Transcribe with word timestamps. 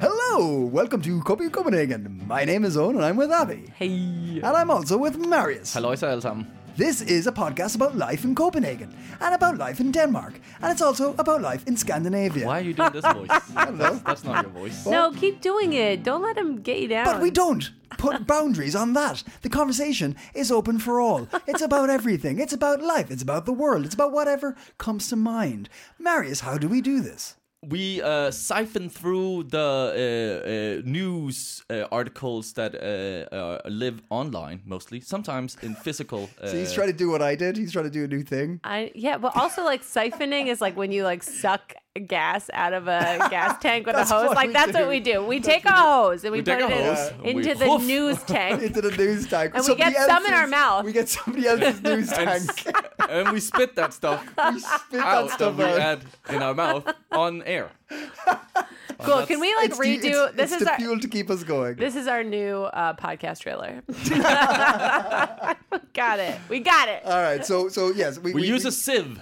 Hello, 0.00 0.60
welcome 0.60 1.02
to 1.02 1.20
Coping 1.22 1.46
in 1.46 1.52
Copenhagen. 1.52 2.22
My 2.26 2.44
name 2.44 2.64
is 2.64 2.76
Owen 2.76 2.94
and 2.96 3.04
I'm 3.04 3.16
with 3.16 3.32
Abby. 3.32 3.64
Hey. 3.76 3.88
And 3.88 4.44
I'm 4.44 4.70
also 4.70 4.96
with 4.96 5.16
Marius. 5.18 5.74
Halløjsa 5.74 6.08
alle 6.10 6.20
sammen. 6.20 6.46
This 6.76 7.02
is 7.02 7.26
a 7.26 7.32
podcast 7.32 7.74
about 7.74 7.96
life 7.96 8.24
in 8.24 8.36
Copenhagen 8.36 8.94
and 9.20 9.34
about 9.34 9.58
life 9.58 9.80
in 9.80 9.90
Denmark. 9.90 10.40
And 10.62 10.70
it's 10.70 10.80
also 10.82 11.14
about 11.18 11.42
life 11.42 11.66
in 11.66 11.76
Scandinavia. 11.76 12.46
Why 12.46 12.60
are 12.60 12.62
you 12.62 12.74
doing 12.74 12.92
this 12.92 13.04
voice? 13.12 13.28
I 13.56 13.64
don't 13.64 13.78
know. 13.78 13.94
That's, 13.94 14.02
that's 14.02 14.24
not 14.24 14.44
your 14.44 14.52
voice. 14.52 14.86
No, 14.86 15.10
keep 15.10 15.40
doing 15.40 15.72
it. 15.72 16.04
Don't 16.04 16.22
let 16.22 16.36
him 16.38 16.62
get 16.62 16.78
you 16.78 16.86
down. 16.86 17.04
But 17.04 17.20
we 17.20 17.32
don't 17.32 17.72
put 17.98 18.24
boundaries 18.34 18.76
on 18.76 18.92
that. 18.92 19.24
The 19.42 19.48
conversation 19.48 20.14
is 20.32 20.52
open 20.52 20.78
for 20.78 21.00
all. 21.00 21.26
It's 21.48 21.62
about 21.62 21.90
everything. 21.90 22.38
It's 22.38 22.52
about 22.52 22.80
life. 22.80 23.10
It's 23.10 23.22
about 23.22 23.46
the 23.46 23.52
world. 23.52 23.84
It's 23.84 23.94
about 23.94 24.12
whatever 24.12 24.54
comes 24.78 25.08
to 25.08 25.16
mind. 25.16 25.68
Marius, 25.98 26.40
how 26.42 26.56
do 26.56 26.68
we 26.68 26.80
do 26.80 27.00
this? 27.00 27.34
We 27.66 28.00
uh, 28.02 28.30
siphon 28.30 28.88
through 28.88 29.44
the 29.50 29.58
uh, 29.58 30.48
uh, 30.48 30.88
news 30.88 31.64
uh, 31.68 31.86
articles 31.90 32.52
that 32.52 32.72
uh, 32.76 33.34
uh, 33.34 33.58
live 33.68 34.00
online 34.10 34.60
mostly, 34.64 35.00
sometimes 35.00 35.56
in 35.62 35.74
physical. 35.74 36.30
Uh, 36.40 36.46
So 36.48 36.56
he's 36.56 36.72
trying 36.72 36.86
to 36.92 36.96
do 37.04 37.10
what 37.10 37.20
I 37.20 37.34
did. 37.34 37.56
He's 37.56 37.72
trying 37.72 37.86
to 37.86 37.90
do 37.90 38.04
a 38.04 38.08
new 38.08 38.22
thing. 38.22 38.60
I 38.62 38.92
yeah, 38.94 39.18
but 39.18 39.32
also 39.36 39.64
like 39.64 39.82
siphoning 39.82 40.46
is 40.46 40.60
like 40.60 40.76
when 40.76 40.92
you 40.92 41.02
like 41.02 41.22
suck 41.24 41.74
gas 42.00 42.50
out 42.52 42.72
of 42.72 42.88
a 42.88 43.26
gas 43.30 43.58
tank 43.62 43.86
with 43.86 43.96
a 43.96 44.04
hose. 44.04 44.34
Like 44.34 44.52
that's 44.52 44.72
do. 44.72 44.78
what 44.80 44.88
we 44.88 45.00
do. 45.00 45.24
We 45.24 45.40
take 45.40 45.64
a 45.64 45.72
hose 45.72 46.24
and 46.24 46.32
we, 46.32 46.38
We 46.38 46.42
put 46.44 46.60
it 46.60 46.70
in- 46.70 46.70
hose 46.94 47.12
we 47.22 47.30
into 47.30 47.54
the 47.54 47.66
hoof. 47.66 47.82
news 47.82 48.22
tank. 48.26 48.62
Into 48.62 48.80
the 48.80 48.90
news 48.96 49.26
tank. 49.26 49.52
And 49.54 49.64
we 49.66 49.74
get 49.74 49.94
Somebody 49.94 50.12
some 50.12 50.26
in 50.26 50.32
our 50.32 50.38
else's- 50.40 50.50
mouth. 50.50 50.84
We 50.84 50.92
get 50.92 51.08
somebody 51.08 51.46
else's 51.46 51.82
news 51.82 52.10
tank. 52.10 52.66
and 53.08 53.32
we 53.32 53.40
spit 53.40 53.74
that 53.76 53.92
stuff 53.92 54.24
we 54.52 54.60
spit 54.60 55.00
out 55.00 55.28
that 55.28 55.34
stuff 55.34 55.56
that 55.56 55.76
we 55.76 55.80
out. 55.80 55.80
add 55.80 56.04
in 56.30 56.42
our 56.42 56.54
mouth 56.54 56.86
on 57.12 57.42
air. 57.42 57.70
cool. 59.00 59.26
Can 59.26 59.40
we 59.40 59.54
like 59.56 59.70
It's 59.70 59.78
the- 59.78 59.84
redo? 59.84 60.04
it's- 60.04 60.32
this 60.34 60.52
it's 60.52 60.60
is 60.62 60.66
the 60.66 60.72
our 60.72 60.78
fuel 60.78 61.00
to 61.00 61.08
keep 61.08 61.30
us 61.30 61.44
going. 61.44 61.76
this 61.76 61.96
is 61.96 62.06
our 62.06 62.24
new 62.24 62.62
uh, 62.64 62.94
podcast 62.94 63.40
trailer. 63.40 63.82
got 65.94 66.18
it. 66.18 66.38
We 66.48 66.60
got 66.60 66.88
it. 66.88 67.04
All 67.04 67.22
right, 67.22 67.44
so 67.44 67.68
so 67.68 67.90
yes, 67.92 68.18
we, 68.18 68.32
We, 68.32 68.46
use 68.46 68.64
a 68.64 68.72
sieve. 68.72 69.20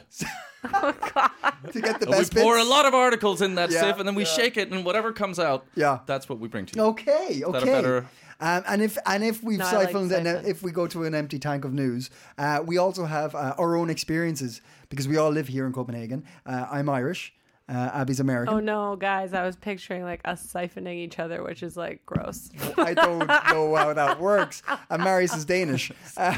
to 0.62 1.80
get 1.80 2.00
the 2.00 2.10
And 2.10 2.18
we 2.18 2.24
pour 2.42 2.56
bits. 2.56 2.66
a 2.66 2.70
lot 2.70 2.86
of 2.86 2.94
articles 2.94 3.42
in 3.42 3.54
that 3.56 3.70
Yeah, 3.70 3.82
sieve, 3.82 3.98
and 3.98 4.08
then 4.08 4.14
we 4.14 4.24
yeah. 4.24 4.28
shake 4.30 4.56
it, 4.56 4.70
and 4.72 4.84
whatever 4.84 5.12
comes 5.12 5.38
out, 5.38 5.66
Yeah. 5.74 6.00
that's 6.06 6.28
what 6.28 6.38
we 6.40 6.48
bring 6.48 6.66
to 6.66 6.76
you. 6.76 6.82
Okay, 6.86 7.40
that 7.40 7.44
a 7.54 7.58
okay. 7.58 7.64
better- 7.66 8.06
Um, 8.38 8.64
and 8.68 8.82
if 8.82 8.98
and 9.06 9.24
if 9.24 9.42
we've 9.42 9.58
No, 9.60 9.64
I 9.64 9.72
like 9.84 9.94
and 9.94 10.10
siphon. 10.10 10.44
if 10.44 10.62
we 10.62 10.70
go 10.70 10.86
to 10.88 11.04
an 11.04 11.14
empty 11.14 11.38
tank 11.38 11.64
of 11.64 11.72
news, 11.72 12.10
uh, 12.36 12.60
we 12.66 12.76
also 12.76 13.06
have 13.06 13.34
uh, 13.34 13.54
our 13.58 13.76
own 13.76 13.88
experiences 13.88 14.60
because 14.90 15.08
we 15.08 15.16
all 15.16 15.30
live 15.30 15.48
here 15.48 15.64
in 15.66 15.72
Copenhagen. 15.72 16.22
Uh, 16.44 16.66
I'm 16.70 16.90
Irish. 16.90 17.32
Uh, 17.68 17.90
Abby's 17.94 18.20
American. 18.20 18.54
Oh 18.54 18.60
no, 18.60 18.94
guys! 18.94 19.34
I 19.34 19.42
was 19.44 19.56
picturing 19.56 20.04
like 20.04 20.20
us 20.24 20.46
siphoning 20.46 20.98
each 20.98 21.18
other, 21.18 21.42
which 21.42 21.64
is 21.64 21.76
like 21.76 22.04
gross. 22.06 22.48
I 22.78 22.94
don't 22.94 23.26
know 23.26 23.74
how 23.74 23.92
that 23.92 24.20
works. 24.20 24.62
And 24.88 25.02
Marius 25.02 25.34
is 25.34 25.44
Danish. 25.44 25.90
Uh, 26.16 26.30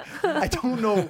I 0.22 0.48
don't 0.48 0.80
know. 0.80 0.96
Yeah, 0.96 1.08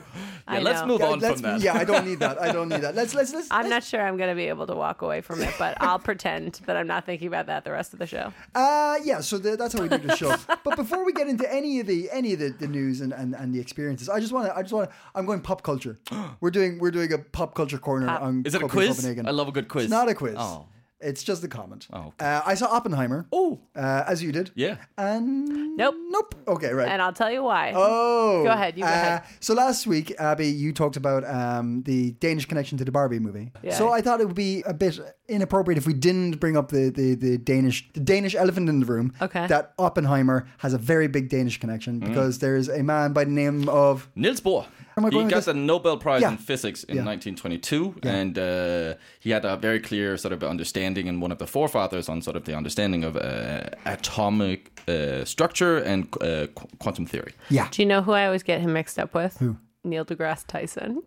I 0.49 0.59
let's 0.59 0.81
know. 0.81 0.87
move 0.89 1.01
Yeah, 1.01 1.07
on 1.07 1.19
let's- 1.21 1.41
from 1.41 1.43
that. 1.51 1.61
yeah, 1.61 1.75
I 1.75 1.85
don't 1.85 2.05
need 2.05 2.19
that. 2.19 2.41
I 2.43 2.51
don't 2.51 2.69
need 2.69 2.81
that. 2.81 2.97
Let's 2.97 3.15
let's 3.15 3.33
let's. 3.33 3.47
I'm 3.53 3.69
not 3.69 3.85
sure 3.85 4.01
I'm 4.03 4.17
going 4.17 4.31
to 4.31 4.35
be 4.35 4.49
able 4.49 4.67
to 4.67 4.75
walk 4.75 5.03
away 5.03 5.21
from 5.21 5.41
it, 5.41 5.55
but 5.61 5.81
I'll 5.81 6.01
pretend 6.01 6.61
that 6.67 6.77
I'm 6.77 6.89
not 6.89 7.07
thinking 7.07 7.29
about 7.29 7.47
that 7.47 7.65
the 7.65 7.71
rest 7.71 7.93
of 7.93 8.01
the 8.01 8.07
show. 8.07 8.33
Uh, 8.53 8.97
yeah, 9.05 9.21
so 9.21 9.39
the, 9.39 9.57
that's 9.57 9.75
how 9.75 9.83
we 9.83 9.89
do 9.89 9.99
the 9.99 10.17
show. 10.17 10.35
but 10.65 10.75
before 10.75 11.05
we 11.05 11.13
get 11.13 11.29
into 11.29 11.53
any 11.53 11.79
of 11.79 11.87
the 11.87 12.11
any 12.11 12.33
of 12.33 12.41
the, 12.41 12.49
the 12.49 12.67
news 12.67 13.01
and, 13.01 13.13
and, 13.13 13.33
and 13.35 13.55
the 13.55 13.61
experiences, 13.61 14.09
I 14.09 14.19
just 14.19 14.33
want 14.33 14.47
to 14.49 14.57
I 14.57 14.63
just 14.63 14.75
want 14.75 14.91
to 14.91 14.97
I'm 15.15 15.25
going 15.25 15.41
pop 15.41 15.63
culture. 15.63 15.99
we're 16.41 16.51
doing 16.51 16.81
we're 16.81 16.91
doing 16.91 17.13
a 17.13 17.19
pop 17.19 17.55
culture 17.55 17.79
corner 17.79 18.07
Pop. 18.09 18.23
on 18.23 18.43
Is 18.45 18.57
it 18.57 18.63
a 18.63 18.67
quiz? 18.67 18.89
Copenhagen. 18.97 19.29
I 19.29 19.36
love 19.37 19.49
a 19.49 19.53
good 19.53 19.69
quiz. 19.69 19.85
It's 19.85 19.91
not 19.91 20.09
a 20.09 20.15
quiz. 20.15 20.35
Oh. 20.39 20.67
It's 20.99 21.23
just 21.23 21.45
a 21.45 21.49
comment. 21.49 21.87
Oh, 21.93 22.15
Uh, 22.19 22.41
I 22.47 22.55
saw 22.55 22.69
Oppenheimer. 22.69 23.27
Oh. 23.31 23.61
Uh, 23.77 24.05
as 24.07 24.23
you 24.23 24.33
did. 24.33 24.51
Yeah. 24.55 24.77
And 24.97 25.77
Nope. 25.77 25.95
nope. 26.09 26.35
Okay, 26.49 26.73
right. 26.73 26.89
And 26.89 27.03
I'll 27.03 27.13
tell 27.13 27.31
you 27.31 27.43
why. 27.43 27.75
Oh, 27.77 28.43
Go 28.45 28.51
ahead, 28.51 28.79
you 28.79 28.83
go 28.83 28.89
ahead. 28.89 29.23
So 29.41 29.53
last 29.53 29.87
week, 29.87 30.15
Abby, 30.19 30.47
you 30.49 30.73
talked 30.73 30.97
about 30.97 31.23
um, 31.29 31.83
the 31.83 32.13
Danish 32.13 32.47
connection 32.47 32.79
to 32.79 32.85
the 32.85 32.93
Barbie 32.93 33.19
movie. 33.19 33.53
Yeah. 33.63 33.75
So 33.77 33.93
I 33.93 34.01
thought 34.01 34.23
it 34.23 34.27
would 34.27 34.35
be 34.51 34.63
a 34.67 34.73
bit 34.73 34.99
inappropriate 35.29 35.79
if 35.79 35.87
we 35.87 35.93
didn't 35.95 36.39
bring 36.41 36.57
up 36.57 36.69
the, 36.71 36.91
the, 36.91 37.15
the 37.15 37.39
Danish 37.39 37.89
the 37.93 38.01
Danish 38.01 38.35
elephant 38.35 38.69
in 38.69 38.81
the 38.81 38.87
room. 38.87 39.13
Okay. 39.21 39.47
That 39.47 39.73
Oppenheimer 39.79 40.47
has 40.59 40.73
a 40.75 40.79
very 40.79 41.09
big 41.09 41.29
Danish 41.29 41.59
connection 41.61 42.01
Mm. 42.01 42.07
because 42.09 42.39
there's 42.39 42.69
a 42.69 42.83
man 42.83 43.13
by 43.13 43.25
the 43.25 43.31
name 43.31 43.69
of 43.69 44.09
Niels 44.15 44.41
Bohr. 44.41 44.67
Am 44.99 45.05
I 45.05 45.09
He 45.09 45.13
going 45.13 45.25
with 45.27 45.31
got 45.33 45.37
this? 45.39 45.45
the 45.47 45.55
Nobel 45.55 45.99
Prize 45.99 46.23
Yeah. 46.23 46.31
in 46.33 46.39
Physics 46.39 46.83
in 46.85 46.97
Yeah. 46.97 47.05
1922, 47.05 47.97
and 48.03 48.39
uh, 48.39 48.95
he 49.21 49.31
had 49.31 49.45
a 49.45 49.57
very 49.57 49.79
clear 49.81 50.17
sort 50.17 50.33
of 50.33 50.43
understanding 50.43 51.07
and 51.09 51.21
one 51.21 51.31
of 51.33 51.39
the 51.39 51.47
forefathers 51.47 52.09
on 52.09 52.23
sort 52.23 52.37
of 52.37 52.45
the 52.45 52.57
understanding 52.57 53.05
of 53.05 53.17
uh, 53.17 53.65
atomic 53.85 54.81
uh, 54.89 55.25
structure 55.25 55.79
and 55.79 56.05
uh, 56.23 56.47
qu- 56.55 56.69
quantum 56.79 57.05
theory. 57.07 57.33
yeah. 57.51 57.69
Do 57.71 57.83
you 57.83 57.87
know 57.89 58.01
who 58.03 58.13
I 58.13 58.25
always 58.27 58.43
get 58.43 58.61
him 58.61 58.73
mixed 58.73 58.99
up 58.99 59.13
with? 59.15 59.37
Who? 59.39 59.57
Neil 59.85 60.05
deGrasse 60.05 60.47
Tyson. 60.47 61.03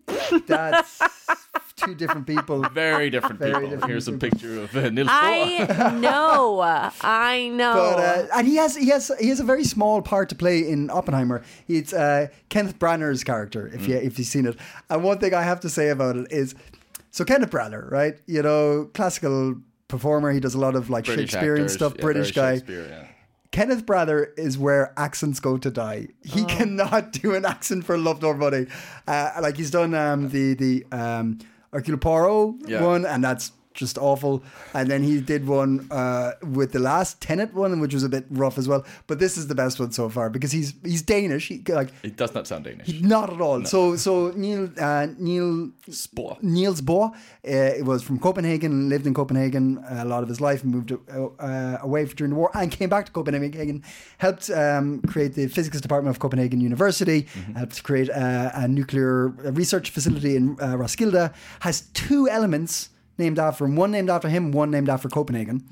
That's 0.46 1.00
two 1.80 1.94
different 1.94 2.26
people. 2.26 2.62
Very 2.72 3.10
different 3.10 3.38
Very 3.38 3.52
people. 3.54 3.70
different 3.70 3.90
Here's 3.90 4.04
people. 4.06 4.26
a 4.26 4.30
picture 4.30 4.60
of 4.62 4.76
uh, 4.76 4.90
Niels 4.90 5.08
Bohr. 5.08 5.10
I 5.10 5.90
know. 6.00 6.60
I 7.00 7.48
know. 7.48 7.74
But 7.96 7.98
uh, 8.00 8.26
and 8.38 8.46
he 8.46 8.56
has 8.56 8.76
he 8.76 8.88
has 8.88 9.10
he 9.20 9.28
has 9.28 9.40
a 9.40 9.44
very 9.44 9.64
small 9.64 10.02
part 10.02 10.28
to 10.30 10.34
play 10.34 10.68
in 10.68 10.90
Oppenheimer. 10.90 11.42
It's 11.68 11.92
uh, 11.92 12.28
Kenneth 12.48 12.78
Branagh's 12.78 13.24
character, 13.24 13.68
if 13.74 13.86
you 13.88 13.96
if 13.96 14.18
you've 14.18 14.28
seen 14.28 14.46
it. 14.46 14.56
And 14.88 15.02
one 15.02 15.18
thing 15.18 15.34
I 15.34 15.42
have 15.42 15.60
to 15.60 15.68
say 15.68 15.88
about 15.88 16.16
it 16.16 16.30
is, 16.30 16.54
so 17.10 17.24
Kenneth 17.24 17.50
Branagh, 17.50 17.90
right? 17.90 18.18
You 18.26 18.42
know, 18.42 18.90
classical 18.94 19.56
performer. 19.88 20.30
He 20.32 20.40
does 20.40 20.54
a 20.54 20.58
lot 20.60 20.76
of 20.76 20.90
like 20.90 21.04
British 21.06 21.30
Shakespearean 21.30 21.62
actors, 21.64 21.74
stuff. 21.74 21.94
yeah, 21.96 22.02
British 22.02 22.32
guy. 22.32 22.60
Yeah. 22.68 23.06
Kenneth 23.52 23.84
Branagh 23.84 24.26
is 24.38 24.56
where 24.56 24.92
accents 24.96 25.40
go 25.40 25.58
to 25.58 25.70
die. 25.72 26.06
He 26.22 26.44
cannot 26.44 27.10
do 27.20 27.34
an 27.34 27.44
accent 27.44 27.84
for 27.84 27.98
love 27.98 28.22
nor 28.22 28.36
money. 28.36 28.66
Uh, 29.08 29.32
like 29.42 29.56
he's 29.56 29.72
done 29.72 29.92
um, 29.92 30.28
the 30.28 30.54
the 30.54 30.86
um, 30.92 31.40
Hercule 31.72 31.98
Poirot 31.98 32.54
Yeah. 32.66 32.82
one, 32.84 33.04
and 33.06 33.22
that's 33.22 33.52
just 33.74 33.98
awful. 33.98 34.42
And 34.74 34.90
then 34.90 35.02
he 35.02 35.20
did 35.20 35.46
one 35.46 35.86
uh, 35.90 36.32
with 36.42 36.72
the 36.72 36.78
last 36.78 37.20
Tenet 37.20 37.54
one, 37.54 37.80
which 37.80 37.94
was 37.94 38.02
a 38.02 38.08
bit 38.08 38.26
rough 38.30 38.58
as 38.58 38.66
well. 38.68 38.84
But 39.06 39.18
this 39.18 39.36
is 39.36 39.46
the 39.46 39.54
best 39.54 39.78
one 39.80 39.92
so 39.92 40.08
far 40.08 40.30
because 40.30 40.52
he's 40.52 40.74
he's 40.84 41.02
Danish. 41.02 41.48
He, 41.48 41.62
like 41.68 41.90
It 42.02 42.16
does 42.16 42.34
not 42.34 42.46
sound 42.46 42.64
Danish. 42.64 43.00
not 43.00 43.32
at 43.32 43.40
all. 43.40 43.64
So 43.64 43.96
so 43.96 44.32
Neil 44.36 44.70
uh, 44.78 45.08
Neil 45.18 45.70
Bohr. 46.16 46.42
Niels 46.42 46.80
Bohr 46.82 47.12
uh, 47.12 47.84
was 47.84 48.02
from 48.02 48.18
Copenhagen, 48.18 48.88
lived 48.88 49.06
in 49.06 49.14
Copenhagen 49.14 49.82
a 49.88 50.04
lot 50.04 50.22
of 50.22 50.28
his 50.28 50.40
life, 50.40 50.64
moved 50.64 50.92
uh, 50.92 50.96
uh, 51.38 51.78
away 51.82 52.04
during 52.06 52.30
the 52.30 52.36
war, 52.36 52.50
and 52.54 52.70
came 52.70 52.88
back 52.88 53.06
to 53.06 53.12
Copenhagen. 53.12 53.82
Helped 54.18 54.50
um, 54.50 55.00
create 55.02 55.34
the 55.34 55.46
physics 55.46 55.80
department 55.80 56.14
of 56.14 56.20
Copenhagen 56.20 56.60
University. 56.60 57.26
Helped 57.56 57.82
create 57.82 58.08
a, 58.08 58.52
a 58.54 58.68
nuclear 58.68 59.28
research 59.28 59.90
facility 59.90 60.36
in 60.36 60.56
uh, 60.60 60.76
Roskilde. 60.76 61.32
Has 61.60 61.82
two 61.94 62.28
elements 62.28 62.90
named 63.20 63.38
after 63.38 63.64
him. 63.64 63.76
One 63.76 63.90
named 63.92 64.10
after 64.10 64.28
him. 64.28 64.50
One 64.50 64.70
named 64.72 64.88
after 64.88 65.08
Copenhagen. 65.08 65.62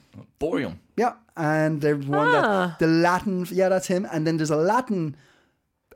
Bohrium. 0.40 0.74
Yeah, 0.96 1.14
and 1.36 1.80
there's 1.80 2.06
one 2.06 2.28
Ah. 2.28 2.42
that 2.42 2.78
the 2.78 2.86
Latin. 2.86 3.46
Yeah, 3.50 3.68
that's 3.68 3.88
him. 3.88 4.06
And 4.12 4.24
then 4.26 4.36
there's 4.36 4.50
a 4.52 4.56
Latin 4.74 5.16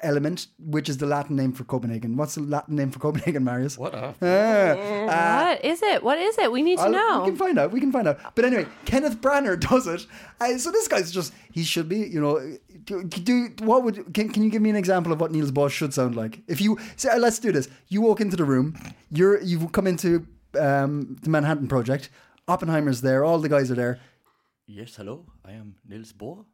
element, 0.00 0.48
which 0.58 0.88
is 0.88 0.96
the 0.98 1.06
Latin 1.06 1.36
name 1.36 1.52
for 1.52 1.62
Copenhagen. 1.64 2.16
What's 2.16 2.34
the 2.34 2.40
Latin 2.42 2.74
name 2.74 2.90
for 2.90 2.98
Copenhagen, 2.98 3.44
Marius? 3.44 3.78
What 3.78 3.94
a... 3.94 4.14
what 4.20 5.64
is 5.64 5.80
it? 5.82 6.02
What 6.02 6.18
is 6.18 6.36
it? 6.38 6.50
We 6.50 6.62
need 6.62 6.78
to 6.78 6.84
I'll- 6.84 6.90
know. 6.90 7.20
We 7.24 7.28
can 7.30 7.36
find 7.38 7.58
out. 7.58 7.70
We 7.72 7.80
can 7.80 7.92
find 7.92 8.08
out. 8.08 8.18
But 8.34 8.44
anyway, 8.44 8.66
Kenneth 8.84 9.20
Branagh 9.20 9.60
does 9.60 9.86
it. 9.86 10.06
Uh, 10.40 10.58
so 10.58 10.70
this 10.72 10.88
guy's 10.88 11.10
just 11.12 11.32
he 11.52 11.62
should 11.62 11.88
be, 11.88 11.98
you 11.98 12.20
know, 12.20 12.40
do, 12.84 13.04
do 13.04 13.48
what 13.62 13.84
would 13.84 14.12
can, 14.12 14.28
can 14.30 14.42
you 14.42 14.50
give 14.50 14.62
me 14.62 14.70
an 14.70 14.76
example 14.76 15.12
of 15.12 15.20
what 15.20 15.30
Niels 15.30 15.52
Bohr 15.52 15.70
should 15.70 15.94
sound 15.94 16.16
like? 16.16 16.40
If 16.48 16.60
you 16.60 16.78
so 16.96 17.10
uh, 17.10 17.18
let's 17.18 17.38
do 17.38 17.52
this. 17.52 17.68
You 17.88 18.00
walk 18.02 18.20
into 18.20 18.36
the 18.36 18.44
room. 18.44 18.74
You're 19.10 19.40
you've 19.40 19.70
come 19.72 19.86
into 19.86 20.26
um, 20.58 21.16
the 21.22 21.30
Manhattan 21.30 21.68
Project. 21.68 22.10
Oppenheimer's 22.48 23.00
there. 23.00 23.24
All 23.24 23.38
the 23.38 23.48
guys 23.48 23.70
are 23.70 23.74
there. 23.76 23.98
Yes, 24.66 24.96
hello. 24.96 25.26
I 25.44 25.52
am 25.52 25.76
Niels 25.88 26.12
Bohr, 26.12 26.44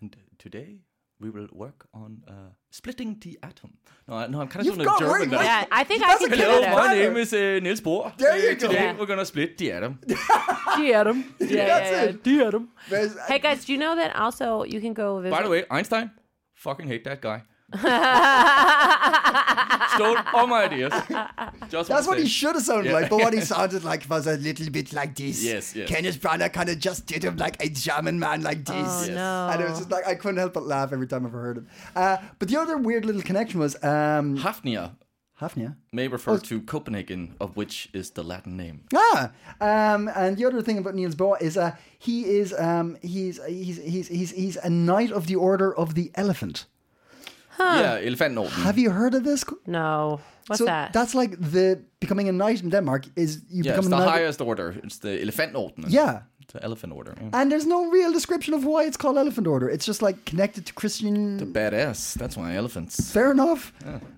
and 0.00 0.16
today 0.38 0.80
we 1.20 1.30
will 1.30 1.46
work 1.52 1.86
on 1.94 2.22
uh, 2.26 2.32
splitting 2.70 3.16
the 3.20 3.38
atom. 3.42 3.74
No, 4.08 4.14
I, 4.14 4.26
no, 4.26 4.40
I'm 4.40 4.48
kind 4.48 4.60
of 4.60 4.66
You've 4.66 4.74
doing 4.76 4.88
a 4.88 4.90
got 4.90 4.98
German 4.98 5.12
word- 5.20 5.30
now. 5.30 5.42
yeah, 5.42 5.64
I 5.70 5.84
think 5.84 6.02
I 6.02 6.06
That's 6.08 6.24
can 6.24 6.32
a 6.32 6.36
do 6.36 6.42
Hello, 6.42 6.60
my 6.60 6.88
Branagh. 6.88 6.98
name 6.98 7.16
is 7.18 7.32
uh, 7.32 7.60
Niels 7.62 7.80
Bohr. 7.80 8.12
There 8.18 8.36
you 8.36 8.50
Uh, 8.50 8.54
go. 8.54 8.68
Today 8.68 8.84
Yeah. 8.84 8.96
we're 8.98 9.06
gonna 9.06 9.24
split 9.24 9.56
the 9.58 9.72
atom. 9.72 10.00
Get 10.76 11.06
him. 11.06 11.34
Yeah, 11.40 11.66
That's 11.66 11.90
yeah, 11.90 12.02
it. 12.02 12.20
yeah. 12.24 12.36
Get 12.44 12.54
him. 12.54 12.68
There's- 12.90 13.16
Hey 13.28 13.38
guys, 13.38 13.64
do 13.64 13.72
you 13.72 13.78
know 13.78 13.94
that 13.96 14.16
also 14.16 14.64
you 14.64 14.80
can 14.80 14.92
go 14.94 15.20
visit? 15.20 15.30
By 15.36 15.42
the 15.42 15.48
way, 15.50 15.64
Einstein, 15.70 16.10
fucking 16.54 16.88
hate 16.88 17.04
that 17.04 17.20
guy. 17.20 17.42
Stole 19.94 20.16
all 20.32 20.46
my 20.46 20.64
ideas. 20.64 20.92
Just 21.68 21.88
That's 21.88 22.06
what 22.06 22.16
say. 22.16 22.22
he 22.22 22.28
should 22.28 22.54
have 22.54 22.64
sounded 22.64 22.86
Yeah. 22.90 22.92
like, 23.00 23.10
but 23.10 23.18
what 23.18 23.34
he 23.34 23.40
sounded 23.54 23.84
like 23.84 24.08
was 24.08 24.26
a 24.26 24.36
little 24.36 24.70
bit 24.70 24.92
like 24.92 25.14
this. 25.14 25.42
Yes, 25.44 25.74
yes. 25.76 25.88
Kenneth 25.88 26.20
Branagh 26.20 26.52
kind 26.52 26.68
of 26.70 26.78
just 26.78 27.06
did 27.06 27.24
him 27.24 27.36
like 27.36 27.62
a 27.62 27.68
German 27.68 28.18
man 28.18 28.42
like 28.42 28.64
this. 28.64 28.74
Oh, 28.76 29.00
Yes. 29.06 29.08
no. 29.08 29.48
And 29.52 29.60
it 29.60 29.68
was 29.68 29.78
just 29.78 29.90
like, 29.90 30.06
I 30.06 30.14
couldn't 30.14 30.38
help 30.38 30.54
but 30.54 30.64
laugh 30.64 30.92
every 30.92 31.06
time 31.06 31.26
I've 31.26 31.32
heard 31.32 31.58
him. 31.58 31.68
Uh, 31.94 32.16
but 32.38 32.48
the 32.48 32.56
other 32.56 32.78
weird 32.78 33.04
little 33.04 33.22
connection 33.22 33.60
was 33.60 33.74
um, 33.84 34.38
Hafnia 34.38 34.96
Hafnia. 35.40 35.76
may 35.92 36.06
refer 36.08 36.38
to 36.38 36.60
Copenhagen, 36.62 37.34
of 37.40 37.56
which 37.56 37.88
is 37.92 38.10
the 38.12 38.22
Latin 38.22 38.56
name. 38.56 38.82
Ah, 38.94 39.32
um, 39.60 40.08
and 40.14 40.36
the 40.36 40.44
other 40.44 40.62
thing 40.62 40.78
about 40.78 40.94
Niels 40.94 41.16
Bohr 41.16 41.40
is 41.42 41.56
uh, 41.56 41.72
he 41.98 42.24
is 42.26 42.54
um, 42.58 42.96
he's, 43.02 43.40
he's 43.46 43.76
he's 43.78 44.08
he's 44.08 44.30
he's 44.30 44.56
a 44.56 44.70
knight 44.70 45.10
of 45.10 45.26
the 45.26 45.34
Order 45.36 45.76
of 45.76 45.94
the 45.96 46.12
Elephant. 46.14 46.66
Yeah, 47.58 47.98
Elefantorden. 48.00 48.50
Have 48.64 48.78
you 48.78 48.90
heard 48.90 49.14
of 49.14 49.22
this? 49.24 49.44
No. 49.66 50.20
What's 50.48 50.58
so 50.58 50.64
that? 50.64 50.92
that's 50.92 51.14
like 51.14 51.30
the 51.52 51.78
becoming 52.00 52.28
a 52.28 52.32
knight 52.32 52.62
in 52.62 52.70
Denmark 52.70 53.04
is 53.16 53.36
you 53.48 53.62
Yeah, 53.64 53.72
become 53.72 53.78
it's 53.78 53.88
the 53.88 53.96
knight. 54.04 54.08
highest 54.18 54.40
order. 54.40 54.74
It's 54.84 54.98
the 54.98 55.20
Elephant 55.22 55.52
Elefantorden. 55.54 55.84
Yeah. 55.88 56.20
The 56.52 56.62
elephant 56.64 56.92
order. 56.92 57.14
Yeah. 57.16 57.40
And 57.40 57.50
there's 57.50 57.66
no 57.66 57.90
real 57.92 58.12
description 58.12 58.54
of 58.54 58.64
why 58.64 58.84
it's 58.84 58.96
called 58.96 59.16
Elephant 59.16 59.46
Order. 59.46 59.70
It's 59.70 59.86
just 59.86 60.02
like 60.02 60.16
connected 60.30 60.66
to 60.66 60.72
Christian. 60.74 61.36
The 61.38 61.46
badass. 61.46 62.14
That's 62.18 62.36
why 62.36 62.56
elephants. 62.56 63.10
Fair 63.12 63.30
enough. 63.30 63.72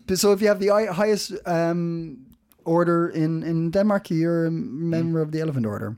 But 0.07 0.19
So 0.19 0.33
if 0.33 0.41
you 0.43 0.49
have 0.49 0.59
the 0.59 0.71
highest 0.93 1.33
um, 1.47 2.17
order 2.65 3.09
in, 3.15 3.43
in 3.43 3.71
Denmark, 3.71 4.11
you're 4.11 4.47
a 4.47 4.51
member 4.51 5.21
of 5.23 5.31
the 5.31 5.41
Elephant 5.41 5.67
Order. 5.67 5.97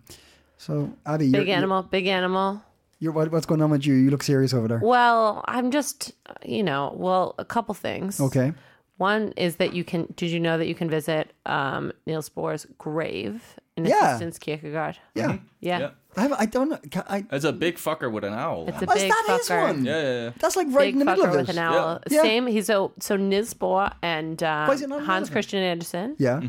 So 0.59 0.91
Abby, 1.07 1.27
you're, 1.27 1.41
big 1.45 1.49
animal, 1.49 1.83
big 1.91 2.07
animal. 2.07 2.61
You're, 3.07 3.13
what, 3.13 3.31
what's 3.31 3.47
going 3.47 3.63
on 3.63 3.71
with 3.71 3.87
you? 3.87 3.95
You 3.95 4.11
look 4.11 4.25
serious 4.25 4.53
over 4.53 4.67
there. 4.67 4.81
Well, 4.83 5.45
I'm 5.47 5.71
just, 5.71 6.13
you 6.45 6.65
know, 6.65 6.93
well, 6.97 7.37
a 7.39 7.45
couple 7.45 7.73
things. 7.73 8.21
Okay. 8.21 8.53
One 8.97 9.33
is 9.37 9.57
that 9.57 9.75
you 9.75 9.85
can. 9.85 10.13
Did 10.17 10.31
you 10.33 10.41
know 10.41 10.59
that 10.59 10.67
you 10.67 10.75
can 10.75 10.91
visit 10.91 11.33
um, 11.45 11.93
Niels 12.05 12.29
Bohr's 12.29 12.67
grave 12.79 13.55
in 13.77 13.85
Yeah. 13.85 14.17
Assistens 14.17 14.41
Kirkegård? 14.41 14.97
Yeah. 15.15 15.39
Yeah. 15.61 15.79
Yeah. 15.79 15.91
I, 16.17 16.23
have, 16.23 16.33
I 16.33 16.47
don't 16.47 16.69
know. 16.71 16.79
Can 16.91 17.05
I, 17.09 17.25
It's 17.31 17.45
a 17.45 17.53
big 17.53 17.77
fucker 17.77 18.11
with 18.11 18.25
an 18.25 18.33
owl. 18.33 18.67
It's 18.67 18.83
a 18.83 18.87
oh, 18.91 18.95
is 18.95 19.03
big 19.03 19.13
that 19.13 19.25
his 19.39 19.49
fucker. 19.49 19.63
one? 19.69 19.85
yeah, 19.85 20.03
yeah, 20.03 20.23
yeah. 20.25 20.31
That's 20.41 20.57
like 20.57 20.67
right 20.71 20.87
Big 20.87 20.95
in 20.95 20.99
the 20.99 21.05
middle 21.05 21.27
fucker 21.27 21.41
of 21.41 21.47
with 21.47 21.51
an 21.51 21.59
owl. 21.59 22.01
Yeah. 22.11 22.23
Same. 22.23 22.49
He's 22.49 22.67
so 22.67 22.93
so 22.99 23.15
Niels 23.15 23.55
Bohr 23.55 23.93
and 24.03 24.43
Why 24.43 24.73
is 24.73 24.81
uh, 24.81 24.87
it 24.87 24.89
not 24.89 25.01
Hans 25.01 25.09
elephant? 25.09 25.33
Christian 25.33 25.63
Andersen. 25.63 26.17
Yeah. 26.19 26.41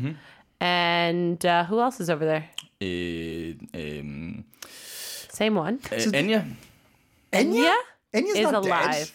And 0.60 1.46
uh, 1.46 1.64
who 1.64 1.78
else 1.80 2.00
is 2.00 2.10
over 2.10 2.24
there? 2.24 2.48
Uh, 2.80 3.54
um, 3.78 4.44
Same 5.38 5.54
one. 5.54 5.78
uh, 5.86 5.94
Enya? 5.94 6.42
Enya? 7.32 7.62
Yeah. 7.62 7.76
Enya's 8.12 8.38
is 8.38 8.50
not 8.50 8.64
dead. 8.64 8.72
alive. 8.72 9.12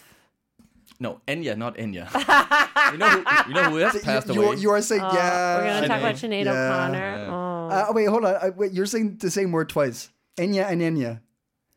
No, 0.98 1.20
Enya, 1.28 1.58
not 1.58 1.76
Enya. 1.76 2.08
you 2.94 2.98
know, 2.98 3.10
who, 3.10 3.50
you 3.50 3.54
know 3.54 3.64
who 3.72 3.76
has 3.84 4.02
passed 4.02 4.28
You, 4.30 4.36
you, 4.36 4.44
away? 4.44 4.56
you 4.56 4.70
are 4.72 4.82
saying, 4.82 5.02
yeah. 5.02 5.08
Uh, 5.10 5.58
We're 5.60 5.74
gonna 5.74 5.88
talk 5.88 6.00
about 6.00 6.16
Sinead. 6.16 6.44
Sinead 6.44 6.46
Yeah. 6.46 6.72
O'Connor. 6.72 7.28
Oh. 7.30 7.70
Uh, 7.76 7.92
wait, 7.92 8.06
hold 8.06 8.24
on. 8.24 8.36
I, 8.36 8.50
wait, 8.52 8.72
you're 8.72 8.86
saying 8.86 9.18
the 9.18 9.30
same 9.30 9.52
word 9.52 9.68
twice. 9.68 10.10
Enya 10.38 10.72
and 10.72 10.80
Enya. 10.80 11.20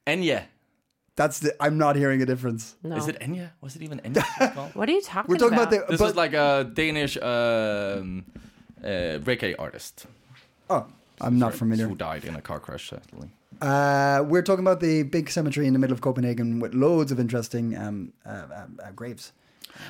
Enya. 0.07 0.45
That's 1.17 1.41
the. 1.41 1.57
I'm 1.59 1.77
not 1.77 1.97
hearing 1.97 2.23
a 2.23 2.27
difference. 2.27 2.77
no. 2.85 2.95
Is 2.95 3.09
it 3.09 3.19
Enya? 3.19 3.51
Was 3.61 3.75
it 3.75 3.83
even 3.83 3.99
Enya? 4.01 4.23
What 4.77 4.89
are 4.89 4.93
you 4.93 5.03
talking 5.03 5.35
about? 5.35 5.43
We're 5.43 5.43
talking 5.43 5.59
about, 5.59 5.73
about? 5.75 5.87
the. 5.89 5.93
This 5.93 5.99
but, 5.99 6.07
was 6.07 6.15
like 6.15 6.35
a 6.35 6.71
Danish 6.73 7.17
um, 7.17 8.25
uh, 8.79 9.19
reggae 9.27 9.57
artist. 9.59 10.07
Oh, 10.71 10.87
I'm 11.21 11.41
not 11.41 11.55
familiar. 11.55 11.89
Who 11.89 11.97
died 11.97 12.25
in 12.25 12.37
a 12.37 12.43
car 12.43 12.61
crash, 12.61 12.91
sadly. 12.91 13.31
Uh, 13.61 14.25
we're 14.27 14.43
talking 14.43 14.65
about 14.65 14.81
the 14.81 15.03
big 15.05 15.31
cemetery 15.31 15.67
in 15.67 15.73
the 15.73 15.79
middle 15.79 15.95
of 15.95 16.01
Copenhagen 16.01 16.61
with 16.61 16.75
loads 16.75 17.13
of 17.13 17.21
interesting 17.21 17.77
um, 17.77 18.13
uh, 18.25 18.47
um, 18.55 18.81
uh, 18.83 18.91
graves. 18.93 19.33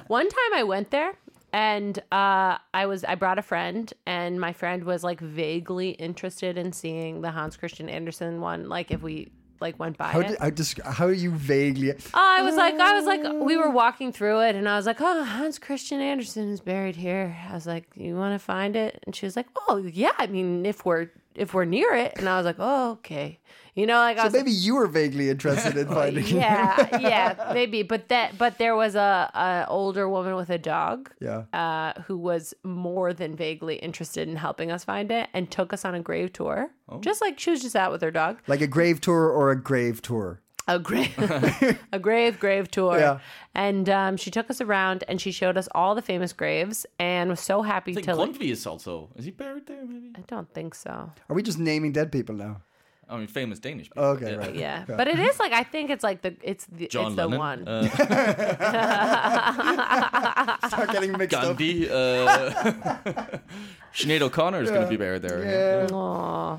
One 0.07 0.29
time 0.29 0.55
I 0.55 0.63
went 0.63 0.91
there 0.91 1.15
and 1.53 1.99
uh, 2.13 2.59
I 2.75 2.87
was 2.87 3.05
I 3.05 3.15
brought 3.15 3.39
a 3.39 3.43
friend 3.43 3.93
and 4.05 4.41
my 4.41 4.53
friend 4.53 4.85
was 4.85 5.05
like 5.05 5.21
vaguely 5.21 5.91
interested 5.91 6.59
in 6.59 6.73
seeing 6.73 7.23
the 7.23 7.31
Hans 7.31 7.57
Christian 7.57 7.89
Andersen 7.89 8.41
one. 8.41 8.69
Like 8.69 8.91
if 8.91 9.03
we 9.03 9.31
like 9.61 9.79
went 9.79 9.97
by 9.97 10.09
How 10.09 10.21
it. 10.21 10.29
did, 10.29 10.37
I 10.41 10.51
just 10.51 10.81
how 10.83 11.07
are 11.07 11.13
you 11.13 11.31
vaguely? 11.31 11.93
Oh, 11.93 11.97
I 12.15 12.43
was 12.43 12.57
like, 12.57 12.75
I 12.75 12.95
was 12.95 13.07
like, 13.07 13.23
we 13.43 13.57
were 13.57 13.71
walking 13.71 14.13
through 14.13 14.41
it, 14.41 14.55
and 14.55 14.69
I 14.69 14.77
was 14.77 14.87
like, 14.87 15.01
oh, 15.01 15.25
Hans 15.25 15.59
Christian 15.59 16.01
Andersen 16.01 16.51
is 16.51 16.61
buried 16.61 16.97
here. 16.97 17.37
I 17.49 17.55
was 17.55 17.67
like, 17.67 17.87
you 17.95 18.17
want 18.17 18.35
to 18.35 18.39
find 18.39 18.77
it? 18.77 19.03
And 19.07 19.15
she 19.15 19.27
was 19.27 19.37
like, 19.37 19.47
oh, 19.69 19.79
yeah. 19.79 20.13
I 20.19 20.27
mean, 20.27 20.67
if 20.67 20.85
we're 20.85 21.09
if 21.37 21.55
we're 21.55 21.65
near 21.65 21.93
it, 21.95 22.15
and 22.19 22.29
I 22.29 22.37
was 22.37 22.45
like, 22.47 22.57
oh, 22.59 22.93
okay. 22.93 23.39
You 23.75 23.87
know, 23.87 23.99
like 23.99 24.17
I 24.19 24.29
So 24.29 24.39
maybe 24.39 24.51
you 24.53 24.75
were 24.75 24.87
vaguely 24.87 25.29
interested 25.29 25.77
in 25.77 25.87
finding. 25.99 26.25
It. 26.25 26.31
Yeah, 26.31 26.99
yeah, 26.99 27.51
maybe. 27.53 27.83
But 27.83 28.09
that, 28.09 28.39
but 28.39 28.57
there 28.57 28.75
was 28.75 28.95
a, 28.95 29.31
a 29.35 29.67
older 29.69 30.09
woman 30.09 30.35
with 30.35 30.49
a 30.49 30.57
dog, 30.57 31.11
Yeah. 31.21 31.43
uh, 31.53 32.01
who 32.07 32.17
was 32.17 32.55
more 32.65 33.13
than 33.13 33.37
vaguely 33.37 33.77
interested 33.77 34.29
in 34.29 34.37
helping 34.37 34.71
us 34.71 34.85
find 34.85 35.13
it, 35.13 35.29
and 35.35 35.51
took 35.51 35.75
us 35.75 35.85
on 35.85 35.95
a 35.95 36.01
grave 36.01 36.33
tour. 36.33 36.71
Just 37.01 37.21
like 37.21 37.39
she 37.39 37.51
was 37.51 37.61
just 37.61 37.77
out 37.77 37.93
with 37.93 38.01
her 38.01 38.11
dog, 38.11 38.39
Like 38.47 38.63
a 38.63 38.67
grave 38.67 39.01
tour 39.03 39.29
or 39.29 39.51
a 39.51 39.61
grave 39.63 40.01
tour. 40.01 40.41
A 40.69 40.79
grave, 40.79 41.15
a 41.93 41.99
grave, 41.99 42.39
grave 42.39 42.71
tour. 42.71 42.99
Yeah. 42.99 43.19
And 43.55 43.89
um, 43.89 44.17
she 44.17 44.31
took 44.31 44.51
us 44.51 44.61
around, 44.61 45.05
and 45.09 45.21
she 45.21 45.33
showed 45.33 45.57
us 45.57 45.69
all 45.75 45.95
the 45.95 46.03
famous 46.03 46.33
graves, 46.33 46.87
and 46.99 47.31
was 47.31 47.41
so 47.41 47.63
happy 47.63 47.93
I 47.93 47.95
think 47.95 48.07
to. 48.07 48.17
Like, 48.17 48.31
Grundtvig 48.31 48.51
is 48.51 48.67
also. 48.67 49.11
Is 49.17 49.25
he 49.25 49.31
buried 49.31 49.67
there, 49.67 49.85
maybe? 49.87 50.13
I 50.17 50.21
don't 50.27 50.53
think 50.53 50.75
so. 50.75 51.13
Are 51.29 51.35
we 51.35 51.43
just 51.43 51.59
naming 51.59 51.93
dead 51.93 52.11
people 52.11 52.35
now? 52.35 52.63
I 53.09 53.19
mean, 53.19 53.29
famous 53.29 53.61
Danish 53.61 53.89
people. 53.89 54.03
Okay, 54.03 54.37
right. 54.37 54.55
Yeah, 54.55 54.85
but 54.87 55.07
it 55.07 55.21
is 55.21 55.39
like 55.39 55.53
I 55.53 55.63
think 55.63 55.91
it's 55.91 56.03
like 56.03 56.23
the 56.23 56.35
it's 56.43 56.67
the 56.67 56.89
John 56.89 57.13
it's 57.13 57.17
the 57.17 57.29
one. 57.29 57.69
Uh, 57.69 57.89
Start 60.69 60.91
getting 60.91 61.17
mixed 61.17 61.37
up. 61.37 61.57
Gandhi. 61.57 61.89
Uh, 61.89 62.51
Sinead 63.95 64.23
O'Connor 64.23 64.61
is 64.61 64.71
going 64.71 64.83
to 64.83 64.89
be 64.89 64.97
buried 64.97 65.23
there. 65.23 65.45
Yeah. 65.45 65.95
Aw. 65.95 66.59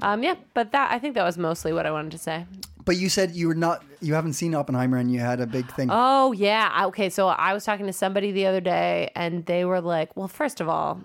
Um, 0.00 0.22
yeah, 0.22 0.36
but 0.54 0.72
that 0.72 0.90
I 0.90 0.98
think 0.98 1.14
that 1.14 1.24
was 1.24 1.36
mostly 1.36 1.74
what 1.74 1.84
I 1.84 1.90
wanted 1.90 2.12
to 2.12 2.18
say. 2.18 2.46
But 2.86 2.96
you 2.96 3.08
said 3.08 3.34
you 3.34 3.48
were 3.48 3.54
not. 3.54 3.84
You 4.00 4.14
haven't 4.14 4.34
seen 4.34 4.54
Oppenheimer, 4.54 4.96
and 4.96 5.12
you 5.12 5.18
had 5.18 5.40
a 5.40 5.46
big 5.46 5.70
thing. 5.72 5.88
Oh 5.92 6.32
yeah, 6.32 6.86
okay. 6.86 7.10
So 7.10 7.26
I 7.26 7.52
was 7.52 7.64
talking 7.64 7.84
to 7.86 7.92
somebody 7.92 8.30
the 8.30 8.46
other 8.46 8.60
day, 8.60 9.10
and 9.16 9.44
they 9.44 9.64
were 9.64 9.80
like, 9.80 10.16
"Well, 10.16 10.28
first 10.28 10.60
of 10.60 10.68
all, 10.68 11.02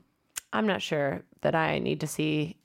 I'm 0.54 0.68
not 0.68 0.82
sure 0.84 1.24
that 1.42 1.56
I 1.56 1.80
need 1.80 2.00
to 2.02 2.08
see 2.08 2.56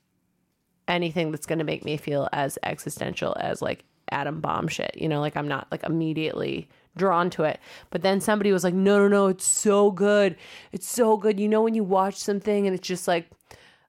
anything 0.87 1.31
that's 1.31 1.47
going 1.47 1.59
to 1.59 1.65
make 1.65 1.83
me 1.83 1.97
feel 1.97 2.29
as 2.31 2.59
existential 2.63 3.35
as 3.39 3.61
like 3.61 3.83
atom 4.11 4.39
bomb 4.39 4.67
shit. 4.67 4.95
You 4.95 5.09
know, 5.09 5.19
like 5.19 5.35
I'm 5.35 5.47
not 5.47 5.67
like 5.71 5.83
immediately 5.83 6.69
drawn 6.95 7.31
to 7.31 7.43
it. 7.43 7.59
But 7.89 8.03
then 8.03 8.21
somebody 8.21 8.51
was 8.51 8.63
like, 8.63 8.75
"No, 8.75 8.99
no, 8.99 9.07
no, 9.07 9.27
it's 9.27 9.45
so 9.45 9.89
good. 9.89 10.35
It's 10.71 10.87
so 10.87 11.17
good. 11.17 11.39
You 11.39 11.49
know 11.49 11.63
when 11.63 11.73
you 11.73 11.83
watch 11.83 12.17
something 12.17 12.67
and 12.67 12.75
it's 12.75 12.87
just 12.87 13.07
like 13.07 13.27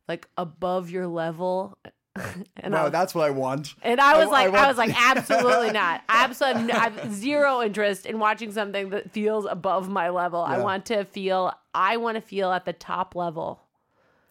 like 0.09 0.27
above 0.39 0.89
your 0.89 1.07
level." 1.07 1.77
and 2.57 2.75
I 2.75 2.79
wow, 2.79 2.85
was- 2.85 2.93
that's 2.93 3.15
what 3.15 3.27
I 3.27 3.31
want. 3.31 3.75
and 3.83 4.01
I 4.01 4.17
was 4.17 4.27
I- 4.27 4.29
I 4.29 4.33
like, 4.33 4.47
I, 4.47 4.51
want- 4.51 4.69
was 4.69 4.79
like, 4.79 4.95
absolutely 5.17 5.71
not. 5.73 6.03
Absolutely, 6.09 6.73
I 6.73 6.85
have 6.91 7.13
zero 7.13 7.63
interest 7.63 8.07
in 8.07 8.19
watching 8.19 8.53
something 8.53 8.91
that 8.91 9.11
feels 9.11 9.47
above 9.47 9.89
my 9.89 10.09
level. 10.11 10.41
I 10.43 10.59
want 10.59 10.87
to 10.87 11.05
feel, 11.05 11.53
I 11.75 11.97
want 11.97 12.17
to 12.17 12.21
feel 12.21 12.53
at 12.53 12.65
the 12.65 12.73
top 12.73 13.15
level. 13.15 13.61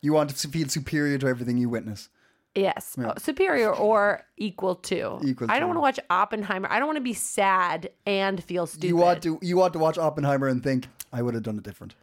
You 0.01 0.13
want 0.13 0.29
to 0.29 0.48
feel 0.48 0.67
superior 0.70 1.17
to 1.17 1.27
everything 1.27 1.58
you 1.58 1.70
witness. 1.70 2.10
Yes, 2.56 2.96
oh, 3.00 3.13
superior 3.20 3.72
or 3.72 4.24
equal 4.36 4.74
to. 4.75 5.20
Equal 5.24 5.51
I 5.51 5.60
don't 5.60 5.67
want 5.70 5.77
to 5.77 5.82
watch 5.82 6.00
Oppenheimer. 6.10 6.67
I 6.72 6.79
don't 6.79 6.88
want 6.88 6.98
to 6.98 7.03
be 7.03 7.13
sad 7.13 7.91
and 8.08 8.44
feel 8.44 8.65
stupid. 8.65 8.88
You 8.88 8.96
want 8.96 9.22
to. 9.24 9.38
You 9.44 9.58
want 9.58 9.74
to 9.74 9.79
watch 9.79 10.00
Oppenheimer 10.00 10.48
and 10.48 10.63
think 10.63 10.88
I 11.13 11.22
would 11.22 11.36
have 11.36 11.44
done 11.44 11.58
it 11.58 11.63
different. 11.63 11.94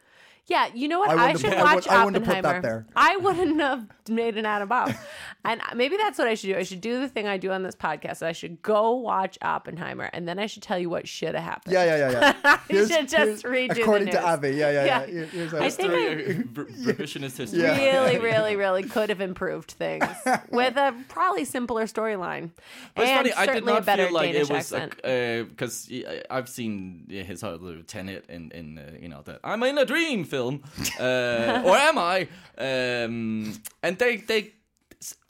Yeah, 0.47 0.69
you 0.75 0.89
know 0.89 0.99
what? 0.99 1.09
I 1.11 1.29
I, 1.31 1.33
should 1.35 1.45
have 1.45 1.53
put- 1.55 1.59
I 1.59 1.75
watch 1.75 1.85
would- 1.87 1.93
I 1.95 2.05
wouldn't 2.05 2.27
have 2.27 2.35
put 2.37 2.45
Oppenheimer. 2.45 2.61
that 2.61 2.69
there. 2.69 2.87
I 2.95 3.17
wouldn't 3.17 3.61
have 3.61 3.87
made 4.11 4.37
an 4.37 4.45
atom 4.45 4.69
bomb. 4.69 4.95
and 5.47 5.63
maybe 5.75 5.97
that's 5.97 6.19
what 6.19 6.29
I 6.29 6.35
should 6.35 6.49
do. 6.49 6.57
I 6.59 6.65
should 6.65 6.83
do 6.83 7.01
the 7.01 7.09
thing 7.09 7.27
I 7.27 7.39
do 7.39 7.51
on 7.51 7.63
this 7.63 7.75
podcast. 7.75 8.23
I 8.23 8.33
should 8.33 8.61
go 8.61 8.93
watch 8.97 9.39
Oppenheimer, 9.41 10.11
and 10.13 10.29
then 10.29 10.39
I 10.39 10.45
should 10.45 10.63
tell 10.63 10.79
you 10.79 10.91
what 10.91 11.09
should 11.09 11.35
have 11.35 11.43
happened. 11.45 11.73
Yeah, 11.73 11.85
yeah, 11.97 12.11
yeah, 12.11 12.35
yeah. 12.45 12.59
You 12.69 12.87
should 12.87 13.09
just 13.09 13.45
redo 13.45 13.75
the 13.75 13.81
According 13.83 14.09
to 14.09 14.13
news. 14.15 14.25
Abby, 14.25 14.51
yeah, 14.51 14.71
yeah, 14.71 14.85
yeah. 14.85 14.85
Yeah. 14.85 15.07
Here- 15.07 15.25
here's 15.27 15.53
how 15.53 15.59
I 15.59 15.65
it's 15.67 15.77
think 15.77 15.93
done. 15.93 16.01
I 16.03 16.05
Re- 16.13 16.45
revisionist 16.93 17.39
history. 17.39 17.61
Yeah. 17.61 17.79
really, 18.03 18.19
really, 18.19 18.57
really 18.57 18.83
could 18.83 19.09
have 19.09 19.23
improved 19.23 19.71
things 19.71 20.05
with 20.51 20.77
a 20.77 20.95
probably 21.09 21.47
simpler 21.47 21.85
storyline 21.87 22.51
But 22.95 23.03
it's 23.05 23.11
and 23.11 23.17
funny, 23.19 23.33
I 23.33 23.47
certainly 23.47 23.61
did 23.61 23.67
not 23.73 23.83
a 23.83 23.87
better 23.87 24.05
feel 24.07 24.15
like 24.15 24.33
Danish 24.33 24.51
it 24.51 24.53
was 24.53 24.73
accent. 24.75 25.49
because 25.51 25.91
I've 26.31 26.49
seen 26.51 27.07
his 27.09 27.43
other 27.43 27.81
tenet 27.83 28.27
in 28.29 28.51
in 28.51 28.79
uh, 28.79 28.91
you 29.01 29.09
know 29.09 29.23
that 29.23 29.41
I'm 29.43 29.63
in 29.63 29.79
a 29.79 29.85
dream 29.87 30.25
film, 30.35 30.55
uh, 31.01 31.63
or 31.69 31.77
am 31.89 31.97
I? 31.99 32.29
Um, 32.59 33.53
and 33.83 33.99
they 33.99 34.17
they. 34.29 34.53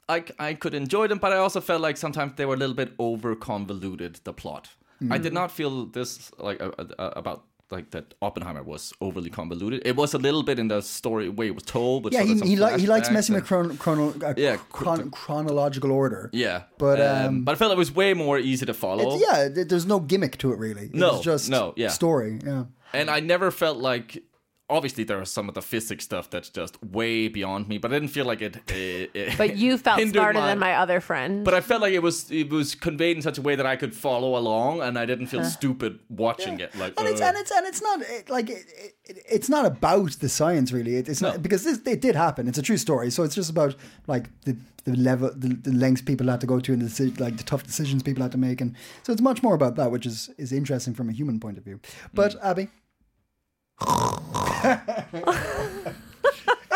I, 0.07 0.23
I 0.49 0.53
could 0.53 0.73
enjoy 0.75 1.07
them, 1.07 1.17
but 1.19 1.31
I 1.33 1.37
also 1.37 1.61
felt 1.61 1.81
like 1.81 1.97
sometimes 1.97 2.33
they 2.35 2.45
were 2.45 2.53
a 2.53 2.57
little 2.57 2.75
bit 2.75 2.91
over 2.99 3.35
convoluted. 3.35 4.19
The 4.23 4.33
plot, 4.33 4.69
I 5.11 5.17
did 5.17 5.33
not 5.33 5.49
feel 5.51 5.87
this 5.91 6.31
like 6.37 6.61
uh, 6.61 6.71
uh, 6.99 7.09
about 7.21 7.39
like 7.71 7.89
that 7.89 8.13
Oppenheimer 8.21 8.61
was 8.63 8.93
overly 9.01 9.29
convoluted. 9.31 9.81
It 9.85 9.95
was 9.95 10.13
a 10.13 10.17
little 10.19 10.43
bit 10.43 10.59
in 10.59 10.67
the 10.67 10.81
story 10.81 11.27
way 11.29 11.47
it 11.47 11.55
was 11.55 11.63
told, 11.63 12.03
but 12.03 12.13
Yeah, 12.13 12.21
he 12.23 12.35
he, 12.51 12.55
li- 12.55 12.79
he 12.81 12.85
likes 12.85 13.09
messing 13.09 13.35
and- 13.35 13.41
with 13.41 13.47
chron- 13.49 13.77
chrono- 13.77 14.13
uh, 14.23 14.33
Yeah, 14.37 14.57
chron- 14.71 15.09
chronological 15.09 15.91
order. 15.91 16.29
Yeah, 16.33 16.61
But, 16.77 16.99
um, 17.01 17.43
but 17.43 17.53
I 17.53 17.55
felt 17.57 17.71
it 17.71 17.77
was 17.77 17.91
way 17.95 18.13
more 18.13 18.37
easy 18.37 18.65
to 18.67 18.73
follow. 18.73 19.17
Yeah, 19.17 19.49
there's 19.69 19.87
no 19.87 19.99
gimmick 19.99 20.37
to 20.37 20.53
it 20.53 20.59
really. 20.59 20.89
No, 20.93 21.15
it's 21.15 21.25
just 21.25 21.49
no, 21.49 21.73
yeah. 21.75 21.89
story. 21.89 22.39
Yeah. 22.45 22.65
and 22.93 23.09
I 23.09 23.19
never 23.21 23.49
felt 23.51 23.77
like. 23.91 24.21
Obviously, 24.67 25.03
there 25.03 25.19
was 25.19 25.29
some 25.29 25.47
of 25.47 25.53
the 25.53 25.61
physics 25.61 26.03
stuff 26.03 26.29
that's 26.29 26.49
just 26.49 26.83
way 26.83 27.27
beyond 27.27 27.67
me, 27.67 27.77
but 27.77 27.91
I 27.91 27.95
didn't 27.95 28.09
feel 28.09 28.25
like 28.25 28.41
it. 28.41 28.57
it, 28.71 29.11
it 29.13 29.37
But 29.37 29.57
you 29.57 29.77
felt 29.85 29.99
hindered 29.99 30.15
smarter 30.15 30.41
than 30.41 30.57
my 30.57 30.73
other 30.73 30.99
friend. 30.99 31.45
But 31.45 31.53
I 31.53 31.61
felt 31.61 31.81
like 31.81 31.93
it 31.93 32.01
was 32.01 32.31
it 32.31 32.49
was 32.49 32.73
conveyed 32.73 33.15
in 33.15 33.21
such 33.21 33.37
a 33.37 33.43
way 33.43 33.55
that 33.55 33.65
I 33.65 33.75
could 33.75 33.95
follow 33.95 34.35
along, 34.35 34.81
and 34.81 34.97
I 34.97 35.05
didn't 35.05 35.27
feel 35.27 35.43
stupid 35.43 35.99
watching 36.09 36.59
it. 36.59 36.75
Like, 36.75 36.99
And 36.99 37.07
it's 37.07 37.21
uh, 37.21 37.25
and 37.25 37.37
it's 37.37 37.51
and 37.51 37.67
it's 37.67 37.81
not 37.81 38.01
it, 38.01 38.29
like 38.29 38.49
it, 38.49 38.65
it, 39.05 39.23
it's 39.29 39.49
not 39.49 39.65
about 39.65 40.13
the 40.13 40.29
science 40.29 40.71
really. 40.71 40.95
It, 40.95 41.09
it's 41.09 41.21
not 41.21 41.43
because 41.43 41.63
this 41.63 41.79
it 41.85 42.01
did 42.01 42.15
happen. 42.15 42.47
It's 42.47 42.57
a 42.57 42.63
true 42.63 42.77
story. 42.77 43.11
So 43.11 43.21
it's 43.23 43.35
just 43.35 43.51
about 43.51 43.75
like 44.07 44.29
the 44.45 44.57
the 44.85 44.95
level 44.95 45.31
the, 45.35 45.49
the 45.49 45.73
lengths 45.73 46.01
people 46.01 46.27
had 46.27 46.41
to 46.41 46.47
go 46.47 46.59
to 46.59 46.73
and 46.73 46.81
the 46.81 47.23
like 47.23 47.37
the 47.37 47.43
tough 47.43 47.63
decisions 47.63 48.03
people 48.03 48.21
had 48.21 48.31
to 48.31 48.37
make 48.37 48.61
and 48.61 48.75
so 49.01 49.11
it's 49.11 49.21
much 49.21 49.41
more 49.41 49.55
about 49.55 49.75
that 49.75 49.89
which 49.91 50.05
is 50.05 50.29
is 50.37 50.51
interesting 50.51 50.93
from 50.93 51.09
a 51.09 51.11
human 51.11 51.39
point 51.39 51.57
of 51.57 51.63
view. 51.63 51.79
But 52.13 52.33
Mm. 52.35 52.43
Abby 52.49 52.67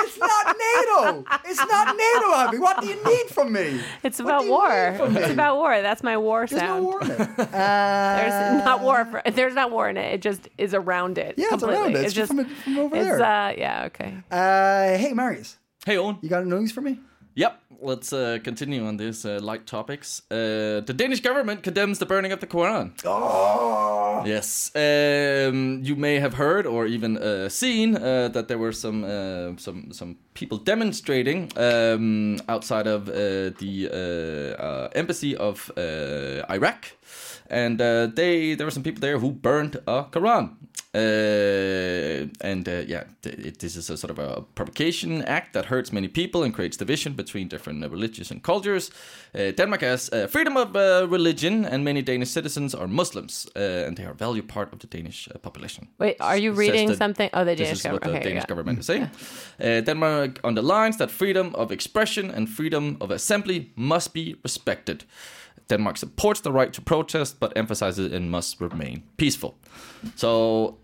It's 0.01 0.17
not 0.17 0.55
NATO. 0.57 1.25
It's 1.45 1.59
not 1.59 1.95
NATO, 1.97 2.35
Abby. 2.35 2.57
What 2.59 2.81
do 2.81 2.87
you 2.87 3.03
need 3.05 3.27
from 3.29 3.51
me? 3.51 3.81
it's 4.03 4.19
about 4.19 4.47
war. 4.47 4.69
It's 4.71 5.31
about 5.31 5.57
war. 5.57 5.81
That's 5.81 6.03
my 6.03 6.17
war 6.17 6.45
There's 6.47 6.61
sound. 6.61 6.83
no 6.83 6.89
war 6.89 7.01
in 7.03 7.11
it. 7.11 7.19
Uh, 7.21 7.35
There's 8.17 8.65
not 8.65 8.81
war. 8.81 9.05
For, 9.05 9.21
there's 9.31 9.53
not 9.55 9.71
war 9.71 9.89
in 9.89 9.97
it. 9.97 10.13
It 10.15 10.21
just 10.21 10.47
is 10.57 10.73
around 10.73 11.17
it. 11.17 11.35
Yeah, 11.37 11.47
it's 11.51 11.63
around 11.63 11.95
it. 11.95 12.05
It's 12.05 12.13
just 12.13 12.33
from, 12.33 12.45
from 12.45 12.77
over 12.77 12.95
it's 12.95 13.05
there. 13.05 13.23
uh 13.23 13.51
yeah 13.57 13.85
okay. 13.87 14.15
Uh, 14.31 14.97
hey, 14.97 15.13
Marius, 15.13 15.57
hey, 15.85 15.97
Owen. 15.97 16.17
you 16.21 16.29
got 16.29 16.43
a 16.43 16.45
news 16.45 16.71
for 16.71 16.81
me? 16.81 16.99
Yep. 17.39 17.61
Let's 17.81 18.11
uh, 18.11 18.39
continue 18.43 18.85
on 18.85 18.97
these 18.97 19.25
uh, 19.25 19.39
light 19.41 19.65
topics. 19.65 20.21
Uh, 20.29 20.81
the 20.85 20.93
Danish 20.93 21.21
government 21.21 21.63
condemns 21.63 21.97
the 21.99 22.05
burning 22.05 22.33
of 22.33 22.41
the 22.41 22.47
Quran. 22.47 22.91
Oh, 23.05 24.23
Yes, 24.25 24.71
um, 24.75 25.79
you 25.81 25.95
may 25.95 26.19
have 26.19 26.33
heard 26.33 26.65
or 26.65 26.85
even 26.85 27.17
uh, 27.17 27.47
seen 27.47 27.95
uh, 27.95 28.27
that 28.33 28.49
there 28.49 28.57
were 28.57 28.73
some 28.73 29.05
uh, 29.05 29.55
some 29.57 29.93
some 29.93 30.17
people 30.33 30.57
demonstrating 30.57 31.49
um, 31.55 32.37
outside 32.49 32.87
of 32.87 33.07
uh, 33.07 33.13
the 33.59 33.87
uh, 33.89 34.61
uh, 34.61 34.89
embassy 34.93 35.37
of 35.37 35.71
uh, 35.77 36.43
Iraq, 36.49 36.91
and 37.49 37.81
uh, 37.81 38.07
they 38.07 38.55
there 38.55 38.65
were 38.65 38.71
some 38.71 38.83
people 38.83 39.01
there 39.01 39.19
who 39.19 39.31
burned 39.31 39.75
a 39.87 40.03
Quran. 40.11 40.55
Uh, 40.91 42.25
and 42.41 42.67
uh, 42.67 42.81
yeah, 42.87 43.03
it, 43.23 43.59
this 43.59 43.75
is 43.75 43.91
a 43.91 43.97
sort 43.97 44.09
of 44.09 44.17
a 44.17 44.41
provocation 44.55 45.21
act 45.25 45.53
that 45.53 45.65
hurts 45.65 45.93
many 45.93 46.07
people 46.07 46.43
and 46.43 46.51
creates 46.51 46.77
division 46.77 47.13
between 47.13 47.47
different 47.47 47.83
uh, 47.83 47.89
religions 47.89 48.31
and 48.31 48.41
cultures. 48.41 48.89
Uh, 49.35 49.51
Denmark 49.51 49.81
has 49.81 50.09
uh, 50.11 50.25
freedom 50.27 50.57
of 50.57 50.75
uh, 50.75 51.05
religion, 51.07 51.63
and 51.65 51.83
many 51.83 52.01
Danish 52.01 52.31
citizens 52.31 52.73
are 52.73 52.87
Muslims, 52.87 53.47
uh, 53.55 53.85
and 53.85 53.97
they 53.97 54.03
are 54.03 54.11
a 54.11 54.15
valued 54.15 54.47
part 54.47 54.73
of 54.73 54.79
the 54.79 54.87
Danish 54.87 55.29
uh, 55.29 55.37
population. 55.37 55.87
Wait, 55.99 56.15
are 56.19 56.37
you 56.37 56.53
reading 56.53 56.95
something? 56.95 57.29
Oh, 57.33 57.45
the 57.45 57.55
Danish 57.55 57.69
This 57.69 57.85
is 57.85 57.91
what 57.91 58.01
the 58.01 58.09
Okay, 58.09 58.23
Danish 58.23 58.43
yeah. 58.43 58.47
government 58.47 58.79
is 58.79 58.85
saying. 58.85 59.09
Uh, 59.61 59.81
Denmark 59.81 60.39
underlines 60.43 60.97
that 60.97 61.11
freedom 61.11 61.53
of 61.53 61.71
expression 61.71 62.31
and 62.31 62.49
freedom 62.49 62.97
of 62.99 63.11
assembly 63.11 63.71
must 63.75 64.13
be 64.13 64.35
respected. 64.43 65.03
Denmark 65.69 65.97
supports 65.97 66.41
the 66.41 66.51
right 66.51 66.73
to 66.73 66.81
protest, 66.81 67.39
but 67.39 67.51
emphasizes 67.57 68.11
it 68.11 68.21
must 68.21 68.59
remain 68.61 69.03
peaceful. 69.17 69.53
So 70.15 70.77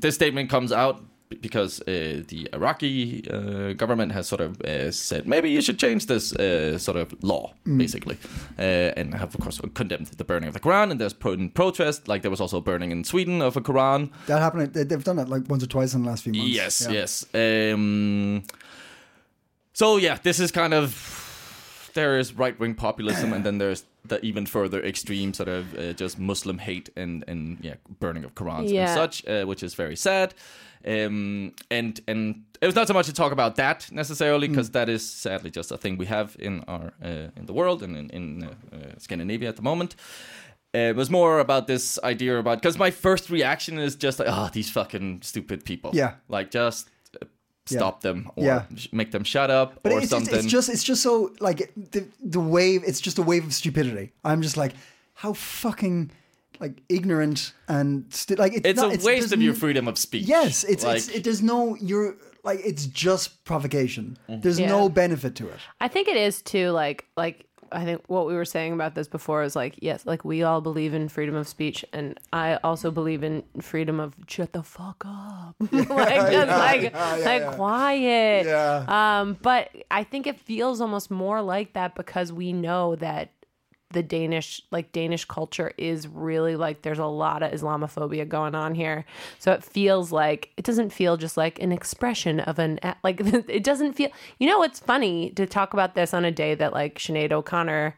this 0.00 0.14
statement 0.14 0.50
comes 0.50 0.72
out 0.72 0.96
because 1.40 1.80
uh, 1.82 2.22
the 2.28 2.46
Iraqi 2.52 3.24
uh, 3.30 3.72
government 3.76 4.12
has 4.12 4.26
sort 4.28 4.40
of 4.42 4.60
uh, 4.60 4.90
said 4.90 5.26
maybe 5.26 5.48
you 5.48 5.62
should 5.62 5.78
change 5.78 6.06
this 6.06 6.32
uh, 6.36 6.78
sort 6.78 6.96
of 6.98 7.14
law, 7.22 7.52
basically, 7.78 8.16
uh, 8.58 8.98
and 9.00 9.14
have 9.14 9.34
of 9.34 9.40
course 9.40 9.60
condemned 9.74 10.06
the 10.18 10.24
burning 10.24 10.48
of 10.48 10.54
the 10.54 10.60
Quran. 10.60 10.90
And 10.90 11.00
there's 11.00 11.14
pro- 11.14 11.48
protest, 11.54 12.08
like 12.08 12.20
there 12.22 12.30
was 12.30 12.40
also 12.40 12.60
burning 12.60 12.90
in 12.92 13.04
Sweden 13.04 13.42
of 13.42 13.56
a 13.56 13.60
Quran. 13.60 14.10
that 14.26 14.40
happened. 14.40 14.72
they- 14.74 14.84
They've 14.84 15.04
done 15.04 15.16
that 15.16 15.28
like 15.28 15.44
once 15.50 15.62
or 15.64 15.68
twice 15.68 15.94
in 15.96 16.02
the 16.02 16.08
last 16.10 16.22
few 16.24 16.32
months. 16.34 16.54
Yes, 16.54 16.80
Yeah. 16.82 16.92
yes. 17.00 17.24
Um, 17.74 18.42
so 19.72 19.96
yeah, 19.98 20.18
this 20.22 20.38
is 20.40 20.50
kind 20.52 20.74
of 20.74 20.88
there 21.94 22.18
is 22.18 22.34
right 22.34 22.58
wing 22.58 22.74
populism, 22.74 23.32
and 23.32 23.44
then 23.44 23.58
there's 23.58 23.84
the 24.04 24.24
even 24.24 24.46
further 24.46 24.82
extreme 24.82 25.32
sort 25.34 25.48
of 25.48 25.78
uh, 25.78 25.92
just 25.92 26.18
Muslim 26.18 26.58
hate 26.58 26.90
and 26.96 27.24
and 27.28 27.58
yeah, 27.60 27.74
burning 28.00 28.24
of 28.24 28.34
Qurans 28.34 28.70
and 28.86 28.94
such, 28.94 29.26
uh, 29.26 29.44
which 29.44 29.62
is 29.62 29.74
very 29.74 29.96
sad. 29.96 30.34
Um, 30.84 31.54
and 31.70 32.00
and 32.08 32.42
it 32.60 32.66
was 32.66 32.74
not 32.74 32.88
so 32.88 32.94
much 32.94 33.06
to 33.06 33.12
talk 33.12 33.32
about 33.32 33.56
that 33.56 33.90
necessarily 33.92 34.48
because 34.48 34.70
that 34.70 34.88
is 34.88 35.08
sadly 35.08 35.50
just 35.50 35.70
a 35.70 35.76
thing 35.76 35.96
we 35.96 36.06
have 36.06 36.36
in 36.38 36.64
our 36.66 36.92
uh, 37.04 37.28
in 37.36 37.46
the 37.46 37.52
world 37.52 37.82
and 37.82 37.96
in, 37.96 38.10
in 38.10 38.44
uh, 38.44 38.76
uh, 38.76 38.98
Scandinavia 38.98 39.48
at 39.48 39.56
the 39.56 39.62
moment. 39.62 39.94
Uh, 40.74 40.78
it 40.78 40.96
was 40.96 41.10
more 41.10 41.38
about 41.38 41.66
this 41.66 41.98
idea 42.02 42.38
about 42.38 42.60
because 42.60 42.78
my 42.78 42.90
first 42.90 43.30
reaction 43.30 43.78
is 43.78 43.94
just 43.94 44.18
like, 44.18 44.28
oh, 44.30 44.48
these 44.52 44.70
fucking 44.70 45.20
stupid 45.22 45.64
people. 45.64 45.90
Yeah. 45.92 46.14
like 46.28 46.50
just 46.50 46.88
stop 47.66 48.00
them 48.00 48.30
or 48.36 48.44
Yeah. 48.44 48.64
make 48.92 49.10
them 49.12 49.24
shut 49.24 49.50
up 49.50 49.82
But 49.82 49.92
or 49.92 49.96
it's, 49.98 50.04
it's, 50.04 50.10
something. 50.10 50.34
it's 50.34 50.46
just 50.46 50.68
it's 50.68 50.82
just 50.84 51.02
so 51.02 51.32
like 51.40 51.72
the 51.76 52.06
the 52.22 52.40
wave. 52.40 52.82
It's 52.86 53.00
just 53.00 53.18
a 53.18 53.22
wave 53.22 53.44
of 53.44 53.54
stupidity. 53.54 54.12
I'm 54.24 54.42
just 54.42 54.56
like, 54.56 54.72
how 55.14 55.32
fucking 55.32 56.10
like 56.60 56.82
ignorant 56.88 57.52
and 57.68 58.04
sti- 58.10 58.34
like 58.36 58.52
it's, 58.54 58.66
it's 58.68 58.80
not, 58.80 58.90
a 58.90 58.94
it's, 58.94 59.04
waste 59.04 59.32
of 59.32 59.42
your 59.42 59.54
freedom 59.54 59.88
of 59.88 59.98
speech. 59.98 60.26
Yes, 60.26 60.64
it's 60.64 60.84
like, 60.84 60.98
it's 60.98 61.08
it, 61.08 61.24
there's 61.24 61.42
no 61.42 61.74
you're 61.76 62.16
like 62.44 62.60
it's 62.64 62.86
just 62.86 63.44
provocation. 63.44 64.16
There's 64.28 64.58
Yeah. 64.60 64.68
no 64.68 64.88
benefit 64.88 65.34
to 65.36 65.48
it. 65.48 65.58
I 65.80 65.88
think 65.88 66.08
it 66.08 66.16
is 66.16 66.42
too. 66.42 66.70
Like, 66.70 67.06
like 67.16 67.46
I 67.72 67.84
think 67.84 68.02
what 68.06 68.26
we 68.26 68.34
were 68.34 68.44
saying 68.44 68.72
about 68.72 68.94
this 68.94 69.08
before 69.08 69.42
is 69.42 69.56
like, 69.56 69.76
yes, 69.80 70.06
like 70.06 70.24
we 70.24 70.42
all 70.42 70.60
believe 70.60 70.94
in 70.94 71.08
freedom 71.08 71.34
of 71.34 71.48
speech, 71.48 71.84
and 71.92 72.18
I 72.32 72.56
also 72.64 72.90
believe 72.90 73.22
in 73.22 73.42
freedom 73.60 74.00
of 74.00 74.14
shut 74.26 74.52
the 74.52 74.62
fuck 74.62 75.04
up, 75.06 75.56
like 75.72 76.32
just 76.32 76.48
like 76.48 76.94
like 76.94 77.46
quiet. 77.56 78.46
Yeah. 78.46 79.20
Um, 79.20 79.38
but 79.42 79.70
I 79.90 80.04
think 80.04 80.26
it 80.26 80.38
feels 80.40 80.80
almost 80.80 81.10
more 81.10 81.42
like 81.42 81.72
that 81.74 81.94
because 81.94 82.32
we 82.32 82.52
know 82.52 82.96
that 82.96 83.30
the 83.92 84.02
Danish 84.02 84.62
like 84.70 84.92
Danish 84.92 85.24
culture 85.24 85.72
is 85.78 86.08
really 86.08 86.56
like 86.56 86.82
there's 86.82 86.98
a 86.98 87.06
lot 87.06 87.42
of 87.42 87.52
Islamophobia 87.52 88.28
going 88.28 88.54
on 88.54 88.74
here. 88.74 89.04
So 89.38 89.52
it 89.52 89.62
feels 89.62 90.12
like 90.12 90.50
it 90.56 90.64
doesn't 90.64 90.90
feel 90.90 91.16
just 91.16 91.36
like 91.36 91.60
an 91.60 91.72
expression 91.72 92.40
of 92.40 92.58
an 92.58 92.80
like 93.02 93.20
it 93.48 93.64
doesn't 93.64 93.94
feel 93.94 94.10
you 94.38 94.46
know 94.46 94.62
it's 94.62 94.80
funny 94.80 95.30
to 95.30 95.46
talk 95.46 95.72
about 95.72 95.94
this 95.94 96.14
on 96.14 96.24
a 96.24 96.30
day 96.30 96.54
that 96.54 96.72
like 96.72 96.98
Sinead 96.98 97.32
O'Connor 97.32 97.96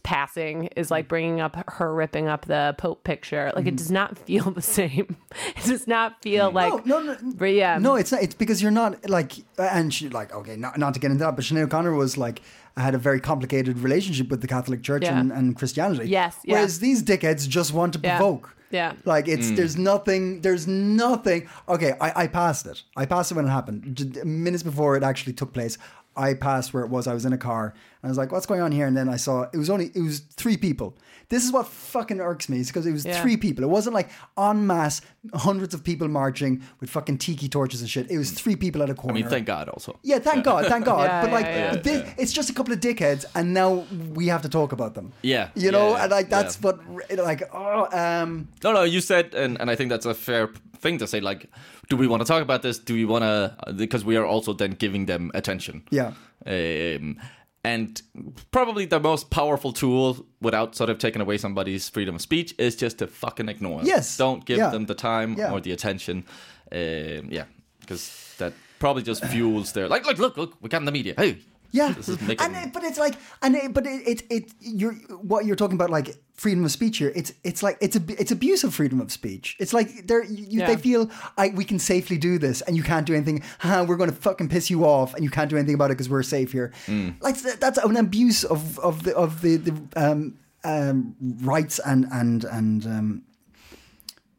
passing 0.00 0.66
is 0.76 0.90
like 0.90 1.06
mm. 1.06 1.08
bringing 1.08 1.40
up 1.40 1.56
her 1.68 1.94
ripping 1.94 2.28
up 2.28 2.46
the 2.46 2.74
Pope 2.78 3.04
picture. 3.04 3.52
Like 3.54 3.66
it 3.66 3.74
mm. 3.74 3.78
does 3.78 3.90
not 3.90 4.18
feel 4.18 4.50
the 4.50 4.62
same. 4.62 5.16
It 5.56 5.64
does 5.66 5.88
not 5.88 6.22
feel 6.22 6.50
mm. 6.50 6.54
like 6.54 6.86
no, 6.86 7.00
no, 7.00 7.16
no, 7.20 7.32
but 7.34 7.46
yeah. 7.46 7.78
No, 7.78 7.96
it's 7.96 8.12
not. 8.12 8.22
It's 8.22 8.34
because 8.34 8.62
you're 8.62 8.70
not 8.70 9.08
like, 9.08 9.32
and 9.58 9.92
she 9.92 10.08
like 10.08 10.32
okay, 10.32 10.56
not 10.56 10.78
not 10.78 10.94
to 10.94 11.00
get 11.00 11.10
into 11.10 11.24
that, 11.24 11.36
but 11.36 11.44
Sinead 11.44 11.64
O'Connor 11.64 11.92
was 11.92 12.16
like 12.16 12.40
had 12.76 12.94
a 12.94 12.98
very 12.98 13.20
complicated 13.20 13.78
relationship 13.78 14.28
with 14.28 14.40
the 14.40 14.48
Catholic 14.48 14.82
Church 14.82 15.02
Yeah. 15.04 15.18
and, 15.18 15.32
and 15.32 15.56
Christianity. 15.56 16.08
Yes, 16.08 16.36
yeah. 16.44 16.54
Whereas 16.54 16.80
these 16.80 17.02
dickheads 17.02 17.48
just 17.48 17.72
want 17.72 17.92
to 17.94 17.98
provoke. 17.98 18.56
Yeah. 18.70 18.94
Like 19.04 19.28
it's 19.28 19.52
there's 19.52 19.76
nothing. 19.76 20.40
There's 20.40 20.66
nothing. 20.66 21.48
Okay, 21.68 21.94
I, 22.00 22.24
I 22.24 22.26
passed 22.26 22.66
it. 22.66 22.82
I 22.96 23.06
passed 23.06 23.30
it 23.30 23.34
when 23.34 23.46
it 23.46 23.50
happened. 23.50 24.24
Minutes 24.24 24.64
before 24.64 24.96
it 24.96 25.04
actually 25.04 25.34
took 25.34 25.52
place. 25.52 25.78
I 26.16 26.34
passed 26.34 26.72
where 26.74 26.84
it 26.84 26.90
was. 26.90 27.06
I 27.06 27.14
was 27.14 27.24
in 27.24 27.32
a 27.32 27.38
car 27.38 27.74
and 28.02 28.08
I 28.08 28.08
was 28.08 28.18
like, 28.18 28.30
"What's 28.32 28.46
going 28.46 28.60
on 28.60 28.72
here?" 28.72 28.86
And 28.86 28.96
then 28.96 29.08
I 29.08 29.16
saw 29.16 29.46
it 29.52 29.56
was 29.56 29.70
only 29.70 29.90
it 29.94 30.00
was 30.02 30.20
three 30.20 30.56
people. 30.56 30.96
This 31.30 31.42
is 31.44 31.50
what 31.52 31.66
fucking 31.66 32.20
irks 32.20 32.48
me. 32.50 32.60
Is 32.60 32.68
because 32.68 32.86
it 32.86 32.92
was 32.92 33.04
Yeah. 33.04 33.20
three 33.22 33.36
people. 33.36 33.64
It 33.64 33.70
wasn't 33.70 33.94
like 33.94 34.10
en 34.38 34.66
masse, 34.66 35.00
hundreds 35.34 35.72
of 35.74 35.82
people 35.82 36.06
marching 36.08 36.62
with 36.80 36.90
fucking 36.90 37.18
tiki 37.18 37.48
torches 37.48 37.80
and 37.80 37.88
shit. 37.90 38.10
It 38.10 38.18
was 38.18 38.30
three 38.30 38.56
people 38.56 38.82
at 38.82 38.90
a 38.90 38.94
corner. 38.94 39.16
I 39.18 39.20
mean, 39.22 39.30
thank 39.30 39.46
God 39.46 39.68
also. 39.70 39.98
Yeah, 40.02 40.18
thank 40.18 40.44
God, 40.44 40.66
thank 40.66 40.84
God. 40.84 41.04
Yeah, 41.08 41.22
but 41.22 41.32
like, 41.32 41.46
yeah, 41.46 41.74
yeah. 41.74 41.80
thi- 41.80 42.14
it's 42.18 42.32
just 42.32 42.50
a 42.50 42.52
couple 42.52 42.72
of 42.74 42.80
dickheads, 42.80 43.24
and 43.34 43.54
now 43.54 43.84
we 44.14 44.28
have 44.28 44.42
to 44.42 44.48
talk 44.48 44.72
about 44.72 44.94
them. 44.94 45.12
Yeah, 45.22 45.48
you 45.54 45.70
know, 45.70 45.90
yeah, 45.92 46.02
and 46.02 46.10
like 46.12 46.28
that's 46.28 46.58
yeah. 46.62 46.72
what, 46.72 47.18
like, 47.18 47.42
oh, 47.52 47.88
um, 47.98 48.48
No, 48.62 48.72
no, 48.72 48.82
you 48.82 49.00
said, 49.00 49.34
and, 49.34 49.58
and 49.60 49.70
I 49.70 49.76
think 49.76 49.90
that's 49.90 50.06
a 50.06 50.14
fair 50.14 50.50
thing 50.78 50.98
to 50.98 51.06
say. 51.06 51.20
Like, 51.20 51.50
do 51.88 51.96
we 51.96 52.06
want 52.06 52.20
to 52.22 52.26
talk 52.26 52.42
about 52.42 52.62
this? 52.62 52.78
Do 52.78 52.94
we 52.94 53.04
want 53.04 53.22
to? 53.22 53.72
Because 53.74 54.04
we 54.04 54.16
are 54.16 54.24
also 54.26 54.52
then 54.52 54.72
giving 54.72 55.06
them 55.06 55.30
attention. 55.34 55.82
yeah, 55.90 56.12
Um, 56.46 57.18
and 57.64 58.02
probably 58.50 58.84
the 58.86 59.00
most 59.00 59.30
powerful 59.30 59.72
tool 59.72 60.26
without 60.40 60.74
sort 60.76 60.90
of 60.90 60.98
taking 60.98 61.22
away 61.22 61.38
somebody's 61.38 61.88
freedom 61.88 62.14
of 62.14 62.20
speech 62.20 62.54
is 62.58 62.76
just 62.76 62.98
to 62.98 63.06
fucking 63.06 63.48
ignore 63.48 63.78
them. 63.78 63.86
Yes. 63.86 64.16
Don't 64.18 64.44
give 64.44 64.58
Yeah. 64.58 64.70
them 64.70 64.84
the 64.86 64.94
time 64.94 65.34
Yeah. 65.38 65.50
or 65.52 65.60
the 65.60 65.72
attention. 65.72 66.24
Um, 66.72 67.28
yeah, 67.30 67.44
because 67.80 68.34
that 68.38 68.52
probably 68.78 69.02
just 69.02 69.24
fuels 69.26 69.72
their 69.72 69.88
like, 69.88 70.04
look, 70.06 70.18
look, 70.18 70.36
look, 70.36 70.56
we 70.60 70.68
got 70.68 70.78
in 70.82 70.84
the 70.84 70.92
media. 70.92 71.14
Hey, 71.16 71.38
Yeah, 71.74 71.92
This 71.92 72.08
is 72.08 72.20
making- 72.20 72.44
and 72.46 72.56
it, 72.56 72.72
but 72.72 72.84
it's 72.84 72.98
like, 72.98 73.14
and 73.42 73.56
it, 73.56 73.72
but 73.74 73.84
it, 73.84 74.06
it, 74.12 74.22
it, 74.30 74.52
you're 74.60 74.94
what 75.32 75.44
you're 75.44 75.56
talking 75.56 75.74
about, 75.74 75.90
like 75.90 76.14
freedom 76.34 76.64
of 76.64 76.70
speech 76.70 76.98
here. 76.98 77.12
It's, 77.16 77.32
it's 77.42 77.62
like 77.64 77.76
it's 77.80 77.96
a, 77.96 78.02
it's 78.22 78.30
abuse 78.30 78.62
of 78.62 78.72
freedom 78.72 79.00
of 79.00 79.10
speech. 79.10 79.56
It's 79.58 79.72
like 79.72 80.06
they're, 80.06 80.22
you, 80.24 80.60
Yeah. 80.60 80.66
they 80.68 80.76
feel 80.76 81.10
I 81.36 81.48
we 81.48 81.64
can 81.64 81.80
safely 81.80 82.16
do 82.16 82.38
this, 82.38 82.60
and 82.62 82.76
you 82.76 82.84
can't 82.84 83.06
do 83.06 83.12
anything. 83.14 83.42
We're 83.64 83.96
going 83.96 84.10
to 84.10 84.16
fucking 84.16 84.48
piss 84.50 84.70
you 84.70 84.84
off, 84.84 85.14
and 85.14 85.24
you 85.24 85.30
can't 85.30 85.50
do 85.50 85.56
anything 85.56 85.74
about 85.74 85.90
it 85.90 85.94
because 85.94 86.08
we're 86.08 86.22
safe 86.22 86.52
here. 86.52 86.72
Like 87.20 87.36
that's 87.64 87.78
an 87.78 87.96
abuse 87.96 88.44
of 88.44 88.78
of 88.78 89.02
the 89.02 89.16
of 89.16 89.40
the 89.42 89.56
the 89.56 89.74
um, 89.96 90.38
um, 90.62 91.16
rights 91.42 91.80
and 91.80 92.06
and 92.12 92.44
and. 92.44 92.86
Um, 92.86 93.22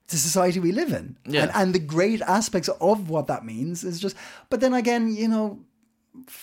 the 0.08 0.18
society 0.18 0.60
we 0.60 0.72
live 0.72 0.94
in 0.94 1.18
Yeah. 1.25 1.42
and, 1.44 1.51
and 1.56 1.74
the 1.75 1.80
great 1.80 2.22
aspects 2.22 2.70
of 2.80 3.10
what 3.10 3.25
that 3.27 3.44
means 3.44 3.84
is 3.84 4.00
just 4.00 4.15
but 4.51 4.60
then 4.60 4.74
again 4.75 5.13
you 5.15 5.27
know 5.27 5.60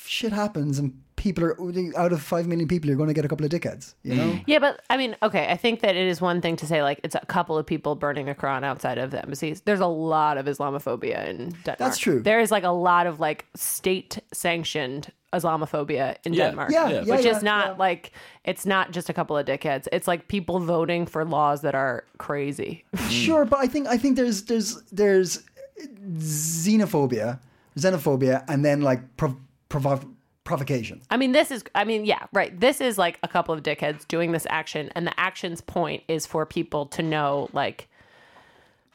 shit 0.06 0.32
happens 0.32 0.78
and 0.78 0.92
people 1.16 1.44
are 1.44 1.56
out 1.96 2.12
of 2.12 2.20
five 2.20 2.46
million 2.48 2.66
people 2.66 2.88
you're 2.88 2.96
going 2.96 3.08
to 3.08 3.14
get 3.14 3.24
a 3.24 3.28
couple 3.28 3.46
of 3.46 3.52
dickheads 3.52 3.94
you 4.02 4.14
know 4.14 4.38
Yeah, 4.46 4.58
but 4.58 4.80
I 4.90 4.96
mean, 4.96 5.14
okay, 5.22 5.46
I 5.48 5.56
think 5.56 5.80
that 5.80 5.94
it 5.96 6.06
is 6.08 6.20
one 6.20 6.40
thing 6.40 6.56
to 6.56 6.66
say 6.66 6.82
like 6.82 6.98
it's 7.04 7.14
a 7.14 7.24
couple 7.26 7.56
of 7.58 7.64
people 7.66 7.94
burning 7.94 8.28
a 8.28 8.34
Quran 8.34 8.64
outside 8.64 8.98
of 8.98 9.10
the 9.10 9.22
embassies. 9.22 9.60
There's 9.62 9.80
a 9.80 9.86
lot 9.86 10.36
of 10.38 10.46
Islamophobia 10.46 11.28
in 11.28 11.36
Denmark. 11.64 11.78
That's 11.78 11.98
true. 11.98 12.20
There 12.22 12.40
is 12.40 12.50
like 12.50 12.64
a 12.64 12.74
lot 12.90 13.06
of 13.06 13.20
like 13.20 13.46
state 13.54 14.18
sanctioned 14.32 15.12
Islamophobia 15.32 16.16
in 16.24 16.34
Yeah. 16.34 16.46
Denmark. 16.48 16.70
Yeah, 16.72 16.88
Yeah, 16.88 17.02
yeah, 17.04 17.14
which 17.16 17.24
yeah, 17.24 17.36
is 17.36 17.42
not 17.42 17.66
yeah. 17.66 17.86
like 17.86 18.12
it's 18.44 18.66
not 18.66 18.90
just 18.90 19.08
a 19.08 19.12
couple 19.12 19.36
of 19.38 19.46
dickheads. 19.46 19.86
It's 19.92 20.08
like 20.08 20.26
people 20.28 20.58
voting 20.58 21.06
for 21.06 21.24
laws 21.24 21.60
that 21.62 21.74
are 21.74 22.04
crazy. 22.18 22.84
sure 23.10 23.44
but 23.44 23.58
i 23.60 23.66
think 23.68 23.86
i 23.94 23.96
think 23.98 24.16
there's 24.16 24.42
there's 24.50 24.82
there's 24.92 25.30
xenophobia 26.18 27.38
xenophobia 27.76 28.44
and 28.48 28.64
then 28.64 28.80
like 28.82 29.00
prov- 29.16 29.36
provo- 29.72 30.14
provocation 30.44 31.00
I 31.10 31.16
mean, 31.16 31.32
this 31.32 31.50
is, 31.50 31.64
I 31.74 31.84
mean, 31.84 32.04
yeah, 32.04 32.26
right. 32.32 32.58
This 32.58 32.80
is 32.80 32.98
like 32.98 33.18
a 33.22 33.28
couple 33.28 33.54
of 33.54 33.62
dickheads 33.62 34.06
doing 34.06 34.32
this 34.32 34.46
action, 34.50 34.90
and 34.94 35.06
the 35.06 35.18
action's 35.18 35.60
point 35.60 36.02
is 36.08 36.26
for 36.26 36.44
people 36.44 36.86
to 36.86 37.02
know, 37.02 37.48
like, 37.52 37.88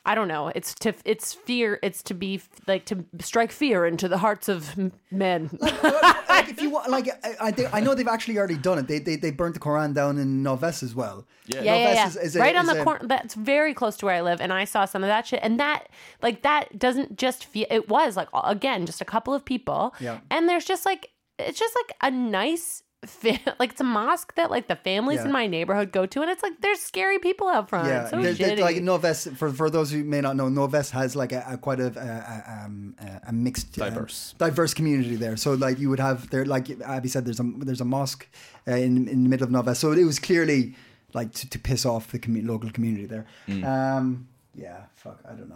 I 0.07 0.15
don't 0.15 0.27
know. 0.27 0.51
It's 0.55 0.73
to, 0.75 0.93
it's 1.05 1.33
fear. 1.33 1.79
It's 1.83 2.01
to 2.03 2.13
be 2.13 2.41
like 2.65 2.85
to 2.85 3.03
strike 3.19 3.51
fear 3.51 3.85
into 3.85 4.07
the 4.07 4.17
hearts 4.17 4.47
of 4.49 4.75
men. 5.11 5.49
like 5.61 6.49
if 6.49 6.61
you 6.61 6.69
want 6.69 6.89
like 6.89 7.07
I, 7.25 7.35
I, 7.47 7.51
think- 7.51 7.73
I 7.73 7.79
know 7.81 7.93
they've 7.93 8.07
actually 8.07 8.37
already 8.37 8.57
done 8.57 8.77
it 8.79 8.87
they 8.87 8.99
they, 8.99 9.15
they 9.17 9.31
burnt 9.31 9.53
the 9.53 9.59
quran 9.59 9.93
down 9.93 10.17
in 10.17 10.43
Noves 10.43 10.81
as 10.83 10.95
well 10.95 11.25
Yeah. 11.47 11.61
yeah, 11.61 11.75
yeah, 11.75 11.83
Noves 11.85 11.95
yeah. 11.97 12.07
is- 12.07 12.15
is 12.15 12.35
a- 12.35 12.39
right 12.39 12.55
on 12.55 12.65
the 12.67 12.81
a- 12.81 12.83
corner. 12.83 13.01
That's 13.07 13.33
very 13.35 13.73
close 13.73 13.97
to 13.97 14.05
where 14.05 14.15
I 14.15 14.21
live, 14.21 14.39
and 14.41 14.51
I 14.53 14.63
saw 14.65 14.85
some 14.85 15.03
of 15.03 15.07
that 15.07 15.27
shit. 15.27 15.39
And 15.43 15.59
that, 15.59 15.87
like, 16.21 16.41
that 16.43 16.77
doesn't 16.79 17.17
just 17.17 17.45
feel. 17.45 17.67
It 17.69 17.89
was 17.89 18.15
like 18.15 18.29
again, 18.43 18.85
just 18.85 19.01
a 19.01 19.05
couple 19.05 19.33
of 19.33 19.43
people. 19.45 19.93
Yeah. 19.99 20.19
And 20.31 20.47
there's 20.49 20.65
just 20.65 20.85
like 20.85 21.09
it's 21.39 21.59
just 21.59 21.75
like 21.75 21.95
a 22.01 22.09
nice. 22.15 22.83
Fa- 23.07 23.39
like 23.59 23.71
it's 23.71 23.81
a 23.81 23.83
mosque 23.83 24.35
that 24.35 24.51
like 24.51 24.67
the 24.67 24.75
families 24.75 25.19
Yeah. 25.19 25.25
in 25.25 25.31
my 25.31 25.47
neighborhood 25.47 25.91
go 25.91 26.05
to, 26.05 26.21
and 26.21 26.29
it's 26.29 26.43
like 26.43 26.59
there's 26.61 26.79
scary 26.79 27.19
people 27.19 27.47
out 27.47 27.69
front. 27.69 27.87
Yeah, 27.87 28.01
It's 28.01 28.11
so 28.11 28.21
there- 28.21 28.33
there- 28.33 28.55
shitty. 28.57 28.61
like 28.61 28.81
Noves. 28.81 29.27
For 29.37 29.49
for 29.51 29.69
those 29.69 29.91
who 29.91 30.03
may 30.03 30.21
not 30.21 30.35
know, 30.35 30.49
Noves 30.49 30.91
has 30.91 31.15
like 31.15 31.31
a, 31.31 31.43
a 31.47 31.57
quite 31.57 31.79
a, 31.79 31.87
a, 31.87 32.65
um, 32.65 32.95
a, 32.99 33.29
a 33.29 33.31
mixed, 33.33 33.79
um, 33.81 33.89
Diverse. 33.89 34.35
diverse 34.37 34.73
community 34.73 35.15
there. 35.15 35.37
So 35.37 35.53
like 35.53 35.79
you 35.79 35.89
would 35.89 35.99
have 35.99 36.29
there, 36.29 36.45
like 36.45 36.69
Abby 36.81 37.07
said, 37.09 37.25
there's 37.25 37.39
a 37.39 37.43
there's 37.59 37.81
a 37.81 37.85
mosque 37.85 38.27
uh, 38.67 38.71
in 38.75 39.07
in 39.07 39.23
the 39.23 39.29
middle 39.29 39.45
of 39.45 39.51
Noves. 39.51 39.79
So 39.79 39.91
it 39.93 40.03
was 40.05 40.19
clearly 40.19 40.75
like 41.13 41.31
to, 41.33 41.49
to 41.49 41.57
piss 41.59 41.85
off 41.85 42.11
the 42.11 42.19
commu- 42.19 42.45
local 42.45 42.69
community 42.71 43.05
there. 43.05 43.25
Um, 43.47 44.27
yeah, 44.53 44.81
fuck, 44.95 45.19
I 45.25 45.33
don't 45.33 45.49
know. 45.49 45.55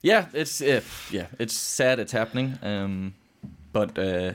Yeah, 0.00 0.26
it's 0.32 0.60
uh, 0.62 0.80
yeah, 1.10 1.26
it's 1.38 1.54
sad 1.54 1.98
it's 1.98 2.12
happening. 2.12 2.58
Um, 2.62 3.14
but 3.72 3.98
uh, 3.98 4.32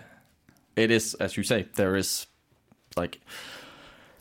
it 0.75 0.91
is, 0.91 1.13
as 1.15 1.37
you 1.37 1.43
say, 1.43 1.67
there 1.75 1.95
is 1.95 2.27
like 2.97 3.19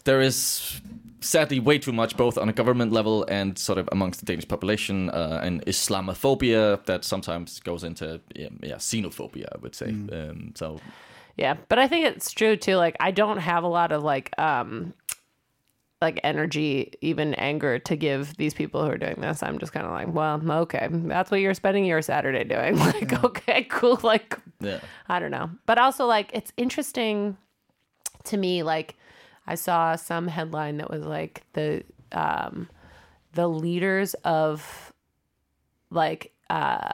there 0.04 0.20
is 0.20 0.80
sadly 1.20 1.60
way 1.60 1.78
too 1.78 1.92
much, 1.92 2.16
both 2.16 2.36
on 2.36 2.48
a 2.48 2.52
government 2.52 2.92
level 2.92 3.24
and 3.28 3.58
sort 3.58 3.78
of 3.78 3.88
amongst 3.92 4.20
the 4.20 4.26
Danish 4.26 4.48
population, 4.48 5.10
uh, 5.10 5.40
and 5.42 5.64
Islamophobia 5.66 6.84
that 6.86 7.04
sometimes 7.04 7.60
goes 7.60 7.84
into 7.84 8.20
yeah, 8.34 8.48
yeah 8.62 8.76
xenophobia. 8.76 9.46
I 9.52 9.58
would 9.60 9.74
say. 9.74 9.88
Um, 9.90 10.52
so 10.54 10.80
Yeah, 11.36 11.56
but 11.68 11.78
I 11.78 11.88
think 11.88 12.06
it's 12.06 12.32
true 12.32 12.56
too. 12.56 12.76
Like 12.76 12.96
I 13.00 13.10
don't 13.10 13.38
have 13.38 13.64
a 13.64 13.68
lot 13.68 13.92
of 13.92 14.02
like 14.02 14.30
um 14.38 14.94
like 16.02 16.18
energy, 16.24 16.92
even 17.00 17.32
anger 17.34 17.78
to 17.78 17.94
give 17.94 18.36
these 18.36 18.52
people 18.52 18.84
who 18.84 18.90
are 18.90 18.98
doing 18.98 19.14
this. 19.20 19.40
I'm 19.40 19.60
just 19.60 19.72
kind 19.72 19.86
of 19.86 19.92
like, 19.92 20.12
well, 20.12 20.42
okay, 20.62 20.88
that's 20.90 21.30
what 21.30 21.38
you're 21.38 21.54
spending 21.54 21.84
your 21.84 22.02
Saturday 22.02 22.42
doing. 22.42 22.76
Like, 22.82 23.24
okay, 23.24 23.62
cool. 23.70 24.00
Like, 24.02 24.36
yeah, 24.60 24.80
I 25.08 25.20
don't 25.20 25.30
know. 25.30 25.50
But 25.64 25.78
also, 25.78 26.04
like, 26.06 26.30
it's 26.34 26.52
interesting 26.56 27.36
to 28.24 28.36
me. 28.36 28.62
Like, 28.62 28.96
I 29.46 29.54
saw 29.54 29.96
some 29.96 30.28
headline 30.28 30.78
that 30.78 30.90
was 30.90 31.04
like 31.04 31.42
the 31.52 31.84
um 32.12 32.68
the 33.34 33.48
leaders 33.48 34.14
of 34.24 34.92
like 35.90 36.32
uh 36.50 36.90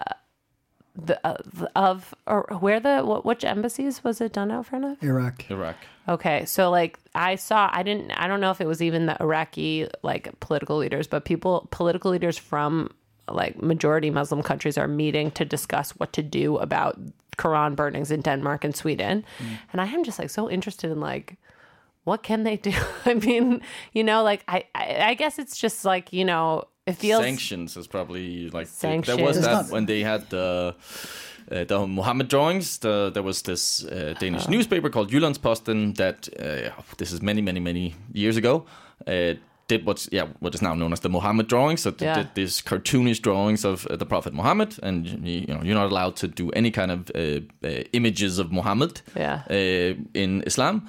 the 0.95 1.21
uh, 1.27 1.37
of 1.77 2.15
or 2.27 2.47
where 2.61 2.81
the 2.81 3.03
what, 3.03 3.25
which 3.25 3.45
embassies 3.45 4.03
was 4.03 4.21
it 4.21 4.33
done 4.33 4.51
out 4.51 4.67
front 4.67 4.85
of? 4.85 5.03
Iraq. 5.03 5.51
Iraq. 5.51 5.77
Okay, 6.09 6.45
so 6.47 6.71
like 6.71 6.99
I 7.15 7.37
saw, 7.37 7.69
I 7.71 7.83
didn't, 7.83 8.13
I 8.13 8.29
don't 8.29 8.41
know 8.41 8.51
if 8.51 8.61
it 8.61 8.67
was 8.67 8.81
even 8.81 9.07
the 9.07 9.17
Iraqi 9.23 9.89
like 10.03 10.39
political 10.41 10.79
leaders, 10.79 11.07
but 11.07 11.25
people, 11.27 11.69
political 11.71 12.11
leaders 12.11 12.39
from 12.39 12.91
like 13.33 13.63
majority 13.63 14.11
Muslim 14.11 14.43
countries 14.43 14.79
are 14.79 14.89
meeting 14.89 15.31
to 15.33 15.45
discuss 15.45 15.91
what 15.99 16.13
to 16.13 16.23
do 16.23 16.57
about 16.59 16.99
Quran 17.37 17.75
burnings 17.77 18.11
in 18.11 18.21
Denmark 18.23 18.65
and 18.65 18.75
Sweden, 18.75 19.25
and 19.73 19.81
I 19.81 19.87
am 19.87 20.05
just 20.05 20.19
like 20.19 20.31
so 20.31 20.51
interested 20.51 20.91
in 20.91 21.01
like 21.01 21.37
what 22.05 22.23
can 22.23 22.43
they 22.45 22.57
do? 22.57 22.73
I 23.05 23.15
mean, 23.15 23.61
you 23.93 24.03
know, 24.03 24.23
like 24.23 24.43
I, 24.49 24.65
I, 24.75 25.11
I 25.11 25.15
guess 25.15 25.39
it's 25.39 25.57
just 25.63 25.85
like 25.85 26.13
you 26.13 26.25
know, 26.25 26.65
it 26.87 26.97
feels 26.97 27.23
sanctions 27.23 27.77
is 27.77 27.87
probably 27.87 28.49
like 28.51 28.67
the- 28.67 28.73
Sanctions. 28.73 29.17
there 29.17 29.27
was 29.27 29.37
There's 29.37 29.47
that 29.47 29.63
not- 29.65 29.71
when 29.73 29.87
they 29.87 30.01
had 30.05 30.29
the 30.31 30.75
uh, 31.53 31.65
the 31.65 31.87
Muhammad 31.87 32.29
drawings. 32.29 32.79
The, 32.79 33.11
there 33.13 33.23
was 33.23 33.43
this 33.43 33.85
uh, 33.85 34.15
Danish 34.21 34.43
Uh-huh. 34.43 34.51
newspaper 34.57 34.91
called 34.91 35.11
Jyllandsposten 35.11 35.95
that 35.97 36.29
uh, 36.39 36.83
this 36.97 37.13
is 37.13 37.21
many 37.23 37.43
many 37.43 37.61
many 37.61 37.95
years 38.13 38.37
ago. 38.37 38.65
Uh, 39.07 39.35
did 39.69 39.87
what's 39.87 40.09
yeah 40.13 40.27
what 40.41 40.55
is 40.55 40.63
now 40.63 40.75
known 40.75 40.93
as 40.93 41.01
the 41.01 41.09
Muhammad 41.09 41.47
drawings. 41.49 41.83
So 41.83 41.91
they 41.91 42.07
Yeah. 42.07 42.15
did 42.23 42.29
these 42.35 42.63
cartoonish 42.63 43.21
drawings 43.23 43.65
of 43.65 43.87
uh, 43.87 43.97
the 43.97 44.07
Prophet 44.07 44.33
Muhammad, 44.35 44.79
and 44.83 45.07
you, 45.07 45.47
know 45.55 45.61
you're 45.63 45.75
not 45.83 45.91
allowed 45.93 46.17
to 46.17 46.27
do 46.29 46.51
any 46.57 46.71
kind 46.71 46.91
of 46.91 47.01
uh, 47.15 47.21
uh, 47.65 47.83
images 47.93 48.39
of 48.39 48.51
Muhammad 48.51 49.03
Yeah. 49.17 49.43
uh, 49.51 49.95
in 50.15 50.43
Islam. 50.47 50.83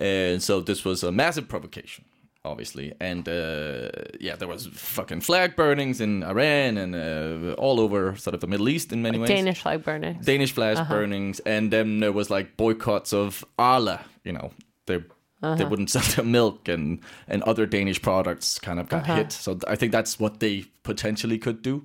And 0.00 0.42
so 0.42 0.60
this 0.60 0.84
was 0.84 1.02
a 1.04 1.10
massive 1.10 1.46
provocation, 1.48 2.04
obviously. 2.44 2.92
And 3.00 3.26
uh, 3.28 3.88
yeah, 4.20 4.36
there 4.38 4.48
was 4.48 4.66
fucking 4.72 5.22
flag 5.22 5.56
burnings 5.56 6.00
in 6.00 6.22
Iran 6.22 6.76
and 6.78 6.94
uh, 6.94 7.54
all 7.64 7.80
over 7.80 8.14
sort 8.16 8.34
of 8.34 8.40
the 8.40 8.46
Middle 8.46 8.68
East 8.68 8.92
in 8.92 9.00
many 9.02 9.18
ways. 9.18 9.28
Danish 9.30 9.62
flag 9.62 9.82
burnings, 9.84 10.26
Danish 10.26 10.52
flag 10.52 10.76
burnings, 10.88 11.40
and 11.46 11.70
then 11.70 12.00
there 12.00 12.12
was 12.12 12.28
like 12.30 12.56
boycotts 12.56 13.12
of 13.12 13.44
Arla, 13.58 13.98
You 14.24 14.32
know, 14.32 14.50
they 14.86 14.98
they 15.40 15.48
uh-huh. 15.48 15.66
wouldn't 15.68 15.90
sell 15.96 16.02
their 16.14 16.24
milk, 16.24 16.68
and 16.68 17.00
and 17.28 17.42
other 17.42 17.66
Danish 17.66 18.00
products 18.00 18.58
kind 18.58 18.80
of 18.80 18.88
got 18.88 19.02
uh-huh. 19.02 19.16
hit. 19.16 19.32
So 19.32 19.58
I 19.68 19.76
think 19.76 19.92
that's 19.92 20.18
what 20.18 20.40
they 20.40 20.64
potentially 20.82 21.38
could 21.38 21.62
do. 21.62 21.84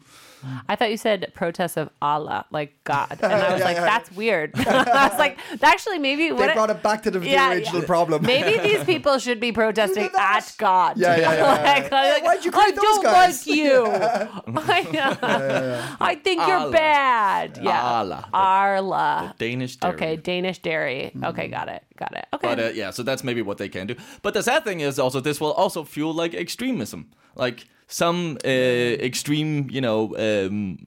I 0.68 0.76
thought 0.76 0.92
you 0.92 0.98
said 0.98 1.32
protests 1.34 1.78
of 1.78 1.90
Allah, 2.02 2.46
like 2.52 2.74
God, 2.84 3.18
and 3.22 3.34
I 3.34 3.54
was 3.54 3.62
like, 3.62 3.78
that's 3.78 4.12
weird. 4.12 4.52
I 4.58 5.08
was 5.10 5.20
like, 5.20 5.38
actually, 5.62 6.00
maybe 6.00 6.28
They 6.28 6.34
what 6.34 6.54
brought 6.54 6.70
it 6.70 6.84
back 6.84 7.04
to 7.04 7.12
the, 7.12 7.20
the 7.20 7.30
Yeah, 7.30 7.52
original 7.52 7.82
yeah. 7.82 7.88
problem. 7.88 8.26
Maybe 8.32 8.58
these 8.68 8.84
people 8.84 9.18
should 9.20 9.40
be 9.40 9.52
protesting 9.52 10.10
at 10.18 10.54
God. 10.58 10.98
Yeah, 10.98 11.16
yeah, 11.16 11.22
yeah, 11.22 11.36
yeah. 11.36 11.74
like, 11.74 11.92
Yeah, 11.92 12.00
like, 12.14 12.24
why'd 12.24 12.46
you 12.46 12.52
I 12.54 12.62
create 12.62 12.76
those 12.76 12.84
don't 12.84 13.04
guys? 13.04 13.48
like 13.48 13.58
you. 13.58 13.86
I, 13.88 15.98
I 16.00 16.16
think 16.16 16.46
you're 16.48 16.72
bad. 16.72 17.60
Yeah. 17.62 17.82
Allah. 17.82 18.30
Arla. 18.34 19.36
Danish. 19.38 19.78
dairy. 19.78 19.94
Okay, 19.96 20.16
Danish 20.18 20.60
dairy. 20.60 21.12
Okay, 21.24 21.48
got 21.48 21.70
it. 21.70 21.84
Got 21.98 22.14
it. 22.16 22.26
Okay. 22.34 22.48
But 22.48 22.60
uh, 22.60 22.70
yeah, 22.74 22.92
so 22.92 23.04
that's 23.04 23.24
maybe 23.24 23.42
what 23.42 23.58
they 23.58 23.70
can 23.70 23.88
do. 23.88 23.96
But 24.22 24.34
the 24.34 24.44
sad 24.44 24.64
thing 24.64 24.80
is 24.80 25.00
also 25.00 25.20
this 25.20 25.40
will 25.40 25.54
also 25.54 25.84
fuel 25.84 26.14
like 26.14 26.34
extremism, 26.34 27.12
like 27.36 27.66
some 27.92 28.38
uh, 28.46 28.48
extreme, 28.48 29.70
you 29.70 29.82
know, 29.82 30.16
um, 30.18 30.80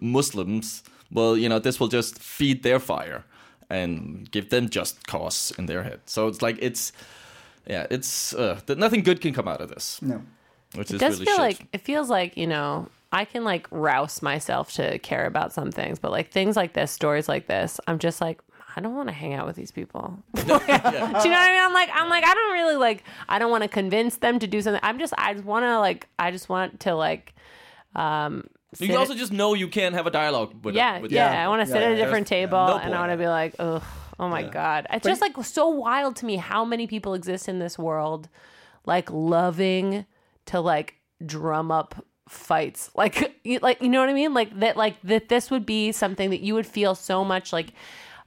Muslims. 0.00 0.82
Well, 1.12 1.36
you 1.36 1.48
know, 1.48 1.58
this 1.58 1.80
will 1.80 1.88
just 1.88 2.18
feed 2.18 2.62
their 2.62 2.78
fire 2.78 3.24
and 3.68 4.30
give 4.30 4.50
them 4.50 4.68
just 4.68 5.06
cause 5.06 5.52
in 5.58 5.66
their 5.66 5.82
head. 5.82 6.00
So 6.06 6.28
it's 6.28 6.42
like 6.42 6.58
it's, 6.60 6.92
yeah, 7.66 7.86
it's 7.90 8.34
uh, 8.34 8.60
that 8.66 8.78
nothing 8.78 9.02
good 9.02 9.20
can 9.20 9.32
come 9.32 9.48
out 9.48 9.60
of 9.60 9.68
this, 9.68 10.02
no. 10.02 10.22
which 10.74 10.90
it 10.90 10.94
is 10.94 11.00
does 11.00 11.14
really 11.14 11.26
feel 11.26 11.36
shit. 11.36 11.42
like 11.42 11.66
it 11.72 11.80
feels 11.82 12.10
like 12.10 12.36
you 12.36 12.46
know 12.46 12.88
I 13.12 13.24
can 13.24 13.44
like 13.44 13.66
rouse 13.70 14.22
myself 14.22 14.72
to 14.74 14.98
care 15.00 15.26
about 15.26 15.52
some 15.52 15.70
things, 15.70 15.98
but 15.98 16.10
like 16.10 16.30
things 16.30 16.56
like 16.56 16.72
this, 16.74 16.90
stories 16.90 17.28
like 17.28 17.46
this, 17.46 17.80
I'm 17.86 17.98
just 17.98 18.20
like 18.20 18.40
I 18.76 18.80
don't 18.80 18.94
want 18.94 19.08
to 19.08 19.12
hang 19.14 19.34
out 19.34 19.46
with 19.46 19.56
these 19.56 19.70
people. 19.70 20.22
Do 20.34 20.42
you 20.42 20.48
know 20.48 20.54
what 20.58 20.68
I 20.68 21.22
mean? 21.52 21.62
I'm 21.62 21.72
like 21.72 21.90
I'm 21.92 22.08
like 22.08 22.24
I 22.24 22.34
don't 22.34 22.52
really 22.52 22.76
like 22.76 23.04
I 23.28 23.38
don't 23.38 23.50
want 23.50 23.62
to 23.62 23.68
convince 23.68 24.16
them 24.16 24.38
to 24.38 24.46
do 24.46 24.60
something. 24.62 24.80
I'm 24.82 24.98
just 24.98 25.12
I 25.18 25.34
just 25.34 25.44
want 25.44 25.64
to 25.64 25.78
like 25.78 26.08
I 26.18 26.30
just 26.30 26.48
want 26.48 26.80
to 26.80 26.94
like 26.94 27.34
um 27.96 28.44
you 28.78 28.86
sit- 28.86 28.96
also 28.96 29.14
just 29.14 29.32
know 29.32 29.54
you 29.54 29.66
can't 29.68 29.94
have 29.94 30.06
a 30.06 30.10
dialogue 30.10 30.64
with 30.64 30.74
yeah 30.74 31.00
with 31.00 31.10
yeah, 31.10 31.32
Yeah, 31.32 31.44
I 31.44 31.48
want 31.48 31.60
to 31.62 31.66
sit 31.66 31.80
yeah, 31.80 31.86
at 31.88 31.92
a 31.92 31.96
yeah. 31.96 32.04
different 32.04 32.28
There's 32.28 32.48
table 32.48 32.66
no 32.66 32.76
and 32.78 32.94
I 32.94 33.00
want 33.00 33.12
to 33.12 33.18
be 33.18 33.26
like 33.26 33.54
ugh 33.58 33.82
Oh 34.20 34.28
my 34.28 34.42
god. 34.42 34.86
It's 34.90 35.06
just 35.06 35.22
like 35.22 35.34
so 35.42 35.68
wild 35.68 36.16
to 36.16 36.26
me 36.26 36.36
how 36.36 36.62
many 36.62 36.86
people 36.86 37.14
exist 37.14 37.48
in 37.48 37.58
this 37.58 37.78
world 37.78 38.28
like 38.84 39.10
loving 39.10 40.04
to 40.46 40.60
like 40.60 40.96
drum 41.24 41.70
up 41.72 42.04
fights. 42.28 42.90
Like 42.94 43.34
you, 43.44 43.58
like 43.60 43.80
you 43.80 43.88
know 43.88 44.00
what 44.00 44.10
I 44.10 44.12
mean? 44.12 44.34
Like 44.34 44.58
that 44.60 44.76
like 44.76 45.00
that 45.04 45.30
this 45.30 45.50
would 45.50 45.64
be 45.64 45.90
something 45.92 46.28
that 46.30 46.40
you 46.40 46.52
would 46.54 46.66
feel 46.66 46.94
so 46.94 47.24
much 47.24 47.50
like 47.52 47.72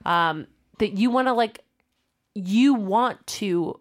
um 0.06 0.48
that 0.80 0.98
you 0.98 1.10
want 1.10 1.28
to 1.28 1.34
like 1.34 1.60
you 2.36 2.74
want 2.74 3.26
to 3.28 3.80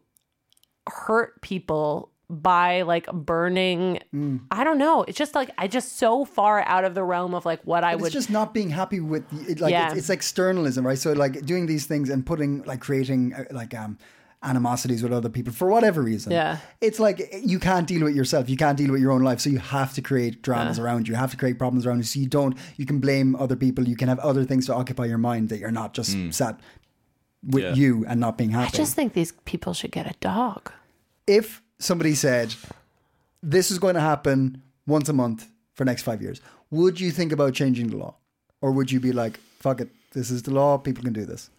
hurt 0.89 1.41
people 1.41 2.11
by 2.29 2.83
like 2.83 3.07
burning 3.13 3.99
I 4.51 4.65
don't 4.65 4.79
know. 4.79 5.03
It's 5.07 5.19
just 5.19 5.35
like 5.35 5.51
I 5.59 5.69
just 5.69 5.99
so 5.99 6.25
far 6.25 6.63
out 6.63 6.85
of 6.85 6.95
the 6.95 7.05
realm 7.05 7.35
of 7.35 7.45
like 7.45 7.61
what 7.65 7.85
I 7.85 7.93
But 7.93 8.01
would 8.01 8.07
it's 8.07 8.15
just 8.15 8.31
not 8.31 8.55
being 8.55 8.71
happy 8.71 9.01
with 9.01 9.25
it, 9.49 9.61
like 9.61 9.73
Yeah. 9.73 9.89
it's, 9.89 9.99
it's 9.99 10.11
externalism, 10.11 10.87
right? 10.87 10.99
So 10.99 11.13
like 11.13 11.45
doing 11.45 11.67
these 11.67 11.87
things 11.87 12.09
and 12.09 12.25
putting 12.25 12.63
like 12.63 12.81
creating 12.81 13.35
uh, 13.35 13.45
like 13.51 13.75
um 13.75 13.99
animosities 14.43 15.03
with 15.03 15.13
other 15.13 15.29
people 15.29 15.53
for 15.53 15.69
whatever 15.69 16.03
reason. 16.03 16.33
Yeah. 16.33 16.59
It's 16.81 16.99
like 16.99 17.33
you 17.43 17.59
can't 17.59 17.87
deal 17.87 18.05
with 18.05 18.15
yourself. 18.15 18.51
You 18.51 18.57
can't 18.57 18.77
deal 18.77 18.91
with 18.91 19.01
your 19.01 19.13
own 19.13 19.23
life. 19.23 19.41
So 19.41 19.51
you 19.51 19.59
have 19.59 19.95
to 19.95 20.03
create 20.03 20.43
dramas 20.43 20.79
around 20.79 21.07
you. 21.07 21.15
You 21.15 21.19
have 21.19 21.31
to 21.31 21.37
create 21.37 21.59
problems 21.59 21.87
around 21.87 21.99
you. 21.99 22.05
So 22.05 22.19
you 22.21 22.27
don't 22.27 22.57
you 22.77 22.87
can 22.87 22.99
blame 22.99 23.37
other 23.37 23.57
people. 23.57 23.87
You 23.87 23.97
can 23.97 24.09
have 24.09 24.19
other 24.19 24.45
things 24.45 24.67
to 24.67 24.75
occupy 24.75 25.05
your 25.07 25.19
mind 25.19 25.49
that 25.51 25.59
you're 25.59 25.71
not 25.71 25.95
just 25.95 26.15
hmm. 26.15 26.31
sat 26.31 26.59
with 27.45 27.65
Yeah. 27.65 27.75
you 27.75 28.05
and 28.07 28.21
not 28.21 28.37
being 28.39 28.51
happy. 28.51 28.75
I 28.75 28.77
just 28.77 28.95
think 28.95 29.13
these 29.13 29.33
people 29.45 29.75
should 29.75 29.93
get 29.93 30.07
a 30.07 30.15
dog. 30.21 30.73
if 31.27 31.63
somebody 31.79 32.15
said 32.15 32.55
this 33.43 33.71
is 33.71 33.79
going 33.79 33.95
to 33.95 34.01
happen 34.01 34.63
once 34.87 35.09
a 35.09 35.13
month 35.13 35.49
for 35.75 35.85
next 35.85 36.03
five 36.03 36.21
years, 36.23 36.41
would 36.71 37.01
you 37.01 37.11
think 37.11 37.33
about 37.33 37.55
changing 37.55 37.89
the 37.89 37.97
law? 37.97 38.15
Or 38.61 38.71
would 38.73 38.93
you 38.93 39.01
be 39.01 39.13
like, 39.13 39.39
fuck 39.59 39.81
it, 39.81 39.89
this 40.13 40.31
is 40.31 40.43
the 40.43 40.53
law, 40.53 40.79
people 40.79 41.03
can 41.03 41.13
do 41.13 41.25
this? 41.25 41.51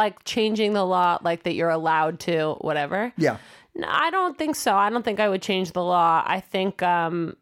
Like 0.00 0.24
changing 0.24 0.72
the 0.72 0.84
law 0.84 1.18
like 1.22 1.42
that 1.42 1.52
you're 1.54 1.68
allowed 1.80 2.20
to 2.20 2.54
whatever? 2.62 3.12
Yeah. 3.18 3.36
no, 3.74 3.86
i 3.88 4.10
don't 4.10 4.36
think 4.38 4.56
so. 4.56 4.74
I 4.74 4.88
don't 4.90 5.04
think 5.04 5.20
i 5.20 5.28
would 5.28 5.42
change 5.42 5.72
the 5.72 5.84
law. 5.84 6.22
I 6.26 6.40
think 6.40 6.82
um 6.82 7.36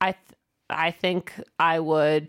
i 0.00 0.12
th- 0.12 0.38
i 0.70 0.90
think 0.90 1.24
i 1.58 1.78
would 1.78 2.28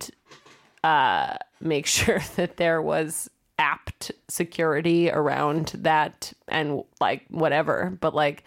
uh 0.83 1.37
make 1.61 1.85
sure 1.97 2.21
that 2.35 2.57
there 2.57 2.81
was 2.81 3.29
apt 3.57 4.11
security 4.27 5.09
around 5.11 5.67
that 5.77 6.33
and 6.47 6.83
like 6.99 7.21
whatever. 7.29 7.97
But 8.01 8.13
like 8.13 8.43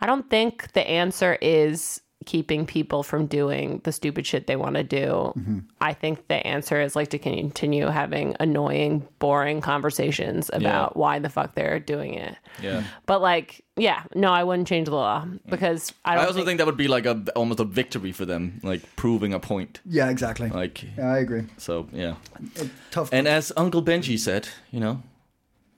i 0.00 0.06
don't 0.06 0.28
think 0.30 0.72
the 0.72 0.86
answer 0.88 1.36
is 1.42 2.00
keeping 2.26 2.66
people 2.66 3.02
from 3.02 3.26
doing 3.26 3.80
the 3.84 3.92
stupid 3.92 4.26
shit 4.26 4.46
they 4.46 4.56
want 4.56 4.76
to 4.76 4.82
do 4.82 5.32
mm-hmm. 5.36 5.58
i 5.80 5.92
think 5.92 6.28
the 6.28 6.46
answer 6.46 6.80
is 6.80 6.94
like 6.94 7.08
to 7.08 7.18
continue 7.18 7.86
having 7.86 8.36
annoying 8.40 9.06
boring 9.18 9.60
conversations 9.60 10.50
about 10.52 10.96
why 10.96 11.18
the 11.18 11.30
fuck 11.30 11.54
they're 11.54 11.80
doing 11.80 12.14
it 12.14 12.36
Yeah. 12.62 12.82
but 13.06 13.22
like 13.22 13.64
yeah 13.76 14.02
no 14.14 14.28
i 14.30 14.44
wouldn't 14.44 14.68
change 14.68 14.88
the 14.88 14.94
law 14.94 15.24
mm. 15.24 15.40
because 15.48 15.94
i 16.04 16.12
I 16.12 16.16
don't 16.16 16.26
also 16.26 16.44
think, 16.44 16.58
that 16.58 16.66
would 16.66 16.76
be 16.76 16.88
like 16.88 17.06
a 17.06 17.24
almost 17.34 17.60
a 17.60 17.64
victory 17.64 18.12
for 18.12 18.24
them, 18.24 18.60
like 18.62 18.82
proving 18.96 19.32
a 19.32 19.40
point. 19.40 19.80
Yeah, 19.86 20.10
exactly. 20.10 20.50
Like 20.50 20.82
yeah, 20.82 21.12
I 21.12 21.18
agree. 21.18 21.46
so, 21.56 21.88
yeah. 21.92 22.16
Tough. 22.90 23.10
And 23.12 23.26
as 23.28 23.52
Uncle 23.56 23.82
Benji 23.82 24.18
said, 24.18 24.48
you 24.70 24.80
know, 24.80 25.02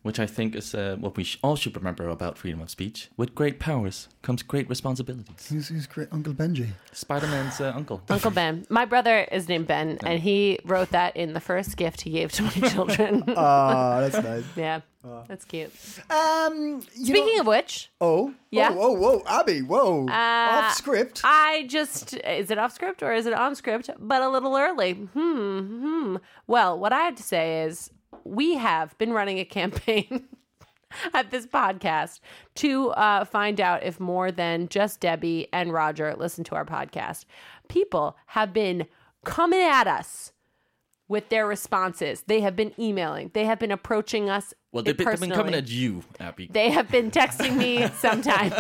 which 0.03 0.19
I 0.19 0.27
think 0.27 0.55
is 0.55 0.75
uh, 0.75 0.97
what 0.99 1.17
we 1.17 1.25
sh- 1.25 1.39
all 1.43 1.57
should 1.57 1.77
remember 1.77 2.09
about 2.09 2.37
freedom 2.39 2.61
of 2.61 2.71
speech. 2.71 3.09
With 3.17 3.35
great 3.35 3.59
powers 3.61 4.09
comes 4.23 4.43
great 4.43 4.69
responsibilities. 4.69 5.49
who's, 5.49 5.69
who's 5.69 5.87
great? 5.87 6.09
Uncle 6.13 6.33
Benji. 6.35 6.69
Spider-Man's 6.93 7.61
uh, 7.61 7.73
uncle. 7.75 8.03
Uncle 8.09 8.31
Ben. 8.31 8.65
My 8.69 8.85
brother 8.85 9.27
is 9.33 9.49
named 9.49 9.67
Ben, 9.67 9.99
and 10.05 10.21
he 10.21 10.59
wrote 10.65 10.91
that 10.91 11.17
in 11.17 11.33
the 11.33 11.41
first 11.41 11.77
gift 11.77 12.03
he 12.03 12.11
gave 12.11 12.33
to 12.33 12.43
my 12.43 12.51
children. 12.69 13.25
Ah, 13.37 14.01
that's 14.01 14.23
nice. 14.25 14.45
yeah, 14.57 14.81
that's 15.29 15.45
cute. 15.45 15.73
Um, 16.11 16.83
you 16.95 17.07
Speaking 17.07 17.35
know, 17.37 17.41
of 17.41 17.47
which, 17.47 17.91
oh, 18.01 18.35
Yeah. 18.51 18.71
oh, 18.73 18.93
whoa, 18.93 18.93
whoa, 19.19 19.23
Abby, 19.27 19.63
whoa, 19.63 20.07
Uh, 20.09 20.13
off 20.13 20.75
script. 20.75 21.21
I 21.25 21.65
just 21.69 22.15
is 22.15 22.51
it 22.51 22.59
off 22.59 22.73
script 22.73 23.03
or 23.03 23.13
is 23.13 23.27
it 23.27 23.33
on 23.33 23.55
script? 23.55 23.91
But 23.99 24.23
a 24.23 24.29
little 24.29 24.57
early. 24.57 24.93
Hmm. 24.93 25.59
Hmm. 25.61 26.17
Well, 26.47 26.79
what 26.79 26.93
I 26.93 27.01
have 27.03 27.17
to 27.17 27.23
say 27.23 27.63
is 27.65 27.91
we 28.25 28.57
have 28.57 28.97
been 28.99 29.13
running 29.13 29.39
a 29.39 29.45
campaign. 29.45 30.29
At 31.15 31.31
this 31.31 31.47
podcast 31.47 32.21
to 32.57 32.91
uh, 32.91 33.25
find 33.25 33.63
out 33.63 33.83
if 33.83 33.99
more 33.99 34.31
than 34.31 34.69
just 34.69 35.01
Debbie 35.01 35.49
and 35.51 35.73
Roger 35.73 36.15
listen 36.19 36.45
to 36.45 36.55
our 36.55 36.67
podcast. 36.67 37.25
People 37.69 38.15
have 38.27 38.53
been 38.53 38.87
coming 39.25 39.63
at 39.63 39.87
us 39.87 40.33
with 41.13 41.29
their 41.29 41.47
responses. 41.47 42.25
They 42.27 42.41
have 42.41 42.57
been 42.57 42.73
emailing. 42.79 43.31
They 43.35 43.45
have 43.45 43.59
been 43.59 43.71
approaching 43.71 44.31
us. 44.31 44.55
Well, 44.73 44.83
they've 44.83 44.97
been, 44.97 45.07
they've 45.07 45.21
been 45.21 45.31
coming 45.31 45.55
at 45.55 45.69
you, 45.69 46.03
Abby. 46.19 46.49
They 46.51 46.71
have 46.71 46.91
been 46.91 47.11
texting 47.11 47.59
me 47.59 47.87
sometimes. 47.99 48.55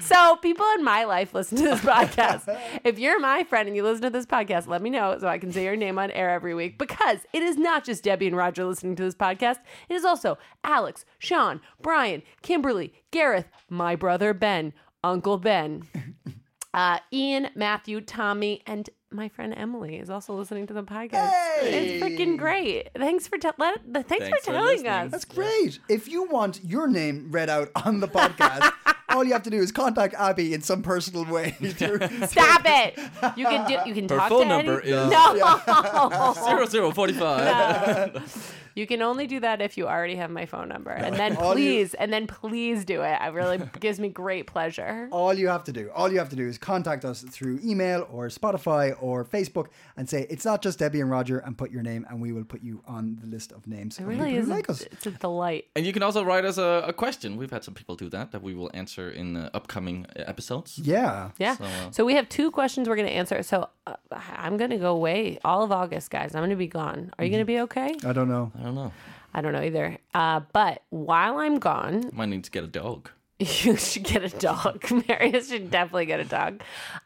so 0.00 0.36
people 0.36 0.66
in 0.76 0.84
my 0.84 1.04
life 1.04 1.32
listen 1.32 1.56
to 1.56 1.64
this 1.64 1.80
podcast. 1.80 2.60
If 2.84 2.98
you're 2.98 3.18
my 3.18 3.42
friend 3.44 3.66
and 3.66 3.74
you 3.74 3.82
listen 3.82 4.02
to 4.02 4.10
this 4.10 4.26
podcast, 4.26 4.66
let 4.66 4.82
me 4.82 4.90
know 4.90 5.16
so 5.18 5.28
I 5.28 5.38
can 5.38 5.50
say 5.50 5.64
your 5.64 5.76
name 5.76 5.98
on 5.98 6.10
air 6.10 6.28
every 6.28 6.54
week 6.54 6.78
because 6.78 7.20
it 7.32 7.42
is 7.42 7.56
not 7.56 7.84
just 7.84 8.04
Debbie 8.04 8.26
and 8.26 8.36
Roger 8.36 8.66
listening 8.66 8.94
to 8.96 9.02
this 9.02 9.14
podcast. 9.14 9.60
It 9.88 9.94
is 9.94 10.04
also 10.04 10.36
Alex, 10.62 11.06
Sean, 11.18 11.62
Brian, 11.80 12.22
Kimberly, 12.42 12.92
Gareth, 13.10 13.48
my 13.70 13.96
brother 13.96 14.34
Ben, 14.34 14.74
Uncle 15.02 15.38
Ben, 15.38 15.88
uh, 16.74 16.98
Ian, 17.10 17.48
Matthew, 17.54 18.02
Tommy, 18.02 18.62
and 18.66 18.90
my 19.12 19.28
friend 19.28 19.52
Emily 19.56 19.96
is 19.96 20.08
also 20.08 20.34
listening 20.34 20.66
to 20.68 20.72
the 20.74 20.82
podcast. 20.84 21.30
It's 21.62 22.02
freaking 22.02 22.36
great. 22.38 22.90
Thanks 22.96 23.26
for, 23.26 23.38
te- 23.38 23.48
let, 23.58 23.80
thanks 23.92 24.08
Thanks 24.08 24.28
for 24.28 24.36
for 24.36 24.44
telling 24.52 24.64
listening. 24.66 24.90
us. 24.92 25.10
That's 25.10 25.24
great. 25.24 25.78
If 25.88 26.08
you 26.08 26.24
want 26.28 26.60
your 26.64 26.86
name 26.86 27.28
read 27.30 27.50
out 27.50 27.70
on 27.84 28.00
the 28.00 28.06
podcast, 28.08 28.72
all 29.08 29.24
you 29.24 29.32
have 29.32 29.42
to 29.42 29.50
do 29.50 29.58
is 29.58 29.72
contact 29.72 30.14
Abby 30.14 30.54
in 30.54 30.62
some 30.62 30.82
personal 30.82 31.24
way. 31.24 31.50
through- 31.60 31.98
Stop 32.28 32.62
it! 32.64 32.96
You 33.36 33.46
can 33.46 33.66
do. 33.66 33.78
You 33.88 33.94
can 33.94 34.08
Her 34.08 34.16
talk 34.16 34.28
phone 34.28 34.42
to 34.42 34.48
number 34.48 34.80
any- 34.80 34.90
is- 34.90 35.10
no. 35.10 36.34
Zero 36.46 36.66
zero 36.66 36.90
forty 36.92 37.12
five. 37.14 38.54
You 38.74 38.86
can 38.86 39.02
only 39.02 39.26
do 39.26 39.40
that 39.40 39.60
if 39.60 39.76
you 39.76 39.86
already 39.88 40.16
have 40.16 40.30
my 40.30 40.46
phone 40.46 40.68
number, 40.68 40.90
and 40.90 41.16
then 41.16 41.36
All 41.36 41.48
you- 41.50 41.54
please, 41.54 41.94
and 41.94 42.12
then 42.12 42.26
please 42.26 42.84
do 42.84 43.02
it. 43.02 43.18
It 43.22 43.32
really 43.32 43.58
gives 43.80 43.98
me 44.00 44.08
great 44.08 44.46
pleasure. 44.46 45.08
all 45.12 45.34
you 45.34 45.48
have 45.48 45.64
to 45.64 45.72
do, 45.72 45.90
all 45.94 46.10
you 46.12 46.18
have 46.18 46.28
to 46.30 46.36
do 46.36 46.46
is 46.46 46.58
contact 46.58 47.04
us 47.04 47.22
through 47.22 47.60
email 47.64 48.06
or 48.12 48.28
Spotify 48.28 48.94
or 49.00 49.24
Facebook 49.24 49.66
and 49.96 50.08
say 50.08 50.26
it's 50.30 50.44
not 50.44 50.62
just 50.62 50.78
Debbie 50.78 51.00
and 51.00 51.10
Roger 51.10 51.38
and 51.38 51.56
put 51.56 51.70
your 51.70 51.82
name 51.82 52.06
and 52.08 52.20
we 52.20 52.32
will 52.32 52.44
put 52.44 52.62
you 52.62 52.82
on 52.86 53.18
the 53.20 53.26
list 53.26 53.52
of 53.52 53.66
names. 53.66 53.98
It 53.98 54.04
really 54.04 54.36
is. 54.36 54.48
like 54.48 54.68
us. 54.70 54.82
It's 54.82 55.06
a 55.06 55.10
delight. 55.12 55.66
And 55.76 55.84
you 55.86 55.92
can 55.92 56.02
also 56.02 56.24
write 56.24 56.44
us 56.44 56.58
a, 56.58 56.84
a 56.86 56.92
question. 56.92 57.36
We've 57.36 57.50
had 57.50 57.64
some 57.64 57.74
people 57.74 57.96
do 57.96 58.08
that 58.10 58.32
that 58.32 58.42
we 58.42 58.54
will 58.54 58.70
answer 58.74 59.10
in 59.10 59.36
uh, 59.36 59.50
upcoming 59.54 60.06
episodes. 60.16 60.78
Yeah. 60.78 61.30
Yeah. 61.38 61.56
So, 61.56 61.64
uh, 61.64 61.90
So 61.90 62.04
we 62.04 62.14
have 62.14 62.28
two 62.28 62.50
questions 62.50 62.88
we're 62.88 62.96
going 62.96 63.08
to 63.08 63.14
answer. 63.14 63.42
So 63.42 63.68
uh, 63.86 63.96
I'm 64.36 64.56
going 64.56 64.70
to 64.70 64.78
go 64.78 64.92
away 64.92 65.38
all 65.44 65.62
of 65.62 65.72
August, 65.72 66.10
guys. 66.10 66.34
I'm 66.34 66.40
going 66.40 66.50
to 66.50 66.56
be 66.56 66.66
gone. 66.66 67.12
Are 67.18 67.24
you 67.24 67.30
going 67.30 67.40
to 67.42 67.44
be 67.46 67.60
okay? 67.60 67.94
I 68.04 68.12
don't 68.12 68.28
know. 68.28 68.52
I 68.60 68.62
don't 68.64 68.74
know. 68.74 68.92
I 69.32 69.40
don't 69.40 69.52
know 69.52 69.62
either. 69.62 69.96
Uh, 70.12 70.40
but 70.52 70.82
while 70.90 71.38
I'm 71.38 71.58
gone, 71.58 72.10
Might 72.12 72.28
need 72.28 72.44
to 72.44 72.50
get 72.50 72.64
a 72.64 72.68
dog. 72.68 73.10
You 73.40 73.74
should 73.76 74.02
get 74.04 74.22
a 74.22 74.28
dog. 74.38 74.84
Marius 75.08 75.48
should 75.48 75.70
definitely 75.70 76.04
get 76.04 76.20
a 76.20 76.24
dog. 76.26 76.60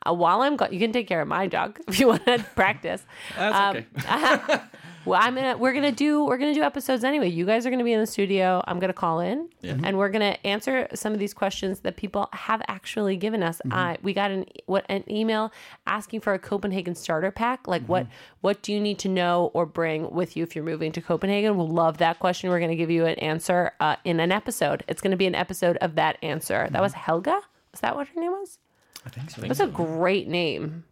Uh, 0.04 0.12
while 0.14 0.42
I'm 0.42 0.56
gone, 0.56 0.72
you 0.72 0.80
can 0.80 0.90
take 0.92 1.06
care 1.06 1.20
of 1.20 1.28
my 1.28 1.46
dog 1.46 1.78
if 1.88 2.00
you 2.00 2.08
want 2.08 2.24
to 2.26 2.44
practice. 2.56 3.04
That's 3.36 3.56
Um, 3.56 3.76
okay. 3.76 4.60
Well, 5.04 5.20
I'm 5.22 5.34
gonna 5.34 5.56
we're 5.56 5.72
gonna 5.72 5.92
do 5.92 6.24
we're 6.24 6.38
gonna 6.38 6.54
do 6.54 6.62
episodes 6.62 7.04
anyway. 7.04 7.28
You 7.28 7.44
guys 7.44 7.66
are 7.66 7.70
gonna 7.70 7.84
be 7.84 7.92
in 7.92 8.00
the 8.00 8.06
studio. 8.06 8.62
I'm 8.66 8.78
gonna 8.80 8.92
call 8.92 9.20
in, 9.20 9.48
and 9.84 9.98
we're 9.98 10.08
gonna 10.08 10.36
answer 10.44 10.88
some 10.94 11.12
of 11.12 11.18
these 11.18 11.34
questions 11.34 11.80
that 11.80 11.96
people 11.96 12.28
have 12.32 12.62
actually 12.68 13.16
given 13.16 13.42
us. 13.42 13.60
Uh, 13.70 13.96
we 14.02 14.14
got 14.14 14.30
an 14.30 14.46
what 14.66 14.84
an 14.88 15.04
email 15.10 15.52
asking 15.86 16.20
for 16.20 16.32
a 16.32 16.38
Copenhagen 16.38 16.94
starter 16.94 17.30
pack. 17.30 17.68
Like 17.68 17.82
what 17.86 18.06
what 18.40 18.62
do 18.62 18.72
you 18.72 18.80
need 18.80 18.98
to 19.00 19.08
know 19.08 19.50
or 19.54 19.66
bring 19.66 20.10
with 20.10 20.36
you 20.36 20.42
if 20.42 20.54
you're 20.54 20.64
moving 20.64 20.92
to 20.92 21.00
Copenhagen? 21.00 21.56
We'll 21.56 21.68
love 21.68 21.98
that 21.98 22.18
question. 22.18 22.50
We're 22.50 22.60
gonna 22.60 22.76
give 22.76 22.90
you 22.90 23.04
an 23.04 23.18
answer 23.18 23.72
uh, 23.80 23.96
in 24.04 24.20
an 24.20 24.32
episode. 24.32 24.84
It's 24.88 25.00
gonna 25.02 25.16
be 25.16 25.26
an 25.26 25.34
episode 25.34 25.76
of 25.78 25.96
that 25.96 26.18
answer. 26.22 26.68
That 26.70 26.80
was 26.80 26.94
Helga. 26.94 27.40
Is 27.72 27.80
that 27.80 27.94
what 27.96 28.08
her 28.08 28.20
name 28.20 28.32
was? 28.32 28.58
I 29.04 29.10
think 29.10 29.30
so. 29.30 29.42
That's 29.42 29.60
a 29.60 29.66
great 29.66 30.28
name. 30.28 30.84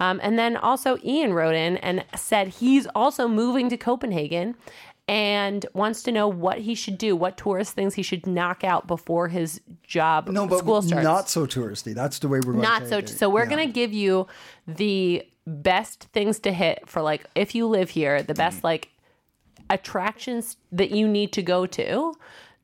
Um, 0.00 0.18
and 0.22 0.38
then 0.38 0.56
also 0.56 0.98
Ian 1.04 1.32
wrote 1.32 1.54
in 1.54 1.76
and 1.78 2.04
said 2.16 2.48
he's 2.48 2.86
also 2.94 3.28
moving 3.28 3.68
to 3.68 3.76
Copenhagen 3.76 4.56
and 5.08 5.66
wants 5.74 6.02
to 6.04 6.12
know 6.12 6.26
what 6.28 6.58
he 6.58 6.74
should 6.74 6.96
do, 6.98 7.14
what 7.14 7.36
tourist 7.36 7.74
things 7.74 7.94
he 7.94 8.02
should 8.02 8.26
knock 8.26 8.64
out 8.64 8.86
before 8.86 9.28
his 9.28 9.60
job 9.82 10.28
No, 10.28 10.46
but 10.46 10.58
school 10.60 10.80
starts. 10.82 11.04
not 11.04 11.28
so 11.28 11.46
touristy. 11.46 11.94
That's 11.94 12.18
the 12.20 12.28
way 12.28 12.38
we're 12.38 12.52
going 12.52 12.62
Not 12.62 12.82
to 12.82 12.88
so. 12.88 12.98
it. 12.98 13.08
So 13.08 13.28
we're 13.28 13.44
Yeah. 13.44 13.50
gonna 13.50 13.66
give 13.66 13.92
you 13.92 14.26
the 14.66 15.24
best 15.46 16.04
things 16.12 16.38
to 16.40 16.52
hit 16.52 16.88
for 16.88 17.02
like 17.02 17.24
if 17.34 17.54
you 17.54 17.66
live 17.66 17.90
here, 17.90 18.22
the 18.22 18.34
best 18.34 18.62
like 18.64 18.88
attractions 19.70 20.56
that 20.70 20.90
you 20.90 21.08
need 21.08 21.32
to 21.32 21.42
go 21.42 21.66
to 21.66 22.14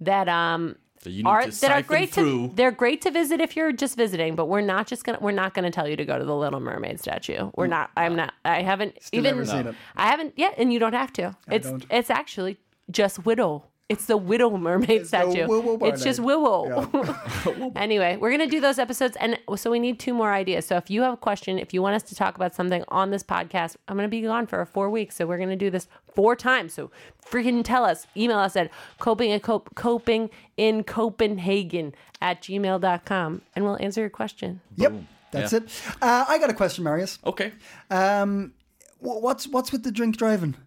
that 0.01 0.29
um 0.29 0.77
So 1.01 1.11
you 1.11 1.23
need 1.23 1.29
are 1.29 1.43
to 1.43 1.61
that 1.61 1.71
are 1.71 1.83
great 1.83 2.11
through. 2.11 2.49
to 2.49 2.55
they're 2.55 2.71
great 2.71 3.03
to 3.03 3.11
visit 3.11 3.41
if 3.41 3.57
you're 3.57 3.73
just 3.73 3.97
visiting, 3.97 4.35
but 4.35 4.47
we're 4.47 4.61
not 4.61 4.87
just 4.87 5.05
gonna 5.05 5.19
we're 5.21 5.31
not 5.31 5.55
gonna 5.55 5.71
tell 5.71 5.89
you 5.89 5.97
to 5.97 6.05
go 6.05 6.19
to 6.19 6.25
the 6.25 6.37
Little 6.37 6.61
Mermaid 6.61 7.01
statue. 7.01 7.51
We're 7.57 7.67
mm. 7.67 7.71
not. 7.71 7.91
I'm 7.97 8.17
not. 8.17 8.35
I 8.45 8.63
haven't 8.63 9.03
Still 9.03 9.19
even 9.21 9.37
never 9.37 9.47
seen 9.47 9.67
it. 9.69 9.75
I 9.97 10.09
haven't 10.09 10.35
yet, 10.37 10.55
and 10.59 10.73
you 10.73 10.79
don't 10.79 10.95
have 10.95 11.13
to. 11.15 11.37
it's 11.51 11.69
don't. 11.69 11.87
it's 11.91 12.11
actually 12.11 12.59
just 12.91 13.25
Widow. 13.25 13.65
It's 13.88 14.05
the 14.05 14.18
Widow 14.18 14.55
Mermaid 14.59 14.90
It's 14.90 15.09
statue. 15.09 15.46
Widow 15.48 15.87
it's 15.87 16.05
just 16.05 16.20
Mermaid. 16.20 16.92
Widow. 17.46 17.72
anyway, 17.74 18.18
we're 18.18 18.31
gonna 18.31 18.46
do 18.46 18.61
those 18.61 18.79
episodes, 18.79 19.16
and 19.18 19.38
so 19.57 19.70
we 19.70 19.79
need 19.79 19.98
two 19.98 20.12
more 20.12 20.31
ideas. 20.31 20.66
So 20.66 20.77
if 20.77 20.90
you 20.90 21.01
have 21.03 21.14
a 21.14 21.16
question, 21.16 21.59
if 21.59 21.72
you 21.72 21.81
want 21.81 21.96
us 21.96 22.03
to 22.05 22.14
talk 22.14 22.37
about 22.37 22.55
something 22.55 22.85
on 22.88 23.11
this 23.11 23.22
podcast, 23.22 23.77
I'm 23.88 23.96
gonna 23.96 24.09
be 24.09 24.20
gone 24.20 24.46
for 24.46 24.62
four 24.66 24.90
weeks, 24.90 25.16
so 25.16 25.27
we're 25.27 25.38
gonna 25.38 25.57
do 25.57 25.70
this 25.70 25.88
four 26.14 26.37
times. 26.37 26.74
So 26.74 26.90
freaking 27.24 27.64
tell 27.64 27.85
us. 27.85 28.07
Email 28.14 28.38
us 28.38 28.57
at 28.57 28.70
coping 28.98 29.33
and 29.33 29.42
cop- 29.42 29.74
coping 29.74 30.29
in 30.59 30.85
Copenhagen 30.85 31.94
at 32.20 32.42
gmail.com, 32.42 33.40
and 33.57 33.64
we'll 33.64 33.79
answer 33.81 34.03
your 34.03 34.11
question. 34.11 34.61
Yep, 34.77 34.92
that's 35.31 35.53
Yeah. 35.55 35.61
it. 35.61 35.83
Uh, 36.03 36.27
I 36.29 36.37
got 36.38 36.51
a 36.51 36.55
question, 36.55 36.85
Marius. 36.85 37.18
Okay. 37.24 37.53
Um, 37.90 38.53
what's 38.98 39.48
what's 39.48 39.72
with 39.72 39.83
the 39.83 39.90
drink 39.92 40.18
driving? 40.18 40.57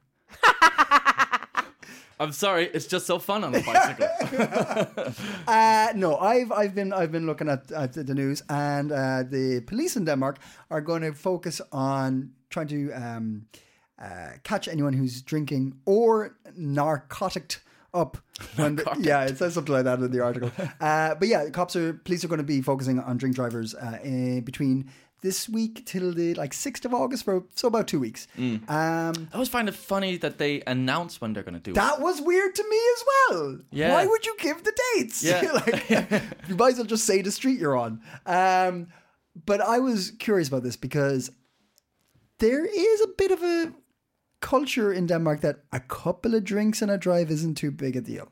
I'm 2.21 2.31
sorry. 2.31 2.69
It's 2.73 2.85
just 2.85 3.05
so 3.07 3.19
fun 3.19 3.43
on 3.43 3.55
a 3.55 3.61
bicycle. 3.61 4.07
Uh, 5.47 5.87
no, 5.95 6.17
I've 6.17 6.51
I've 6.51 6.73
been 6.75 6.93
I've 6.93 7.11
been 7.11 7.25
looking 7.25 7.49
at, 7.49 7.71
at 7.71 7.93
the 7.93 8.13
news, 8.13 8.43
and 8.49 8.91
uh, 8.91 9.23
the 9.29 9.61
police 9.67 9.97
in 9.97 10.05
Denmark 10.05 10.37
are 10.69 10.81
going 10.81 11.01
to 11.01 11.13
focus 11.13 11.61
on 11.71 12.31
trying 12.49 12.67
to 12.67 12.91
um, 12.93 13.45
uh, 14.01 14.31
catch 14.43 14.67
anyone 14.67 14.93
who's 14.93 15.21
drinking 15.21 15.73
or 15.85 16.37
narcotic 16.55 17.57
up. 17.93 18.17
When 18.55 18.75
the- 18.77 18.95
yeah, 18.99 19.23
it 19.25 19.37
says 19.37 19.53
something 19.55 19.73
like 19.73 19.83
that 19.85 19.99
in 19.99 20.11
the 20.11 20.21
article. 20.21 20.51
Uh, 20.79 21.15
but 21.15 21.27
yeah, 21.27 21.49
cops 21.49 21.75
are 21.75 21.93
police 21.93 22.23
are 22.23 22.27
going 22.29 22.37
to 22.47 22.53
be 22.55 22.61
focusing 22.61 22.99
on 22.99 23.17
drink 23.17 23.35
drivers 23.35 23.75
uh, 23.75 24.41
between 24.43 24.89
this 25.21 25.47
week 25.47 25.85
till 25.85 26.13
the 26.13 26.33
like 26.33 26.53
sixth 26.53 26.85
of 26.85 26.93
August 26.93 27.23
for 27.25 27.43
so 27.55 27.67
about 27.67 27.87
two 27.87 27.99
weeks. 27.99 28.27
Um, 28.37 28.61
I 28.67 29.13
always 29.33 29.49
find 29.49 29.69
it 29.69 29.75
funny 29.75 30.17
that 30.17 30.37
they 30.37 30.61
announce 30.65 31.21
when 31.21 31.33
they're 31.33 31.43
going 31.43 31.53
to 31.53 31.59
do 31.59 31.71
it. 31.71 31.75
That 31.75 32.01
was 32.01 32.21
weird 32.21 32.55
to 32.55 32.63
me 32.69 32.79
as 32.95 33.03
well. 33.07 33.59
Yeah. 33.71 33.93
Why 33.93 34.05
would 34.05 34.25
you 34.25 34.35
give 34.39 34.63
the 34.63 34.73
dates? 34.95 35.23
Yeah. 35.23 35.51
like, 35.53 35.89
you 36.47 36.55
might 36.55 36.73
as 36.73 36.77
well 36.77 36.85
just 36.85 37.05
say 37.05 37.21
the 37.21 37.31
street 37.31 37.59
you're 37.59 37.77
on. 37.77 38.01
Um, 38.25 38.87
but 39.45 39.61
I 39.61 39.79
was 39.79 40.11
curious 40.11 40.47
about 40.47 40.63
this 40.63 40.75
because 40.75 41.31
there 42.39 42.65
is 42.65 43.01
a 43.01 43.07
bit 43.17 43.31
of 43.31 43.43
a 43.43 43.73
culture 44.41 44.91
in 44.91 45.05
Denmark 45.05 45.41
that 45.41 45.59
a 45.71 45.79
couple 45.79 46.35
of 46.35 46.43
drinks 46.43 46.81
and 46.81 46.89
a 46.91 46.97
drive 46.97 47.29
isn't 47.29 47.55
too 47.55 47.71
big 47.71 47.95
a 47.95 48.01
deal. 48.01 48.31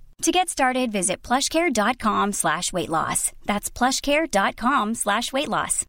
To 0.21 0.31
get 0.31 0.49
started, 0.49 0.91
visit 0.91 1.23
plushcare.com 1.23 2.33
slash 2.33 2.71
weight 2.71 2.89
loss. 2.89 3.31
That's 3.45 3.71
plushcare.com 3.71 4.93
slash 4.93 5.33
weight 5.33 5.47
loss. 5.47 5.83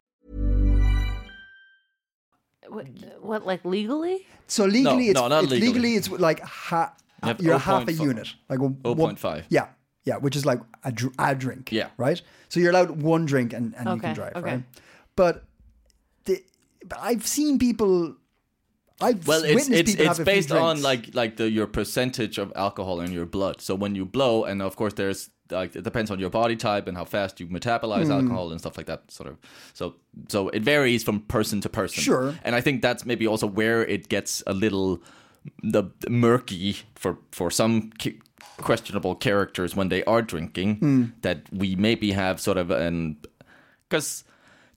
What, 2.69 2.87
what 3.21 3.47
like 3.47 3.63
legally? 3.65 4.27
So 4.47 4.65
legally, 4.65 5.05
No, 5.07 5.11
it's, 5.11 5.21
no, 5.21 5.29
not 5.29 5.45
it's 5.45 5.53
legally. 5.53 5.97
it's 5.97 6.09
like 6.09 6.41
ha- 6.41 6.95
you 7.27 7.35
you're 7.41 7.59
half 7.59 7.87
a 7.87 7.91
oh 7.91 8.05
unit, 8.05 8.33
like 8.49 8.59
a, 8.61 8.63
0.5. 8.63 9.45
Yeah, 9.51 9.67
yeah, 10.05 10.17
which 10.17 10.35
is 10.35 10.47
like 10.47 10.61
a, 10.83 10.91
dr- 10.93 11.15
a 11.19 11.35
drink. 11.35 11.71
Yeah. 11.71 11.89
right. 11.99 12.21
So 12.49 12.59
you're 12.61 12.71
allowed 12.71 13.03
one 13.03 13.27
drink 13.27 13.53
and, 13.53 13.75
and 13.77 13.87
you 13.89 13.97
can 14.01 14.11
Okay, 14.11 14.15
drive, 14.15 14.33
okay. 14.37 14.51
right? 14.55 14.63
But 15.15 15.45
the, 16.25 16.43
but 16.87 16.99
I've 17.03 17.27
seen 17.27 17.59
people. 17.59 18.17
I've 19.03 19.27
Well, 19.27 19.43
it's 19.45 19.69
it's 19.69 19.95
it's 19.95 20.19
based 20.21 20.53
on 20.53 20.83
like 20.83 21.15
like 21.15 21.37
the 21.37 21.51
your 21.51 21.67
percentage 21.67 22.39
of 22.39 22.53
alcohol 22.57 23.01
in 23.01 23.13
your 23.13 23.27
blood. 23.27 23.61
So 23.61 23.75
when 23.75 23.95
you 23.95 24.05
blow, 24.07 24.45
and 24.45 24.63
of 24.63 24.77
course 24.77 24.95
there's 24.95 25.31
like 25.51 25.77
it 25.77 25.85
depends 25.85 26.11
on 26.11 26.19
your 26.19 26.31
body 26.31 26.57
type 26.57 26.89
and 26.89 26.97
how 26.97 27.05
fast 27.05 27.41
you 27.41 27.47
metabolize 27.49 28.07
Hmm. 28.07 28.13
alcohol 28.13 28.51
and 28.53 28.61
stuff 28.61 28.77
like 28.77 28.87
that. 28.87 29.11
Sort 29.11 29.29
of. 29.31 29.37
So 29.75 29.95
so 30.29 30.49
it 30.49 30.63
varies 30.65 31.03
from 31.05 31.21
person 31.21 31.61
to 31.61 31.69
person. 31.69 32.03
Sure. 32.03 32.35
And 32.45 32.55
I 32.57 32.61
think 32.63 32.83
that's 32.83 33.05
maybe 33.05 33.27
also 33.27 33.47
where 33.47 33.83
it 33.87 34.09
gets 34.09 34.43
a 34.47 34.53
little 34.53 35.03
the 35.73 35.83
the 36.01 36.11
murky 36.11 36.77
for 36.95 37.17
for 37.33 37.51
some. 37.51 37.91
Ki- 37.99 38.19
questionable 38.59 39.15
characters 39.17 39.75
when 39.77 39.89
they 39.89 40.05
are 40.05 40.23
drinking 40.23 40.77
Hmm. 40.77 41.05
that 41.23 41.39
we 41.53 41.75
maybe 41.77 42.13
have 42.13 42.39
sort 42.41 42.59
of 42.59 42.71
an 42.71 43.17
because 43.89 44.25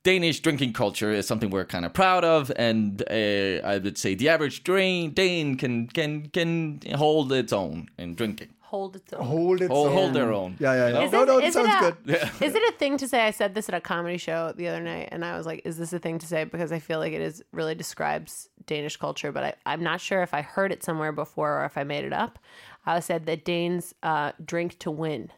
Danish 0.06 0.40
drinking 0.40 0.72
culture 0.74 1.12
is 1.12 1.28
something 1.28 1.50
we're 1.50 1.66
kind 1.66 1.84
of 1.84 1.92
proud 1.92 2.24
of, 2.24 2.52
and 2.56 3.02
uh, 3.10 3.68
I 3.68 3.80
would 3.84 3.98
say 3.98 4.14
the 4.14 4.30
average 4.30 4.64
Dane, 4.64 5.12
Dane 5.12 5.58
can 5.58 5.88
can 5.88 6.28
can 6.30 6.80
hold 6.94 7.34
its 7.34 7.52
own 7.52 7.90
in 7.98 8.14
drinking. 8.14 8.50
Hold 8.62 8.96
it. 8.98 9.04
Hold. 9.12 9.26
hold 9.28 9.62
it. 9.62 9.72
Hold, 9.72 9.88
so- 9.88 9.94
hold 9.94 10.14
their 10.14 10.32
own. 10.32 10.58
Yeah, 10.60 10.74
yeah, 10.74 10.88
yeah. 10.90 11.06
Is 11.06 11.12
no, 11.12 11.24
it- 11.24 11.26
no, 11.26 11.40
that 11.40 11.48
is 11.48 11.56
it 11.56 11.66
sounds 11.66 11.86
a- 11.88 11.92
good. 12.04 12.32
Is 12.48 12.54
it 12.56 12.62
a 12.74 12.78
thing 12.78 12.98
to 12.98 13.08
say? 13.08 13.26
I 13.26 13.32
said 13.32 13.56
this 13.56 13.68
at 13.68 13.74
a 13.76 13.82
comedy 13.82 14.18
show 14.18 14.54
the 14.56 14.68
other 14.68 14.80
night, 14.80 15.10
and 15.12 15.26
I 15.26 15.36
was 15.38 15.48
like, 15.48 15.64
"Is 15.66 15.78
this 15.78 15.92
a 15.92 16.00
thing 16.00 16.20
to 16.20 16.28
say?" 16.28 16.44
Because 16.44 16.72
I 16.72 16.78
feel 16.80 17.00
like 17.00 17.14
it 17.14 17.22
is 17.22 17.44
really 17.52 17.74
describes 17.74 18.50
Danish 18.68 18.98
culture, 18.98 19.32
but 19.32 19.44
I, 19.44 19.54
I'm 19.66 19.82
not 19.82 20.02
sure 20.02 20.22
if 20.22 20.36
I 20.36 20.42
heard 20.44 20.72
it 20.72 20.84
somewhere 20.84 21.14
before 21.14 21.62
or 21.62 21.66
if 21.66 21.78
I 21.80 21.84
made 21.84 22.06
it 22.06 22.14
up. 22.14 22.38
I 22.86 23.00
said 23.00 23.26
that 23.26 23.44
Danes 23.44 23.96
uh, 24.04 24.34
drink 24.46 24.78
to 24.80 24.92
win. 24.92 25.32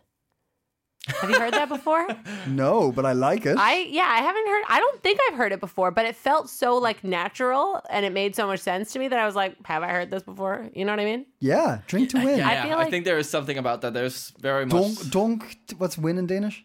Have 1.08 1.30
you 1.30 1.39
heard 1.39 1.54
that 1.54 1.70
before? 1.70 2.08
No, 2.48 2.91
but 2.93 3.06
I 3.06 3.12
like 3.13 3.46
it. 3.46 3.58
I 3.58 3.74
yeah, 3.89 4.08
I 4.08 4.20
haven't 4.22 4.48
heard. 4.48 4.63
I 4.70 4.80
don't 4.80 5.02
think 5.04 5.20
I've 5.28 5.38
heard 5.38 5.52
it 5.52 5.60
before, 5.60 5.91
but 5.91 6.06
it 6.06 6.15
felt 6.15 6.50
so 6.50 6.78
like 6.78 7.04
natural, 7.04 7.82
and 7.89 8.06
it 8.06 8.13
made 8.13 8.36
so 8.36 8.48
much 8.48 8.62
sense 8.62 8.93
to 8.93 9.00
me 9.00 9.08
that 9.10 9.20
I 9.20 9.26
was 9.26 9.36
like, 9.36 9.56
"Have 9.65 9.84
I 9.84 9.89
heard 9.89 10.10
this 10.12 10.24
before?" 10.24 10.70
You 10.74 10.86
know 10.86 10.93
what 10.93 11.00
I 11.02 11.06
mean? 11.06 11.26
yeah, 11.39 11.80
drink 11.88 12.10
to 12.12 12.17
win. 12.26 12.38
Yeah, 12.39 12.48
I 12.50 12.54
yeah, 12.54 12.63
feel 12.67 12.78
I 12.78 12.89
think 12.89 13.04
there 13.06 13.17
is 13.17 13.30
something 13.30 13.58
about 13.58 13.82
that. 13.82 13.93
There's 13.93 14.32
very 14.39 14.65
much 14.65 14.74
Dunk, 15.12 15.12
dunk. 15.12 15.58
What's 15.78 15.98
win 15.98 16.17
in 16.17 16.26
Danish? 16.28 16.63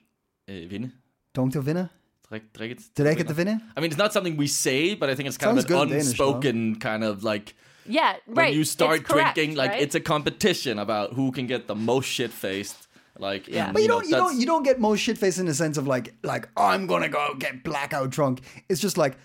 uh, 0.48 0.52
vinde. 0.52 0.92
Dunk 1.34 1.52
to 1.54 1.62
vinne. 1.62 1.90
Drik, 2.30 2.42
drikket. 2.54 2.94
Did 2.94 3.06
I 3.08 3.14
get 3.14 3.26
the 3.28 3.34
vinne? 3.34 3.60
I 3.76 3.80
mean, 3.80 3.90
it's 3.90 3.98
not 3.98 4.12
something 4.12 4.36
we 4.36 4.46
say, 4.46 4.94
but 4.94 5.10
I 5.10 5.14
think 5.16 5.26
it's 5.28 5.36
kind 5.38 5.56
Sounds 5.58 5.64
of 5.64 5.70
an 5.70 5.82
in 5.82 5.88
Danish, 5.88 6.06
unspoken 6.08 6.76
kind 6.76 7.02
of 7.04 7.24
like 7.24 7.54
Yeah, 7.86 8.16
right. 8.26 8.50
when 8.50 8.52
you 8.54 8.64
start 8.64 9.00
It's 9.00 9.08
correct, 9.10 9.34
drinking, 9.34 9.56
like 9.56 9.72
right? 9.72 9.82
it's 9.82 9.94
a 9.96 10.00
competition 10.00 10.78
about 10.78 11.12
who 11.14 11.32
can 11.32 11.46
get 11.46 11.66
the 11.66 11.74
most 11.74 12.06
shit 12.06 12.30
faced. 12.30 12.88
Like, 13.22 13.48
Yeah. 13.48 13.64
and, 13.66 13.72
But 13.72 13.82
you, 13.82 13.88
know, 13.88 14.00
don't, 14.00 14.08
you 14.10 14.16
don't, 14.16 14.40
you 14.40 14.46
don't 14.46 14.62
get 14.64 14.78
most 14.80 14.98
shit 15.00 15.16
faced 15.16 15.38
in 15.38 15.46
the 15.46 15.54
sense 15.54 15.78
of 15.78 15.86
like, 15.86 16.12
like 16.22 16.48
I'm 16.56 16.86
gonna 16.86 17.08
go 17.08 17.34
get 17.38 17.62
blackout 17.64 18.10
drunk. 18.10 18.40
It's 18.68 18.80
just 18.80 18.98
like, 18.98 19.16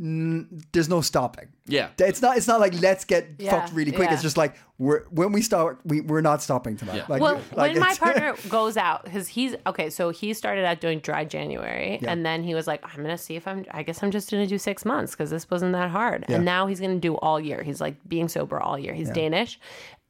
n- 0.00 0.60
there's 0.72 0.88
no 0.88 1.00
stopping. 1.00 1.48
Yeah. 1.66 1.88
It's 1.98 2.20
not. 2.20 2.36
It's 2.36 2.46
not 2.48 2.60
like 2.60 2.74
let's 2.82 3.04
get 3.06 3.26
Yeah, 3.38 3.52
fucked 3.52 3.72
really 3.72 3.92
quick. 3.92 4.08
yeah. 4.08 4.14
It's 4.14 4.22
just 4.22 4.36
like 4.36 4.56
we're 4.76 5.04
when 5.04 5.32
we 5.32 5.40
start, 5.40 5.78
we 5.86 6.00
we're 6.02 6.20
not 6.20 6.42
stopping 6.42 6.76
tonight. 6.76 6.96
Yeah. 6.96 7.06
Like, 7.08 7.22
well, 7.22 7.40
like 7.54 7.72
when 7.72 7.80
my 7.80 7.94
partner 7.98 8.34
goes 8.50 8.76
out, 8.76 9.04
because 9.04 9.28
he's 9.28 9.54
okay, 9.66 9.88
so 9.88 10.10
he 10.10 10.34
started 10.34 10.64
out 10.66 10.80
doing 10.80 10.98
dry 10.98 11.24
January, 11.24 12.00
Yeah. 12.02 12.10
and 12.12 12.26
then 12.26 12.42
he 12.42 12.54
was 12.54 12.66
like, 12.66 12.82
"I'm 12.84 13.00
gonna 13.02 13.16
see 13.16 13.36
if 13.36 13.46
I'm. 13.48 13.64
I 13.70 13.82
guess 13.82 14.02
I'm 14.02 14.10
just 14.10 14.30
gonna 14.30 14.46
do 14.48 14.58
six 14.58 14.84
months 14.84 15.12
because 15.12 15.30
this 15.30 15.48
wasn't 15.48 15.72
that 15.72 15.90
hard." 15.90 16.26
Yeah. 16.28 16.36
And 16.36 16.44
now 16.44 16.66
he's 16.66 16.80
gonna 16.80 16.98
do 16.98 17.14
all 17.14 17.40
year. 17.40 17.62
He's 17.62 17.80
like 17.80 17.94
being 18.06 18.28
sober 18.28 18.60
all 18.60 18.78
year. 18.78 18.92
He's 18.92 19.10
Danish. 19.10 19.58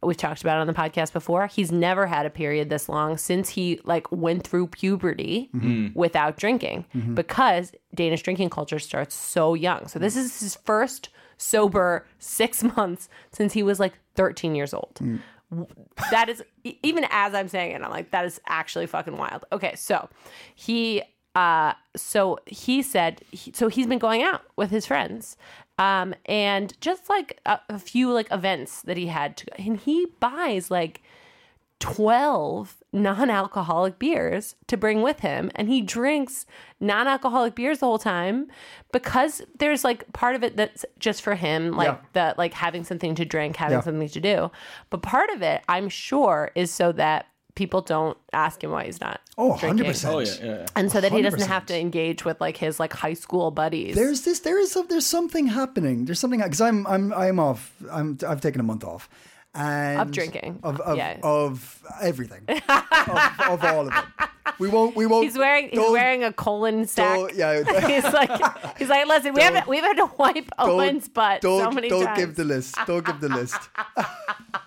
We've 0.05 0.17
talked 0.17 0.43
about 0.43 0.59
it 0.59 0.61
on 0.61 0.67
the 0.67 0.73
podcast 0.73 1.12
before. 1.12 1.47
He's 1.47 1.73
never 1.73 2.07
had 2.07 2.27
a 2.27 2.31
period 2.31 2.71
this 2.71 2.88
long 2.88 3.17
since 3.17 3.49
he 3.49 3.81
like 3.85 4.11
went 4.11 4.47
through 4.47 4.69
puberty 4.69 5.51
mm-hmm. 5.55 5.99
without 5.99 6.37
drinking 6.37 6.85
mm-hmm. 6.95 7.14
because 7.14 7.73
Danish 7.95 8.23
drinking 8.23 8.51
culture 8.51 8.79
starts 8.79 9.14
so 9.14 9.55
young. 9.55 9.88
So 9.88 9.99
this 9.99 10.17
is 10.17 10.40
his 10.40 10.57
first 10.57 11.11
sober 11.37 12.07
six 12.19 12.62
months 12.77 13.09
since 13.33 13.53
he 13.53 13.62
was 13.62 13.81
like 13.81 13.95
13 14.14 14.55
years 14.55 14.73
old 14.73 14.95
mm. 15.03 15.19
that 16.11 16.29
is 16.29 16.43
even 16.83 17.07
as 17.11 17.35
I'm 17.35 17.49
saying 17.49 17.73
it, 17.73 17.83
I'm 17.83 17.90
like, 17.90 18.11
that 18.11 18.25
is 18.25 18.40
actually 18.47 18.87
fucking 18.87 19.17
wild. 19.17 19.45
Okay, 19.53 19.75
so 19.77 20.09
he 20.55 21.03
uh 21.35 21.73
so 21.97 22.38
he 22.47 22.83
said 22.83 23.21
he, 23.33 23.53
so 23.53 23.69
he's 23.69 23.87
been 23.87 23.99
going 23.99 24.23
out 24.23 24.43
with 24.57 24.71
his 24.71 24.87
friends 24.87 25.37
um 25.78 26.14
and 26.26 26.78
just 26.80 27.08
like 27.08 27.40
a, 27.46 27.58
a 27.68 27.78
few 27.78 28.12
like 28.12 28.30
events 28.30 28.82
that 28.82 28.96
he 28.96 29.06
had 29.08 29.37
to 29.37 29.46
go 29.46 29.52
and 29.58 29.78
he 29.78 30.06
buys 30.20 30.70
like 30.70 31.02
12 31.80 32.82
non-alcoholic 32.92 33.98
beers 33.98 34.54
to 34.68 34.76
bring 34.76 35.02
with 35.02 35.20
him 35.20 35.50
and 35.56 35.68
he 35.68 35.80
drinks 35.82 36.46
non-alcoholic 36.80 37.54
beers 37.54 37.80
the 37.80 37.87
whole 37.87 37.98
time 37.98 38.46
because 38.92 39.42
there's 39.58 39.84
like 39.84 40.10
part 40.12 40.37
of 40.37 40.44
it 40.44 40.56
that's 40.56 40.84
just 40.98 41.20
for 41.20 41.34
him 41.34 41.72
like 41.72 41.88
Yeah. 41.88 41.98
the 42.12 42.34
like 42.38 42.54
having 42.54 42.84
something 42.84 43.14
to 43.16 43.24
drink 43.24 43.56
having 43.56 43.78
Yeah. 43.78 43.82
something 43.82 44.08
to 44.08 44.20
do 44.20 44.50
but 44.90 45.02
part 45.02 45.28
of 45.30 45.42
it 45.42 45.62
i'm 45.68 45.88
sure 45.88 46.52
is 46.54 46.70
so 46.70 46.92
that 46.92 47.26
people 47.55 47.81
don't 47.81 48.17
ask 48.33 48.62
him 48.62 48.71
why 48.71 48.85
he's 48.85 49.01
not. 49.01 49.21
Oh, 49.38 49.57
drinking. 49.59 49.87
100%. 49.87 50.12
Oh 50.12 50.19
yeah, 50.21 50.35
yeah. 50.61 50.67
And 50.77 50.90
so 50.90 51.01
that 51.01 51.12
he 51.12 51.23
doesn't 51.23 51.40
have 51.49 51.64
100%. 51.64 51.67
to 51.67 51.79
engage 51.79 52.25
with 52.25 52.40
like 52.40 52.57
his 52.57 52.79
like 52.81 52.93
high 52.93 53.14
school 53.14 53.51
buddies. 53.51 53.95
There's 53.95 54.23
this. 54.23 54.40
There 54.40 54.59
is. 54.59 54.73
Some, 54.73 54.87
there's 54.88 55.07
something 55.07 55.47
happening. 55.47 56.05
There's 56.05 56.19
something 56.21 56.40
because 56.40 56.61
I'm. 56.61 56.87
I'm. 56.87 57.12
I'm 57.12 57.38
off. 57.38 57.73
I'm. 57.90 58.19
I've 58.27 58.40
taken 58.40 58.61
a 58.61 58.64
month 58.64 58.85
off. 58.85 59.09
And 59.57 60.01
Of 60.01 60.11
drinking. 60.11 60.59
of 60.64 60.81
of, 60.81 60.97
Yeah. 60.97 61.17
of 61.23 61.81
everything 62.03 62.40
of, 62.49 63.40
of 63.49 63.62
all 63.64 63.87
of 63.87 63.95
it. 63.95 64.29
We 64.59 64.67
won't. 64.69 64.97
We 64.97 65.07
won't. 65.07 65.25
He's 65.27 65.38
wearing 65.38 65.69
he's 65.69 65.79
wearing 65.79 66.25
a 66.25 66.33
colon 66.33 66.88
sack. 66.88 67.17
don't- 67.17 67.35
yeah. 67.37 67.62
he's 67.88 68.03
like 68.12 68.77
he's 68.79 68.88
like 68.88 69.07
listen 69.07 69.33
we 69.33 69.43
haven't 69.43 69.69
we've 69.69 69.81
had 69.85 69.97
to 69.99 70.11
wipe 70.19 70.51
don't- 70.59 70.71
Owen's 70.71 71.07
butt 71.09 71.40
don't, 71.40 71.62
so 71.62 71.71
many 71.71 71.88
don't 71.88 72.05
times. 72.05 72.19
give 72.19 72.35
the 72.35 72.43
list. 72.45 72.77
Don't 72.85 73.07
give 73.07 73.21
the 73.21 73.29
list. 73.29 73.57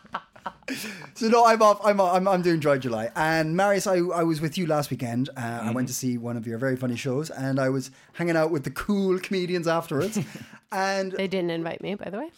so 1.14 1.28
no, 1.30 1.46
I'm 1.46 1.62
off. 1.62 1.80
I'm, 1.84 2.00
I'm 2.02 2.28
I'm 2.28 2.42
doing 2.42 2.60
dry 2.60 2.78
July. 2.78 3.10
And 3.16 3.56
Marius, 3.56 3.88
I 3.88 3.98
I 3.98 4.24
was 4.24 4.42
with 4.42 4.58
you 4.58 4.68
last 4.68 4.90
weekend. 4.92 5.30
Uh, 5.30 5.40
I 5.40 5.42
Mm-hmm. 5.42 5.74
went 5.74 5.88
to 5.88 5.94
see 5.94 6.18
one 6.18 6.38
of 6.38 6.46
your 6.48 6.58
very 6.58 6.76
funny 6.76 6.96
shows, 6.96 7.30
and 7.30 7.60
I 7.60 7.70
was 7.70 7.92
hanging 8.14 8.36
out 8.38 8.52
with 8.52 8.64
the 8.64 8.72
cool 8.72 9.18
comedians 9.20 9.68
afterwards. 9.68 10.20
and 10.72 11.12
they 11.14 11.28
didn't 11.28 11.52
invite 11.52 11.82
me, 11.82 11.96
by 11.96 12.10
the 12.10 12.18
way. 12.18 12.30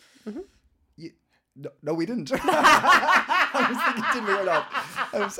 no, 1.55 1.69
no, 1.83 1.93
we 1.93 2.05
didn't. 2.05 2.31
I 2.43 3.67
was 3.69 3.77
thinking, 3.83 4.13
did 4.13 4.27
we 4.27 4.33
or 4.41 4.45
not? 4.45 4.67
I 5.11 5.19
was, 5.19 5.39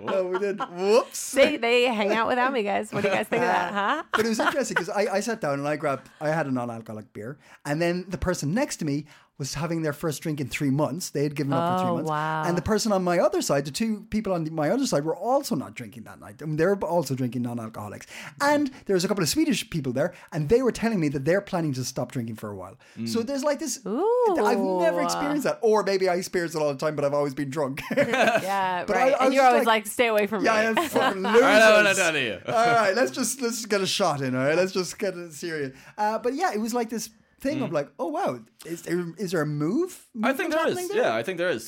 no, 0.00 0.24
we 0.26 0.38
didn't. 0.38 0.68
Whoops. 0.72 1.32
They 1.32 1.56
they 1.58 1.84
hang 1.84 2.12
out 2.12 2.26
without 2.26 2.52
me, 2.52 2.62
guys. 2.62 2.90
What 2.92 3.02
do 3.02 3.08
you 3.08 3.14
guys 3.14 3.28
think 3.28 3.42
of 3.42 3.48
that, 3.48 3.72
huh? 3.72 4.02
But 4.16 4.24
it 4.26 4.30
was 4.30 4.40
interesting 4.40 4.74
because 4.74 4.88
I, 4.88 5.02
I 5.16 5.20
sat 5.20 5.40
down 5.40 5.58
and 5.60 5.68
I 5.68 5.76
grabbed, 5.76 6.08
I 6.20 6.30
had 6.30 6.46
a 6.46 6.50
non 6.50 6.70
alcoholic 6.70 7.12
beer. 7.12 7.38
And 7.64 7.80
then 7.80 8.06
the 8.08 8.18
person 8.18 8.54
next 8.54 8.76
to 8.78 8.84
me 8.84 9.04
was 9.42 9.54
having 9.54 9.82
their 9.82 9.92
first 9.92 10.22
drink 10.22 10.40
in 10.40 10.48
three 10.48 10.70
months. 10.70 11.10
They 11.10 11.24
had 11.24 11.34
given 11.34 11.52
up 11.52 11.62
for 11.80 11.84
three 11.84 11.94
months. 11.96 12.08
wow. 12.10 12.44
And 12.46 12.56
the 12.56 12.62
person 12.62 12.92
on 12.92 13.02
my 13.02 13.18
other 13.18 13.42
side, 13.42 13.64
the 13.64 13.70
two 13.70 14.06
people 14.10 14.32
on 14.32 14.42
my 14.54 14.68
other 14.70 14.86
side, 14.86 15.04
were 15.04 15.16
also 15.16 15.54
not 15.54 15.74
drinking 15.74 16.04
that 16.04 16.20
night. 16.20 16.36
I 16.42 16.44
mean, 16.46 16.56
they 16.56 16.66
were 16.66 16.76
also 16.84 17.14
drinking 17.14 17.42
non 17.42 17.58
alcoholics. 17.58 18.06
And 18.40 18.70
there 18.86 18.94
was 18.94 19.04
a 19.04 19.08
couple 19.08 19.22
of 19.22 19.28
Swedish 19.28 19.68
people 19.68 19.92
there, 19.92 20.14
and 20.32 20.48
they 20.48 20.62
were 20.62 20.72
telling 20.72 21.00
me 21.00 21.08
that 21.10 21.24
they're 21.24 21.40
planning 21.40 21.72
to 21.74 21.84
stop 21.84 22.12
drinking 22.12 22.36
for 22.36 22.50
a 22.50 22.56
while. 22.56 22.76
So 23.06 23.22
there's 23.22 23.44
like 23.44 23.58
this. 23.58 23.80
I've 23.84 24.58
never 24.58 25.02
experienced 25.02 25.44
that. 25.44 25.58
Or 25.60 25.82
maybe 25.82 26.08
I 26.08 26.14
experience 26.14 26.54
it 26.54 26.62
all 26.62 26.72
the 26.72 26.78
time, 26.78 26.94
but 26.96 27.04
I've 27.04 27.14
always 27.14 27.34
been 27.34 27.50
drunk. 27.50 27.82
Yeah, 27.96 28.84
But 28.86 28.96
I- 28.96 29.00
right. 29.02 29.12
I 29.14 29.16
and 29.18 29.26
was 29.26 29.34
you're 29.34 29.44
always 29.44 29.66
like- 29.66 29.84
like, 29.84 29.86
stay 29.86 30.08
away 30.08 30.26
from 30.26 30.44
Yeah, 30.44 30.72
me. 30.72 30.82
yeah, 30.82 30.88
fucking 30.88 31.22
losers. 31.22 31.42
All 31.42 31.48
right, 31.48 31.58
no, 31.58 31.82
no, 31.82 31.92
no, 31.92 32.10
no, 32.12 32.38
no. 32.46 32.54
All 32.54 32.74
right, 32.82 32.94
let's 32.94 33.10
just 33.10 33.40
let's 33.40 33.56
just 33.56 33.68
get 33.68 33.80
a 33.80 33.86
shot 33.86 34.20
in. 34.20 34.34
All 34.36 34.44
right, 34.44 34.56
let's 34.56 34.72
just 34.72 34.98
get 34.98 35.16
it 35.16 35.32
serious. 35.32 35.72
Uh, 35.96 36.18
but 36.18 36.34
yeah, 36.34 36.52
it 36.52 36.60
was 36.60 36.74
like 36.74 36.90
this 36.90 37.08
thing 37.42 37.58
Mm. 37.58 37.64
of 37.64 37.72
like, 37.72 37.88
oh 37.98 38.08
wow, 38.08 38.40
is 38.64 38.82
there 38.82 39.04
is 39.18 39.30
there 39.32 39.42
a 39.42 39.46
move? 39.46 39.90
I 40.22 40.32
think 40.32 40.54
movement 40.54 40.88
there. 40.92 41.02
Yeah, 41.02 41.20
I 41.20 41.22
think 41.24 41.38
there 41.38 41.50
is. 41.56 41.66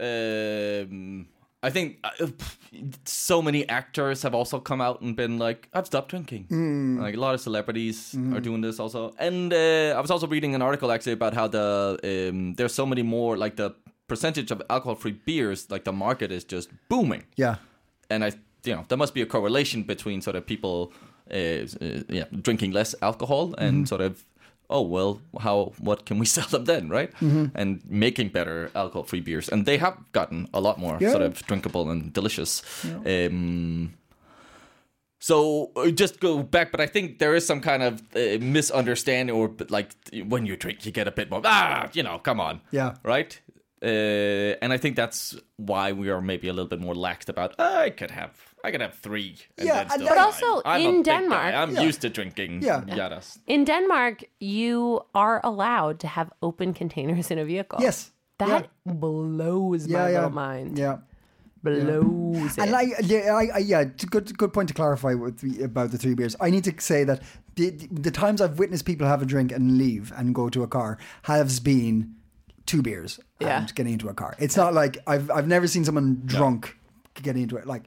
Um, 0.00 1.26
I 1.62 1.70
think 1.70 1.96
uh, 2.04 2.26
so 3.04 3.42
many 3.42 3.68
actors 3.68 4.22
have 4.22 4.34
also 4.34 4.60
come 4.60 4.80
out 4.80 5.00
and 5.02 5.16
been 5.16 5.38
like, 5.38 5.68
"I've 5.74 5.86
stopped 5.86 6.10
drinking." 6.10 6.44
Hmm. 6.48 6.98
Like 7.00 7.16
a 7.16 7.20
lot 7.20 7.34
of 7.34 7.40
celebrities 7.40 8.14
are 8.34 8.40
doing 8.40 8.62
this 8.62 8.78
also. 8.80 9.12
And 9.18 9.52
uh, 9.52 9.96
I 9.96 10.00
was 10.00 10.10
also 10.10 10.26
reading 10.26 10.54
an 10.54 10.62
article 10.62 10.90
actually 10.92 11.12
about 11.14 11.34
how 11.34 11.48
the 11.48 11.98
um, 12.04 12.54
there's 12.54 12.74
so 12.74 12.86
many 12.86 13.02
more 13.02 13.36
like 13.36 13.56
the 13.56 13.70
percentage 14.08 14.50
of 14.52 14.62
alcohol-free 14.70 15.16
beers, 15.26 15.70
like 15.70 15.84
the 15.84 15.92
market 15.92 16.30
is 16.30 16.44
just 16.44 16.68
booming. 16.88 17.24
Yeah, 17.36 17.56
and 18.10 18.22
I, 18.24 18.32
you 18.64 18.74
know, 18.76 18.84
there 18.88 18.98
must 18.98 19.14
be 19.14 19.22
a 19.22 19.26
correlation 19.26 19.82
between 19.82 20.20
sort 20.22 20.36
of 20.36 20.46
people, 20.46 20.92
uh, 21.30 21.34
uh, 21.36 22.02
yeah, 22.08 22.24
drinking 22.42 22.72
less 22.74 22.94
alcohol 23.02 23.54
and 23.58 23.72
Mm-hmm. 23.78 23.84
sort 23.86 24.00
of, 24.02 24.24
oh 24.68 24.82
well, 24.82 25.20
how 25.40 25.72
what 25.78 26.04
can 26.06 26.18
we 26.18 26.26
sell 26.36 26.48
them 26.48 26.64
then, 26.64 26.88
right? 26.88 27.12
Mm-hmm. 27.20 27.46
And 27.54 27.80
making 27.88 28.28
better 28.30 28.70
alcohol-free 28.74 29.20
beers, 29.22 29.48
and 29.48 29.66
they 29.66 29.78
have 29.78 29.96
gotten 30.12 30.48
a 30.52 30.60
lot 30.60 30.78
more 30.78 30.98
Yeah. 31.00 31.10
sort 31.12 31.22
of 31.22 31.42
drinkable 31.46 31.90
and 31.90 32.12
delicious. 32.12 32.62
Um, 33.06 33.94
so 35.18 35.72
uh, 35.76 35.90
just 35.90 36.20
go 36.20 36.42
back, 36.42 36.70
but 36.70 36.80
I 36.80 36.86
think 36.86 37.18
there 37.18 37.34
is 37.34 37.46
some 37.46 37.60
kind 37.60 37.82
of 37.82 38.00
uh, 38.14 38.38
misunderstanding, 38.40 39.34
or 39.34 39.50
like 39.70 39.90
when 40.28 40.46
you 40.46 40.56
drink, 40.56 40.84
you 40.86 40.92
get 40.92 41.08
a 41.08 41.10
bit 41.10 41.30
more. 41.30 41.40
Ah, 41.44 41.88
you 41.94 42.02
know, 42.02 42.18
come 42.18 42.38
on, 42.40 42.60
Yeah. 42.70 42.94
right. 43.02 43.40
Uh, 43.82 44.56
and 44.62 44.72
I 44.72 44.78
think 44.78 44.96
that's 44.96 45.36
why 45.56 45.92
we 45.92 46.08
are 46.10 46.20
maybe 46.22 46.48
a 46.48 46.52
little 46.52 46.68
bit 46.68 46.80
more 46.80 46.94
laxed 46.94 47.28
about. 47.28 47.54
I 47.60 47.90
could 47.90 48.10
have, 48.10 48.30
I 48.64 48.70
could 48.70 48.80
have 48.80 48.94
three. 48.94 49.36
And 49.58 49.66
Yeah, 49.68 49.84
then 49.84 49.90
still 49.90 50.08
But 50.08 50.16
fine. 50.16 50.24
also 50.24 50.62
I'm 50.64 50.80
in. 50.80 51.02
Denmark- 51.02 51.54
I'm 51.54 51.74
Yeah. 51.74 51.82
used 51.88 52.00
to 52.00 52.08
drinking. 52.08 52.62
Yeah. 52.62 52.80
yadas. 52.86 53.38
In 53.46 53.64
Denmark, 53.64 54.24
you 54.40 55.02
are 55.14 55.40
allowed 55.44 55.98
to 56.00 56.06
have 56.08 56.30
open 56.40 56.72
containers 56.74 57.30
in 57.30 57.38
a 57.38 57.44
vehicle. 57.44 57.78
Yes. 57.82 58.12
That 58.38 58.68
blows 58.86 59.86
yeah, 59.86 59.98
my 60.02 60.08
yeah, 60.10 60.14
little 60.14 60.30
mind. 60.30 60.78
Yeah. 60.78 60.96
Blows 61.62 62.56
it. 62.58 62.62
And 62.62 62.70
like, 62.70 62.88
yeah, 63.02 63.34
I, 63.34 63.48
I, 63.54 63.58
yeah, 63.58 63.80
it's 63.80 64.04
a 64.04 64.06
good, 64.06 64.36
good 64.38 64.52
point 64.52 64.68
to 64.68 64.74
clarify 64.74 65.14
with 65.14 65.38
the, 65.40 65.64
about 65.64 65.90
the 65.90 65.98
three 65.98 66.14
beers. 66.14 66.36
I 66.40 66.50
need 66.50 66.64
to 66.64 66.72
say 66.78 67.04
that 67.04 67.22
the, 67.56 67.70
the 67.90 68.10
times 68.10 68.40
I've 68.40 68.58
witnessed 68.58 68.84
people 68.84 69.06
have 69.06 69.22
a 69.22 69.26
drink 69.26 69.52
and 69.52 69.76
leave 69.78 70.12
and 70.16 70.34
go 70.34 70.48
to 70.50 70.62
a 70.62 70.68
car 70.68 70.98
has 71.22 71.60
been 71.60 72.14
two 72.66 72.82
beers 72.82 73.18
Yeah. 73.40 73.60
and 73.60 73.74
getting 73.74 73.92
into 73.94 74.08
a 74.08 74.14
car. 74.14 74.34
It's 74.38 74.56
not 74.56 74.74
like 74.74 74.98
I've, 75.06 75.30
I've 75.30 75.46
never 75.48 75.66
seen 75.66 75.84
someone 75.84 76.22
drunk 76.26 76.76
getting 77.22 77.42
into 77.44 77.56
it. 77.56 77.66
Like, 77.66 77.84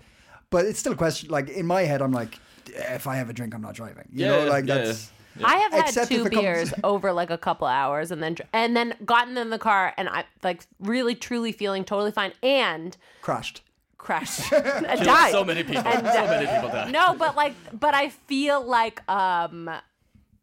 but 0.49 0.65
it's 0.65 0.79
still 0.79 0.93
a 0.93 0.97
question. 0.97 1.29
Like 1.29 1.49
in 1.49 1.65
my 1.65 1.81
head, 1.83 2.01
I'm 2.01 2.11
like, 2.11 2.39
if 2.65 3.07
I 3.07 3.15
have 3.17 3.29
a 3.29 3.33
drink, 3.33 3.53
I'm 3.53 3.61
not 3.61 3.73
driving. 3.75 4.07
You 4.11 4.25
Yeah, 4.25 4.45
know, 4.45 4.49
like 4.49 4.65
yeah, 4.67 4.75
that's. 4.79 5.11
I 5.43 5.55
have 5.57 5.71
had 5.71 5.85
Except 5.85 6.11
if 6.11 6.17
two 6.21 6.25
it 6.25 6.31
comes- 6.31 6.41
beers 6.43 6.73
over 6.83 7.13
like 7.13 7.29
a 7.29 7.37
couple 7.37 7.67
hours 7.67 8.11
and 8.11 8.21
then 8.21 8.35
and 8.51 8.75
then 8.75 8.95
gotten 9.05 9.37
in 9.37 9.49
the 9.51 9.59
car 9.59 9.93
and 9.97 10.09
I 10.09 10.25
like 10.43 10.65
really 10.79 11.15
truly 11.15 11.51
feeling 11.51 11.85
totally 11.85 12.11
fine 12.11 12.33
and 12.43 12.97
Crashed. 13.21 13.61
crashed. 13.97 14.51
I 14.53 14.95
died. 14.95 15.31
So 15.31 15.45
many 15.45 15.63
people. 15.63 15.83
And, 15.87 16.05
so 16.07 16.25
many 16.25 16.45
people 16.47 16.69
die. 16.69 16.89
No, 16.91 17.13
but 17.13 17.35
like 17.37 17.53
but 17.79 17.93
I 17.93 18.09
feel 18.09 18.65
like 18.65 19.07
um 19.09 19.69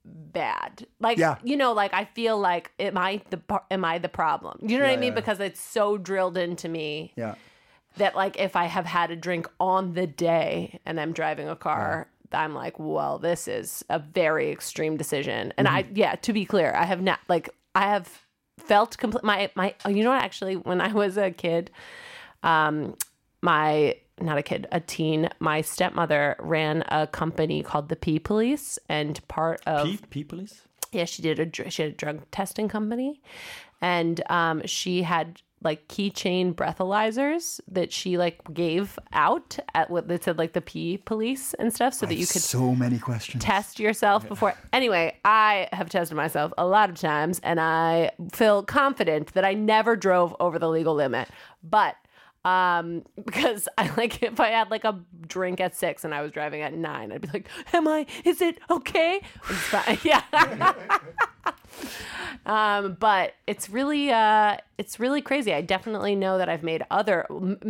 bad. 0.07 0.87
Like 1.01 1.19
Yeah. 1.19 1.39
you 1.43 1.57
know 1.57 1.73
like 1.73 1.93
I 1.95 2.05
feel 2.05 2.39
like 2.39 2.71
am 2.79 2.97
I 2.99 3.23
the 3.31 3.41
am 3.71 3.85
I 3.85 3.99
the 3.99 4.09
problem? 4.09 4.59
You 4.63 4.79
know 4.79 4.85
what 4.85 4.93
I 4.93 4.97
mean 4.97 5.13
yeah. 5.13 5.21
because 5.21 5.41
it's 5.41 5.61
so 5.61 5.99
drilled 5.99 6.37
into 6.37 6.69
me 6.69 7.13
Yeah. 7.17 7.35
that 7.97 8.15
like 8.15 8.39
if 8.39 8.57
I 8.57 8.67
have 8.67 8.87
had 8.87 9.11
a 9.11 9.17
drink 9.17 9.49
on 9.59 9.95
the 9.95 10.07
day 10.07 10.81
and 10.87 11.01
I'm 11.01 11.13
driving 11.13 11.49
a 11.49 11.57
car, 11.57 12.09
I'm 12.33 12.55
like, 12.55 12.79
well, 12.79 13.19
this 13.19 13.49
is 13.49 13.85
a 13.89 13.99
very 13.99 14.51
extreme 14.51 14.97
decision. 14.97 15.53
And 15.57 15.69
I, 15.69 15.87
yeah, 15.95 16.17
to 16.17 16.33
be 16.33 16.45
clear, 16.45 16.73
I 16.75 16.85
have 16.85 17.01
not 17.01 17.21
like 17.29 17.49
I 17.75 17.83
have 17.83 18.23
felt 18.59 18.99
complete. 18.99 19.25
My 19.25 19.51
my, 19.55 19.75
oh, 19.85 19.89
you 19.91 20.03
know 20.05 20.11
what? 20.11 20.23
Actually, 20.23 20.57
when 20.57 20.81
I 20.81 20.93
was 20.93 21.17
a 21.17 21.31
kid, 21.31 21.71
um, 22.43 22.97
my 23.43 23.97
not 24.21 24.39
a 24.39 24.43
kid, 24.43 24.67
a 24.73 24.81
teen, 24.81 25.29
my 25.39 25.61
stepmother 25.61 26.37
ran 26.39 26.85
a 26.89 27.07
company 27.07 27.63
called 27.63 27.89
the 27.89 27.97
P 27.97 28.19
Police, 28.19 28.79
and 28.89 29.27
part 29.29 29.61
of 29.67 30.09
pee 30.11 30.25
police? 30.25 30.63
yeah, 30.93 31.05
she 31.05 31.23
did 31.23 31.39
a 31.39 31.71
she 31.71 31.83
had 31.83 31.93
a 31.93 31.95
drug 31.95 32.31
testing 32.31 32.69
company, 32.69 33.21
and 33.81 34.23
um, 34.31 34.63
she 34.65 35.03
had 35.03 35.41
like 35.63 35.89
keychain 35.89 36.55
breathalyzers 36.55 37.61
that 37.67 37.91
she 37.93 38.19
like 38.19 38.41
gave 38.53 38.99
out 39.13 39.59
at 39.75 39.91
what 39.91 40.07
they 40.07 40.19
said 40.19 40.39
like 40.39 40.53
the 40.53 40.61
P 40.61 40.99
police 40.99 41.55
and 41.55 41.73
stuff, 41.73 41.95
so 41.95 42.07
that 42.07 42.15
you 42.15 42.27
could 42.27 42.43
so 42.43 42.75
many 42.75 42.99
questions. 42.99 43.43
test 43.43 43.79
yourself 43.79 44.27
before. 44.29 44.55
Anyway, 44.73 45.17
I 45.25 45.69
have 45.73 45.89
tested 45.89 46.17
myself 46.17 46.53
a 46.59 46.67
lot 46.67 46.91
of 46.91 46.97
times, 46.97 47.41
and 47.43 47.59
I 47.59 48.11
feel 48.33 48.63
confident 48.63 49.33
that 49.33 49.45
I 49.45 49.55
never 49.55 49.97
drove 49.97 50.37
over 50.41 50.59
the 50.59 50.69
legal 50.69 50.95
limit, 50.95 51.29
but. 51.63 51.97
Um, 52.47 53.03
because 53.25 53.69
I 53.77 53.93
like 53.97 54.23
if 54.23 54.39
I 54.39 54.51
had 54.51 54.71
like 54.71 54.85
a 54.85 55.01
drink 55.27 55.61
at 55.61 55.75
six 55.75 56.05
and 56.05 56.15
I 56.15 56.23
was 56.23 56.31
driving 56.31 56.63
at 56.63 56.73
nine, 56.73 57.13
I'd 57.13 57.21
be 57.21 57.29
like, 57.33 57.49
"Am 57.73 57.89
I? 57.89 58.07
Is 58.25 58.41
it 58.41 58.59
okay?" 58.71 59.21
Yeah. 60.05 60.23
Um, 62.45 62.97
but 63.01 63.35
it's 63.47 63.69
really, 63.69 64.11
uh, 64.11 64.57
it's 64.79 65.01
really 65.01 65.21
crazy. 65.21 65.53
I 65.53 65.63
definitely 65.63 66.15
know 66.15 66.39
that 66.39 66.49
I've 66.49 66.63
made 66.63 66.85
other 66.91 67.27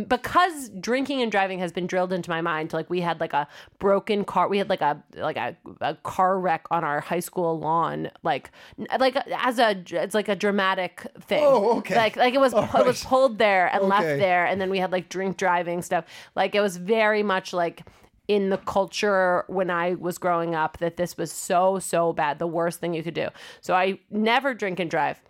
because 0.07 0.69
drinking 0.69 1.21
and 1.21 1.31
driving 1.31 1.59
has 1.59 1.71
been 1.71 1.87
drilled 1.87 2.13
into 2.13 2.29
my 2.29 2.41
mind. 2.41 2.73
Like 2.73 2.89
we 2.89 3.01
had 3.01 3.19
like 3.19 3.33
a 3.33 3.47
broken 3.79 4.23
car, 4.23 4.47
we 4.47 4.57
had 4.57 4.69
like 4.69 4.81
a 4.81 5.01
like 5.15 5.37
a, 5.37 5.55
a 5.81 5.95
car 5.95 6.39
wreck 6.39 6.67
on 6.69 6.83
our 6.83 6.99
high 6.99 7.21
school 7.21 7.59
lawn, 7.59 8.11
like 8.23 8.51
like 8.99 9.15
as 9.31 9.57
a 9.57 9.81
it's 9.91 10.13
like 10.13 10.27
a 10.27 10.35
dramatic 10.35 11.07
thing. 11.21 11.43
Oh, 11.43 11.77
okay. 11.79 11.95
Like 11.95 12.15
like 12.15 12.33
it 12.33 12.39
was 12.39 12.53
All 12.53 12.63
it 12.63 12.85
was 12.85 13.03
pulled 13.03 13.37
there 13.37 13.67
and 13.73 13.83
left 13.85 14.03
there, 14.03 14.45
and 14.45 14.59
then 14.59 14.69
we 14.69 14.79
had 14.79 14.91
like 14.91 15.09
drink 15.09 15.37
driving 15.37 15.81
stuff. 15.81 16.05
Like 16.35 16.55
it 16.55 16.61
was 16.61 16.77
very 16.77 17.23
much 17.23 17.53
like 17.53 17.83
in 18.27 18.49
the 18.49 18.57
culture 18.57 19.45
when 19.47 19.69
I 19.69 19.95
was 19.95 20.17
growing 20.17 20.55
up 20.55 20.77
that 20.79 20.97
this 20.97 21.17
was 21.17 21.31
so 21.31 21.79
so 21.79 22.13
bad, 22.13 22.39
the 22.39 22.47
worst 22.47 22.79
thing 22.79 22.93
you 22.93 23.03
could 23.03 23.13
do. 23.13 23.29
So 23.61 23.73
I 23.73 23.99
never 24.09 24.53
drink 24.53 24.79
and 24.79 24.89
drive. 24.89 25.21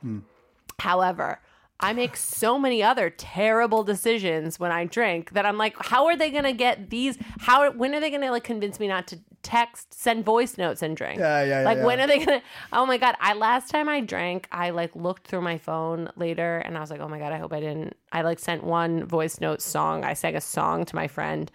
However, 0.79 1.39
I 1.79 1.93
make 1.93 2.17
so 2.17 2.57
many 2.57 2.81
other 2.81 3.11
terrible 3.11 3.83
decisions 3.83 4.59
when 4.59 4.71
I 4.71 4.85
drink 4.85 5.31
that 5.33 5.45
I'm 5.45 5.59
like, 5.59 5.75
how 5.77 6.07
are 6.07 6.15
they 6.15 6.31
going 6.31 6.43
to 6.43 6.53
get 6.53 6.89
these? 6.89 7.19
How 7.39 7.71
when 7.71 7.93
are 7.93 7.99
they 7.99 8.09
going 8.09 8.21
to 8.21 8.31
like 8.31 8.43
convince 8.43 8.79
me 8.79 8.87
not 8.87 9.07
to 9.07 9.19
text, 9.47 9.93
send 9.93 10.25
voice 10.25 10.57
notes, 10.57 10.81
and 10.81 10.97
drink. 10.97 11.19
Yeah, 11.19 11.41
yeah, 11.41 11.61
yeah, 11.61 11.65
Like 11.65 11.81
when 11.81 12.01
are 12.01 12.07
they 12.07 12.19
gonna? 12.23 12.41
Oh 12.73 12.85
my 12.85 12.97
god! 12.97 13.15
I 13.21 13.33
last 13.33 13.69
time 13.69 13.87
I 13.87 14.01
drank, 14.01 14.47
I 14.51 14.71
like 14.71 14.95
looked 14.95 15.27
through 15.27 15.41
my 15.41 15.57
phone 15.57 16.09
later, 16.17 16.57
and 16.59 16.77
I 16.77 16.81
was 16.81 16.91
like, 16.91 16.99
oh 16.99 17.07
my 17.07 17.17
god, 17.17 17.31
I 17.31 17.37
hope 17.37 17.53
I 17.53 17.61
didn't. 17.61 17.95
I 18.11 18.21
like 18.21 18.39
sent 18.39 18.63
one 18.63 19.05
voice 19.05 19.39
note 19.39 19.61
song. 19.61 20.03
I 20.03 20.13
sang 20.13 20.35
a 20.35 20.41
song 20.41 20.83
to 20.85 20.95
my 20.95 21.07
friend. 21.07 21.49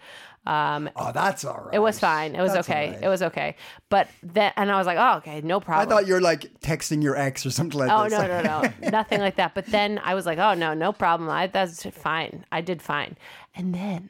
Um, 0.45 0.89
Oh, 0.95 1.11
that's 1.13 1.45
all 1.45 1.63
right. 1.65 1.73
it 1.75 1.79
was 1.79 1.99
fine. 1.99 2.35
It 2.35 2.41
was 2.41 2.53
That's 2.53 2.67
okay. 2.69 2.87
all 2.87 2.93
right. 2.93 3.03
It 3.03 3.07
was 3.07 3.21
okay. 3.23 3.55
But 3.89 4.09
then, 4.21 4.51
and 4.57 4.69
I 4.69 4.77
was 4.77 4.85
like, 4.85 4.97
oh, 4.97 5.17
okay, 5.19 5.39
no 5.41 5.59
problem. 5.61 5.87
I 5.87 5.89
thought 5.89 6.05
you 6.07 6.15
were 6.15 6.21
like 6.21 6.59
texting 6.59 7.01
your 7.01 7.15
ex 7.15 7.45
or 7.45 7.51
something 7.51 7.79
like 7.79 7.87
that. 7.87 7.97
Oh 7.97 8.03
this. 8.09 8.11
no 8.13 8.27
no 8.27 8.41
no 8.81 8.89
nothing 8.91 9.21
like 9.21 9.37
that. 9.37 9.53
But 9.55 9.67
then 9.67 10.01
I 10.03 10.15
was 10.15 10.25
like, 10.25 10.39
oh 10.39 10.53
no 10.53 10.73
no 10.73 10.91
problem. 10.91 11.29
I 11.29 11.47
that's 11.47 11.85
fine. 11.91 12.45
I 12.51 12.59
did 12.61 12.81
fine. 12.81 13.17
And 13.55 13.73
then, 13.73 14.09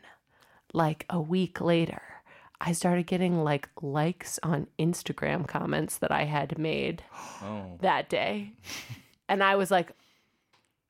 like 0.73 1.05
a 1.09 1.21
week 1.21 1.61
later, 1.61 2.01
I 2.59 2.71
started 2.71 3.05
getting 3.05 3.43
like 3.43 3.69
likes 3.81 4.39
on 4.41 4.67
Instagram 4.79 5.47
comments 5.47 5.97
that 5.99 6.11
I 6.11 6.23
had 6.23 6.57
made 6.57 7.03
that 7.81 8.09
day, 8.09 8.53
and 9.29 9.43
I 9.43 9.55
was 9.55 9.69
like. 9.69 9.91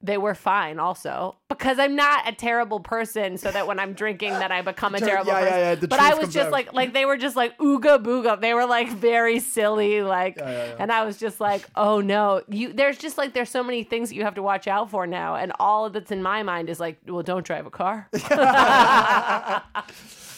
They 0.05 0.17
were 0.17 0.35
fine 0.35 0.79
also 0.79 1.37
because 1.47 1.79
I'm 1.79 1.95
not 1.95 2.27
a 2.27 2.33
terrible 2.33 2.81
person 2.81 3.37
so 3.37 3.49
that 3.51 3.67
when 3.67 3.79
I'm 3.79 3.93
drinking 3.93 4.31
that 4.31 4.51
I 4.51 4.61
become 4.61 4.95
a 4.95 4.99
Tur- 4.99 5.05
terrible 5.05 5.31
yeah, 5.31 5.39
yeah, 5.39 5.45
person. 5.45 5.59
yeah, 5.59 5.75
the 5.75 5.87
but 5.87 5.99
I 6.01 6.13
was 6.15 6.33
just 6.33 6.47
out. 6.47 6.51
like 6.51 6.73
like 6.73 6.93
they 6.93 7.05
were 7.05 7.15
just 7.15 7.37
like 7.37 7.57
ooga 7.57 8.03
booga. 8.03 8.39
They 8.39 8.53
were 8.53 8.65
like 8.65 8.89
very 8.89 9.39
silly 9.39 10.01
like 10.01 10.37
and 10.41 10.91
I 10.91 11.05
was 11.05 11.17
just 11.17 11.39
like, 11.39 11.65
"Oh 11.75 12.01
no. 12.01 12.41
You 12.49 12.73
there's 12.73 12.97
just 12.97 13.17
like 13.17 13.33
there's 13.33 13.49
so 13.49 13.63
many 13.63 13.83
things 13.83 14.09
that 14.09 14.15
you 14.15 14.23
have 14.25 14.35
to 14.35 14.43
watch 14.43 14.67
out 14.67 14.89
for 14.91 15.07
now 15.07 15.35
and 15.35 15.53
all 15.57 15.85
of 15.85 15.93
that's 15.93 16.11
in 16.11 16.21
my 16.21 16.43
mind 16.43 16.69
is 16.69 16.79
like, 16.81 16.99
well, 17.07 17.23
don't 17.23 17.45
drive 17.45 17.65
a 17.65 17.71
car." 17.71 18.09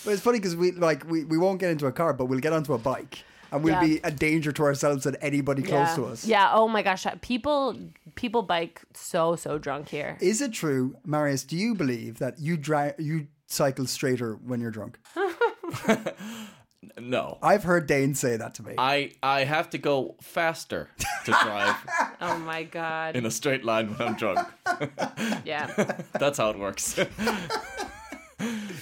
But 0.05 0.13
it's 0.13 0.21
funny 0.21 0.37
because 0.37 0.55
we 0.55 0.71
like 0.71 1.03
we, 1.09 1.23
we 1.25 1.37
won't 1.39 1.59
get 1.59 1.71
into 1.71 1.87
a 1.87 1.91
car, 1.91 2.13
but 2.13 2.25
we'll 2.25 2.39
get 2.39 2.53
onto 2.53 2.73
a 2.73 2.77
bike. 2.77 3.23
And 3.55 3.63
we'll 3.63 3.73
Yeah. 3.73 3.87
be 3.87 3.99
a 4.03 4.11
danger 4.11 4.51
to 4.51 4.63
ourselves 4.63 5.05
and 5.05 5.15
anybody 5.21 5.61
close 5.61 5.89
yeah. 5.89 5.95
to 5.95 6.05
us. 6.05 6.25
Yeah, 6.25 6.49
oh 6.53 6.67
my 6.67 6.81
gosh. 6.83 7.05
People 7.21 7.75
people 8.15 8.41
bike 8.43 8.81
so 8.93 9.35
so 9.35 9.57
drunk 9.57 9.87
here. 9.89 10.17
Is 10.19 10.41
it 10.41 10.51
true, 10.53 10.95
Marius? 11.05 11.43
Do 11.45 11.55
you 11.55 11.73
believe 11.73 12.19
that 12.19 12.37
you 12.39 12.57
drive 12.57 12.95
you 12.99 13.27
cycle 13.47 13.87
straighter 13.87 14.33
when 14.35 14.59
you're 14.61 14.71
drunk? 14.71 14.97
No. 16.99 17.39
I've 17.41 17.63
heard 17.63 17.87
Dane 17.87 18.13
say 18.13 18.37
that 18.37 18.53
to 18.55 18.63
me. 18.63 18.75
I 18.77 19.11
I 19.23 19.43
have 19.43 19.69
to 19.71 19.77
go 19.77 20.15
faster 20.21 20.87
to 21.25 21.31
drive 21.31 21.75
Oh 22.21 22.37
my 22.37 22.63
god. 22.63 23.15
in 23.15 23.25
a 23.25 23.31
straight 23.31 23.65
line 23.65 23.87
when 23.89 24.07
I'm 24.07 24.15
drunk. 24.15 24.47
Yeah. 25.45 25.67
That's 26.19 26.37
how 26.37 26.51
it 26.51 26.59
works. 26.59 26.97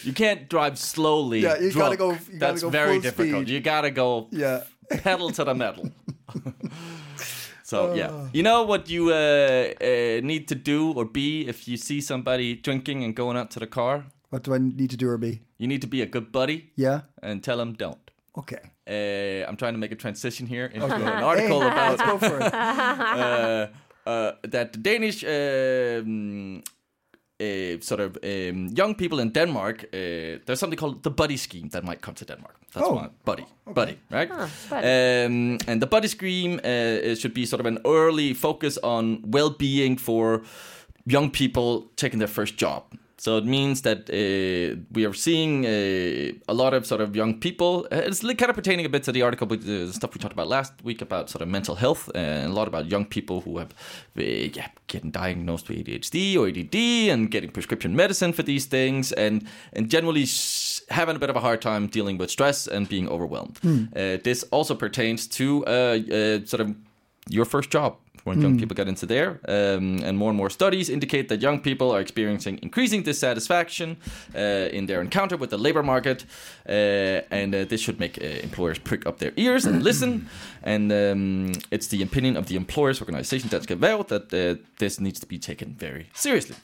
You 0.03 0.13
can't 0.13 0.49
drive 0.49 0.77
slowly. 0.77 1.39
Yeah, 1.41 1.59
you 1.59 1.71
gotta 1.71 1.97
go- 1.97 2.11
you 2.11 2.17
gotta 2.17 2.39
That's 2.39 2.61
go 2.63 2.69
very 2.69 2.99
difficult. 2.99 3.43
speed. 3.45 3.49
You 3.53 3.59
gotta 3.61 3.91
go 3.91 4.27
Yeah. 4.31 4.63
pedal 5.03 5.29
to 5.31 5.43
the 5.43 5.53
metal. 5.53 5.89
so 7.63 7.93
yeah, 7.95 8.27
you 8.33 8.43
know 8.43 8.63
what 8.63 8.89
you 8.89 9.09
uh, 9.09 9.73
uh, 9.81 10.21
need 10.23 10.47
to 10.47 10.55
do 10.55 10.91
or 10.93 11.05
be 11.05 11.47
if 11.47 11.67
you 11.67 11.77
see 11.77 12.01
somebody 12.01 12.55
drinking 12.55 13.03
and 13.03 13.15
going 13.15 13.37
out 13.37 13.51
to 13.51 13.59
the 13.59 13.67
car. 13.67 14.05
what 14.29 14.43
do 14.43 14.53
I 14.53 14.57
need 14.57 14.89
to 14.89 14.97
do 14.97 15.07
or 15.09 15.17
be? 15.17 15.41
You 15.57 15.67
need 15.67 15.81
to 15.81 15.87
be 15.87 16.01
a 16.01 16.05
good 16.07 16.31
buddy 16.31 16.71
Yeah. 16.75 17.01
and 17.21 17.43
tell 17.43 17.57
them 17.57 17.73
don't. 17.73 17.99
Okay. 18.35 18.59
Uh, 18.87 19.47
I'm 19.47 19.55
trying 19.55 19.73
to 19.73 19.79
make 19.79 19.91
a 19.91 19.95
transition 19.95 20.47
here 20.47 20.65
into 20.65 20.85
an 20.87 21.23
article 21.23 21.61
Hey, 21.65 21.67
about 21.67 21.89
let's 21.99 22.01
go 22.11 22.17
for 22.17 22.39
it. 22.41 22.53
uh, 22.53 23.67
uh, 24.09 24.31
that 24.43 24.73
the 24.73 24.79
Danish 24.79 25.23
um, 25.23 26.63
uh, 27.43 27.81
sort 27.81 28.01
of 28.01 28.17
um, 28.23 28.67
young 28.77 28.95
people 28.95 29.19
in 29.21 29.31
Denmark, 29.33 29.83
uh, 29.83 30.39
there's 30.45 30.59
something 30.59 30.79
called 30.79 31.03
the 31.03 31.09
buddy 31.11 31.37
scheme 31.37 31.69
that 31.69 31.83
might 31.83 32.01
come 32.01 32.15
to 32.15 32.25
Denmark. 32.25 32.55
That's 32.73 32.87
Oh. 32.87 32.95
why 32.95 33.07
buddy, 33.25 33.45
buddy, 33.73 33.97
right? 34.11 34.29
buddy. 34.69 34.87
Um, 34.87 35.57
and 35.67 35.81
the 35.81 35.87
buddy 35.87 36.07
scheme 36.07 36.53
uh, 36.63 37.11
it 37.11 37.19
should 37.19 37.33
be 37.33 37.45
sort 37.45 37.59
of 37.59 37.65
an 37.65 37.77
early 37.85 38.33
focus 38.33 38.77
on 38.83 39.21
well-being 39.31 39.99
for 39.99 40.41
young 41.05 41.31
people 41.31 41.69
taking 41.95 42.19
their 42.19 42.33
first 42.33 42.61
job. 42.61 42.81
So 43.23 43.37
it 43.37 43.45
means 43.45 43.83
that 43.83 44.09
uh, 44.09 44.83
we 44.91 45.05
are 45.05 45.13
seeing 45.13 45.65
uh, 45.65 46.33
a 46.49 46.53
lot 46.53 46.73
of 46.73 46.85
sort 46.85 46.99
of 46.99 47.15
young 47.15 47.39
people. 47.39 47.87
uh, 47.89 48.07
It's 48.07 48.19
kind 48.19 48.49
of 48.49 48.55
pertaining 48.55 48.85
a 48.85 48.89
bit 48.89 49.03
to 49.03 49.13
the 49.13 49.21
article 49.21 49.47
with 49.47 49.63
the 49.65 49.93
stuff 49.93 50.13
we 50.13 50.19
talked 50.19 50.33
about 50.33 50.49
last 50.49 50.73
week 50.83 51.01
about 51.01 51.29
sort 51.29 51.41
of 51.41 51.47
mental 51.47 51.75
health 51.75 52.11
and 52.13 52.51
a 52.51 52.53
lot 52.53 52.67
about 52.67 52.91
young 52.91 53.05
people 53.05 53.39
who 53.39 53.59
have, 53.59 53.71
uh, 54.17 54.23
yeah, 54.57 54.67
getting 54.87 55.09
diagnosed 55.09 55.69
with 55.69 55.77
ADHD 55.77 56.35
or 56.37 56.49
ADD 56.49 56.75
and 57.13 57.31
getting 57.31 57.49
prescription 57.49 57.95
medicine 57.95 58.33
for 58.33 58.43
these 58.43 58.65
things 58.65 59.13
and 59.13 59.47
and 59.71 59.89
generally 59.89 60.25
having 60.89 61.15
a 61.15 61.19
bit 61.19 61.29
of 61.29 61.37
a 61.37 61.39
hard 61.47 61.61
time 61.61 61.87
dealing 61.87 62.17
with 62.19 62.29
stress 62.29 62.67
and 62.67 62.89
being 62.89 63.07
overwhelmed. 63.07 63.57
Uh, 63.63 64.17
this 64.23 64.43
also 64.51 64.75
pertains 64.75 65.27
to 65.27 65.65
uh, 65.65 65.69
uh, 65.71 66.45
sort 66.45 66.59
of 66.59 66.75
your 67.29 67.45
first 67.45 67.69
job 67.71 67.95
when 68.23 68.41
young 68.41 68.57
people 68.57 68.75
get 68.75 68.87
into 68.87 69.05
there. 69.05 69.39
Um, 69.47 69.99
and 70.03 70.17
more 70.17 70.29
and 70.29 70.37
more 70.37 70.49
studies 70.49 70.89
indicate 70.89 71.27
that 71.29 71.41
young 71.41 71.59
people 71.59 71.91
are 71.91 71.99
experiencing 71.99 72.59
increasing 72.61 73.03
dissatisfaction 73.03 73.97
uh, 74.35 74.77
in 74.77 74.85
their 74.85 75.01
encounter 75.01 75.37
with 75.37 75.49
the 75.49 75.57
labor 75.57 75.83
market. 75.83 76.25
Uh, 76.67 77.21
and 77.31 77.53
uh, 77.53 77.65
this 77.65 77.81
should 77.81 77.99
make 77.99 78.17
uh, 78.21 78.25
employers 78.43 78.79
prick 78.79 79.05
up 79.05 79.19
their 79.19 79.33
ears 79.35 79.65
and 79.65 79.83
listen. 79.83 80.27
And 80.65 80.93
um, 80.93 81.51
it's 81.71 81.87
the 81.87 82.01
opinion 82.01 82.37
of 82.37 82.45
the 82.45 82.55
employers 82.55 83.01
organization, 83.01 83.49
Dansk 83.49 83.67
Erhverv, 83.67 84.07
that 84.07 84.33
uh, 84.33 84.61
this 84.77 84.97
needs 84.97 85.19
to 85.19 85.27
be 85.27 85.37
taken 85.37 85.75
very 85.77 86.07
seriously. 86.13 86.55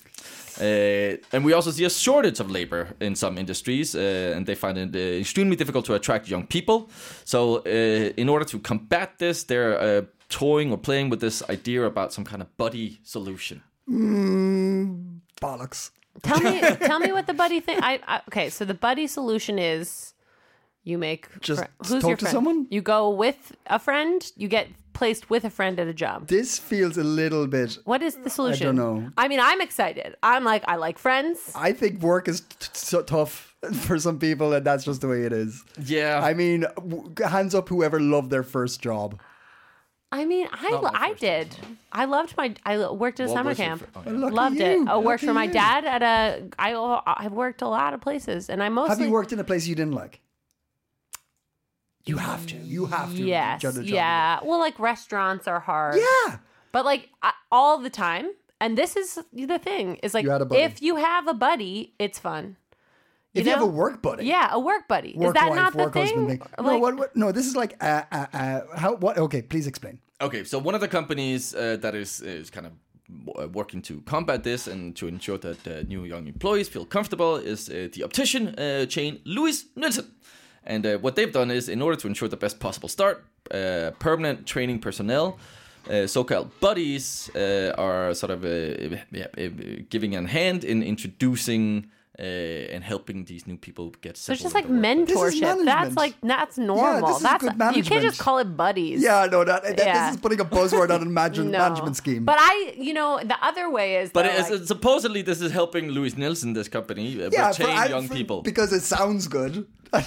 Uh, 0.59 1.17
and 1.31 1.45
we 1.45 1.53
also 1.53 1.71
see 1.71 1.85
a 1.85 1.89
shortage 1.89 2.39
of 2.39 2.51
labor 2.51 2.87
in 2.99 3.15
some 3.15 3.37
industries, 3.37 3.95
uh, 3.95 4.33
and 4.35 4.45
they 4.45 4.55
find 4.55 4.77
it 4.77 4.95
uh, 4.95 5.19
extremely 5.19 5.55
difficult 5.55 5.85
to 5.85 5.93
attract 5.95 6.27
young 6.27 6.45
people. 6.45 6.89
So, 7.23 7.57
uh, 7.57 8.13
in 8.17 8.27
order 8.29 8.45
to 8.45 8.59
combat 8.59 9.17
this, 9.19 9.43
they're 9.43 9.79
uh, 9.79 10.01
toying 10.29 10.71
or 10.71 10.77
playing 10.77 11.09
with 11.09 11.19
this 11.21 11.41
idea 11.49 11.83
about 11.83 12.13
some 12.13 12.23
kind 12.23 12.41
of 12.41 12.55
buddy 12.57 12.99
solution. 13.03 13.63
Mm, 13.89 15.19
bollocks. 15.41 15.91
Tell 16.21 16.39
me 16.39 16.59
tell 16.89 16.99
me 16.99 17.11
what 17.11 17.27
the 17.27 17.33
buddy 17.33 17.59
thing 17.59 17.79
I, 17.81 17.99
I 18.07 18.21
okay, 18.27 18.49
so 18.49 18.65
the 18.65 18.73
buddy 18.73 19.07
solution 19.07 19.57
is 19.59 20.13
you 20.83 20.97
make 20.97 21.27
Just 21.41 21.61
fri- 21.61 21.69
who's 21.79 22.01
talk 22.01 22.09
your 22.09 22.17
to 22.17 22.25
friend? 22.25 22.33
someone? 22.33 22.67
You 22.69 22.81
go 22.81 23.09
with 23.09 23.55
a 23.67 23.79
friend, 23.79 24.19
you 24.35 24.47
get 24.47 24.67
placed 24.93 25.29
with 25.29 25.45
a 25.45 25.49
friend 25.49 25.79
at 25.79 25.87
a 25.87 25.93
job. 25.93 26.27
This 26.27 26.59
feels 26.59 26.97
a 26.97 27.03
little 27.03 27.47
bit. 27.47 27.77
What 27.85 28.01
is 28.01 28.15
the 28.15 28.29
solution? 28.29 28.67
I 28.67 28.71
don't 28.71 28.75
know. 28.75 29.11
I 29.17 29.27
mean, 29.27 29.39
I'm 29.39 29.61
excited. 29.61 30.15
I'm 30.23 30.43
like, 30.43 30.63
I 30.67 30.75
like 30.75 30.97
friends. 30.99 31.51
I 31.55 31.71
think 31.71 32.01
work 32.01 32.27
is 32.27 32.41
t- 32.41 32.67
so 32.73 33.01
tough 33.01 33.55
for 33.73 33.97
some 33.97 34.19
people, 34.19 34.51
and 34.53 34.65
that's 34.65 34.83
just 34.83 34.99
the 35.01 35.07
way 35.07 35.23
it 35.23 35.31
is. 35.31 35.63
Yeah, 35.85 36.21
I 36.23 36.33
mean, 36.33 36.65
w- 36.75 37.13
hands 37.25 37.55
up 37.55 37.69
whoever 37.69 37.99
loved 37.99 38.29
their 38.29 38.43
first 38.43 38.81
job. 38.81 39.19
I 40.11 40.25
mean, 40.25 40.47
I 40.51 40.69
Not 40.71 40.83
my 40.83 40.91
I 40.95 41.09
first 41.09 41.21
did. 41.21 41.55
I 41.91 42.05
loved 42.05 42.35
my. 42.35 42.53
I 42.65 42.89
worked 42.89 43.19
at 43.19 43.25
a 43.27 43.29
What 43.29 43.35
summer 43.37 43.49
was 43.49 43.59
your 43.59 43.67
camp. 43.67 43.81
fir- 43.81 43.87
oh, 43.95 44.03
yeah. 44.05 44.11
Lucky 44.17 44.35
Loved 44.35 44.55
you. 44.57 44.63
it. 44.83 44.87
I 44.87 44.97
worked 44.97 45.23
for 45.23 45.33
my 45.33 45.43
you. 45.43 45.51
dad 45.53 45.85
at 45.85 46.01
a. 46.01 46.49
I 46.57 46.73
I've 47.05 47.31
worked 47.33 47.61
a 47.61 47.67
lot 47.67 47.93
of 47.93 48.01
places, 48.01 48.49
and 48.49 48.63
I 48.63 48.69
mostly 48.69 48.89
Have 48.97 49.05
you 49.05 49.11
worked 49.11 49.33
in 49.33 49.39
a 49.39 49.43
place 49.43 49.67
you 49.67 49.75
didn't 49.75 49.93
like? 49.93 50.21
You 52.05 52.17
have 52.17 52.47
to. 52.47 52.55
You 52.57 52.87
have 52.87 53.15
to. 53.15 53.21
Yes. 53.23 53.61
get 53.61 53.73
a 53.75 53.83
job. 53.83 53.85
Yeah. 53.85 54.39
Well, 54.43 54.57
like 54.59 54.79
restaurants 54.79 55.47
are 55.47 55.59
hard. 55.59 55.97
Yeah. 55.97 56.37
But 56.71 56.85
like 56.85 57.09
I, 57.21 57.33
all 57.51 57.77
the 57.77 57.89
time, 57.91 58.31
and 58.59 58.77
this 58.77 58.95
is 58.95 59.19
the 59.33 59.59
thing 59.59 59.95
is 60.01 60.13
like 60.13 60.23
You 60.23 60.31
had 60.31 60.41
a 60.41 60.45
buddy. 60.45 60.61
if 60.63 60.81
you 60.81 60.95
have 60.95 61.27
a 61.27 61.33
buddy, 61.35 61.93
it's 61.99 62.17
fun. 62.17 62.55
If 63.33 63.45
you 63.45 63.51
have 63.51 63.61
a 63.61 63.65
work 63.65 64.01
buddy. 64.01 64.25
Yeah, 64.25 64.49
a 64.51 64.59
work 64.59 64.87
buddy. 64.87 65.13
Work 65.15 65.27
is 65.27 65.33
that 65.41 65.49
wife, 65.49 65.55
not 65.55 65.73
the 65.73 65.77
work 65.77 65.93
thing? 65.93 66.05
husband 66.05 66.27
thing. 66.29 66.39
Like, 66.39 66.61
no, 66.61 66.79
what, 66.79 66.97
what, 66.97 67.15
no, 67.15 67.31
this 67.31 67.45
is 67.45 67.55
like 67.55 67.75
uh, 67.81 68.03
uh, 68.11 68.25
uh, 68.33 68.61
how? 68.75 68.95
What? 68.95 69.17
Okay, 69.17 69.41
please 69.41 69.67
explain. 69.67 69.99
Okay, 70.19 70.43
so 70.43 70.57
one 70.57 70.75
of 70.75 70.81
the 70.81 70.87
companies 70.87 71.53
uh, 71.53 71.77
that 71.81 71.95
is 71.95 72.21
is 72.21 72.49
kind 72.49 72.65
of 72.65 72.73
uh, 73.37 73.47
working 73.49 73.81
to 73.83 74.01
combat 74.01 74.43
this 74.43 74.67
and 74.67 74.95
to 74.95 75.07
ensure 75.07 75.37
that 75.37 75.67
uh, 75.67 75.83
new 75.87 76.05
young 76.05 76.27
employees 76.27 76.67
feel 76.67 76.85
comfortable 76.85 77.35
is 77.35 77.69
uh, 77.69 77.87
the 77.93 78.03
optician 78.03 78.55
uh, 78.57 78.85
chain 78.85 79.19
Louis 79.25 79.65
Nielsen. 79.75 80.05
And 80.63 80.85
uh, 80.85 80.97
what 80.97 81.15
they've 81.15 81.31
done 81.31 81.51
is, 81.51 81.69
in 81.69 81.81
order 81.81 81.97
to 81.97 82.07
ensure 82.07 82.27
the 82.27 82.37
best 82.37 82.59
possible 82.59 82.89
start, 82.89 83.25
uh, 83.51 83.91
permanent 83.99 84.45
training 84.45 84.79
personnel, 84.79 85.37
uh, 85.89 86.05
so-called 86.05 86.51
buddies, 86.59 87.29
uh, 87.35 87.73
are 87.77 88.13
sort 88.13 88.31
of 88.31 88.43
uh, 88.43 88.97
yeah, 89.11 89.27
giving 89.89 90.15
a 90.15 90.27
hand 90.27 90.63
in 90.63 90.83
introducing 90.83 91.89
uh, 92.19 92.23
and 92.73 92.83
helping 92.83 93.23
these 93.25 93.47
new 93.47 93.55
people 93.57 93.91
get. 94.01 94.17
So 94.17 94.33
it's 94.33 94.41
just 94.41 94.53
like 94.53 94.67
the 94.67 94.73
workplace. 94.73 95.07
This 95.07 95.33
is 95.35 95.41
mentorship. 95.41 95.65
That's 95.65 95.95
like 95.95 96.15
that's 96.21 96.57
normal. 96.57 97.07
this 97.07 97.17
is 97.17 97.23
that's 97.23 97.43
good 97.43 97.75
you 97.77 97.83
can't 97.83 98.03
just 98.03 98.19
call 98.19 98.39
it 98.39 98.57
buddies. 98.57 99.01
Yeah, 99.01 99.27
no, 99.31 99.43
that, 99.45 99.63
that 99.63 99.77
Yeah. 99.77 100.07
this 100.07 100.15
is 100.15 100.21
putting 100.21 100.39
a 100.41 100.45
buzzword 100.45 100.89
on 100.93 101.01
a 101.01 101.05
management, 101.05 101.51
No. 101.57 101.59
management 101.59 101.95
scheme. 101.95 102.25
But 102.25 102.37
I, 102.39 102.73
you 102.77 102.93
know, 102.93 103.19
the 103.23 103.37
other 103.41 103.69
way 103.69 103.95
is 103.97 104.11
But 104.11 104.23
though, 104.23 104.31
it's, 104.39 104.49
like- 104.49 104.63
supposedly 104.63 105.21
this 105.21 105.39
is 105.41 105.51
helping 105.51 105.87
Louis 105.89 106.17
Nielsen, 106.17 106.53
this 106.53 106.67
company, 106.67 107.23
uh, 107.23 107.29
yeah, 107.31 107.47
retain 107.49 107.67
I- 107.69 107.85
young 107.87 108.07
for- 108.07 108.13
people. 108.15 108.41
because 108.41 108.73
it 108.73 108.81
sounds 108.81 109.27
good. 109.27 109.65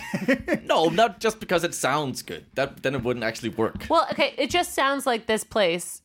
No, 0.65 0.89
not 0.89 1.19
just 1.21 1.41
because 1.41 1.65
it 1.65 1.75
sounds 1.75 2.23
good. 2.23 2.47
That 2.55 2.83
then 2.83 2.95
it 2.95 3.03
wouldn't 3.03 3.25
actually 3.25 3.49
work. 3.51 3.87
Well, 3.91 4.07
okay, 4.13 4.35
it 4.39 4.51
just 4.51 4.75
sounds 4.75 5.07
like 5.07 5.27
this 5.27 5.45
place 5.45 6.03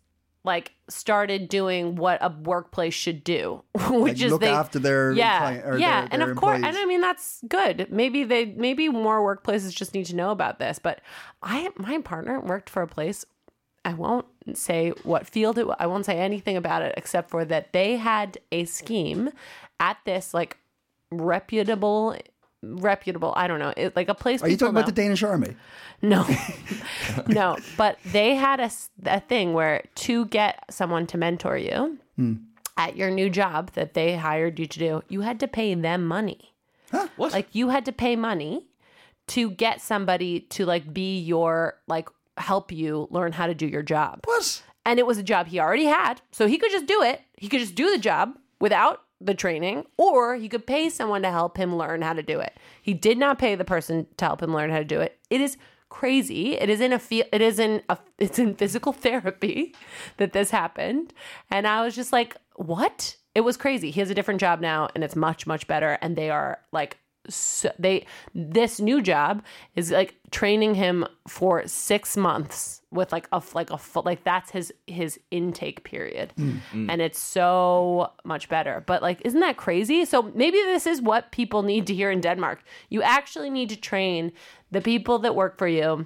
like 0.47 0.71
started 0.87 1.49
doing 1.49 1.95
what 1.95 2.17
a 2.21 2.29
workplace 2.29 2.95
should 2.95 3.23
do, 3.23 3.61
which 3.89 4.21
is 4.21 4.31
look 4.31 4.41
they 4.41 4.49
after 4.49 4.79
their 4.79 5.11
yeah 5.11 5.37
client- 5.39 5.65
or 5.67 5.77
yeah, 5.77 6.01
their- 6.01 6.09
and 6.13 6.21
their 6.23 6.31
of 6.31 6.37
course, 6.37 6.55
and. 6.63 6.75
I 6.75 6.85
mean 6.85 7.01
that's 7.01 7.43
good. 7.47 7.87
Maybe 7.91 8.23
they 8.23 8.45
maybe 8.45 8.89
more 8.89 9.19
workplaces 9.21 9.75
just 9.75 9.93
need 9.93 10.05
to 10.07 10.15
know 10.15 10.31
about 10.31 10.57
this. 10.57 10.79
But 10.79 11.01
I 11.43 11.69
my 11.75 11.99
partner 11.99 12.39
worked 12.39 12.69
for 12.69 12.81
a 12.81 12.87
place. 12.87 13.25
I 13.85 13.93
won't 13.93 14.25
say 14.53 14.89
what 15.03 15.27
field 15.27 15.57
it. 15.59 15.67
I 15.79 15.85
won't 15.87 16.05
say 16.05 16.17
anything 16.17 16.57
about 16.57 16.81
it 16.81 16.93
except 16.97 17.29
for 17.29 17.45
that 17.45 17.73
they 17.73 17.97
had 17.97 18.37
a 18.51 18.65
scheme 18.65 19.29
at 19.79 19.97
this 20.05 20.33
like 20.33 20.57
reputable 21.11 22.15
reputable 22.64 23.34
i 23.36 23.47
don't 23.47 23.60
know 23.60 23.74
it, 23.78 23.95
like 23.95 24.10
a 24.10 24.16
place 24.16 24.41
Are 24.41 24.47
you 24.47 24.55
people 24.55 24.68
talking 24.68 24.78
about 24.78 24.86
the 24.88 25.01
Danish 25.01 25.24
army? 25.24 25.55
No, 26.01 26.28
no. 27.28 27.58
But 27.76 27.97
they 28.05 28.36
had 28.36 28.60
a, 28.60 28.70
a 29.05 29.20
thing 29.20 29.53
where 29.53 29.84
to 29.95 30.26
get 30.26 30.64
someone 30.70 31.08
to 31.08 31.18
mentor 31.18 31.58
you 31.58 31.97
hmm. 32.16 32.36
at 32.78 32.95
your 32.95 33.10
new 33.10 33.30
job 33.30 33.72
that 33.74 33.93
they 33.93 34.16
hired 34.16 34.60
you 34.60 34.66
to 34.68 34.80
do, 34.80 35.03
you 35.10 35.22
had 35.22 35.39
to 35.39 35.47
pay 35.47 35.74
them 35.74 36.05
money. 36.05 36.53
What? 37.18 37.34
Like 37.34 37.47
you 37.53 37.70
had 37.70 37.86
to 37.86 37.91
pay 37.91 38.16
money 38.16 38.66
to 39.28 39.49
get 39.51 39.82
somebody 39.82 40.41
to 40.41 40.66
like 40.66 40.93
be 40.93 41.20
your 41.20 41.80
like 41.88 42.10
help 42.38 42.72
you 42.72 43.08
learn 43.12 43.34
how 43.34 43.47
to 43.47 43.55
do 43.55 43.68
your 43.68 43.84
job. 43.84 44.22
What? 44.26 44.64
And 44.86 44.99
it 44.99 45.05
was 45.05 45.18
a 45.18 45.24
job 45.24 45.47
he 45.47 45.60
already 45.60 45.84
had, 45.84 46.22
so 46.32 46.47
he 46.47 46.58
could 46.58 46.72
just 46.72 46.86
do 46.86 47.01
it. 47.01 47.22
He 47.38 47.49
could 47.49 47.60
just 47.60 47.76
do 47.76 47.91
the 47.91 47.97
job 47.97 48.38
without 48.62 49.01
the 49.20 49.34
training, 49.34 49.86
or 49.97 50.36
he 50.36 50.49
could 50.49 50.68
pay 50.68 50.89
someone 50.89 51.22
to 51.24 51.32
help 51.32 51.57
him 51.57 51.76
learn 51.76 52.01
how 52.01 52.13
to 52.13 52.24
do 52.24 52.39
it. 52.39 52.57
He 52.82 52.93
did 52.93 53.18
not 53.18 53.39
pay 53.39 53.55
the 53.55 53.65
person 53.65 54.07
to 54.18 54.26
help 54.26 54.41
him 54.41 54.53
learn 54.53 54.70
how 54.70 54.80
to 54.80 54.86
do 54.86 55.01
it. 55.01 55.18
It 55.30 55.41
is 55.41 55.57
crazy. 55.89 56.55
It 56.55 56.70
is 56.70 56.82
in 56.82 56.93
a 56.93 56.99
feel. 56.99 57.26
It 57.32 57.41
is 57.41 57.59
in 57.59 57.82
a. 57.89 57.97
It's 58.18 58.39
in 58.39 58.55
physical 58.55 58.93
therapy 58.93 59.76
that 60.18 60.34
this 60.34 60.49
happened, 60.49 61.13
and 61.51 61.68
I 61.68 61.84
was 61.84 61.95
just 61.95 62.11
like, 62.11 62.36
"What?" 62.55 63.18
It 63.36 63.41
was 63.41 63.57
crazy. 63.57 63.91
He 63.91 63.99
has 63.99 64.09
a 64.09 64.15
different 64.15 64.39
job 64.39 64.59
now, 64.59 64.89
and 64.95 65.03
it's 65.03 65.15
much 65.15 65.45
much 65.45 65.68
better. 65.68 65.99
And 66.01 66.15
they 66.15 66.32
are 66.32 66.59
like 66.72 66.97
so 67.30 67.71
they 67.78 68.05
this 68.34 68.80
new 68.80 69.01
job 69.01 69.43
is 69.75 69.91
like 69.91 70.15
training 70.32 70.75
him 70.75 71.05
for 71.28 71.65
six 71.67 72.15
months 72.17 72.82
with 72.91 73.11
like 73.11 73.28
a 73.32 73.41
like 73.53 73.69
a 73.69 73.78
full 73.78 74.03
like 74.05 74.23
that's 74.23 74.51
his 74.51 74.73
his 74.88 75.19
intake 75.32 75.84
period. 75.84 76.34
Mm. 76.38 76.59
Mm. 76.73 76.89
And 76.89 77.01
it's 77.01 77.19
so 77.19 78.11
much 78.23 78.49
better. 78.49 78.84
But 78.86 79.01
like 79.01 79.21
isn't 79.25 79.39
that 79.39 79.57
crazy? 79.57 80.05
So 80.05 80.23
maybe 80.36 80.57
this 80.57 80.88
is 80.88 81.01
what 81.01 81.32
people 81.32 81.63
need 81.63 81.88
to 81.88 81.93
hear 81.93 82.11
in 82.11 82.21
denmark. 82.21 82.63
You 82.89 83.01
actually 83.01 83.49
need 83.49 83.69
to 83.69 83.78
train 83.78 84.32
the 84.71 84.82
people 84.82 85.19
that 85.19 85.36
work 85.36 85.57
for 85.57 85.67
you. 85.67 86.05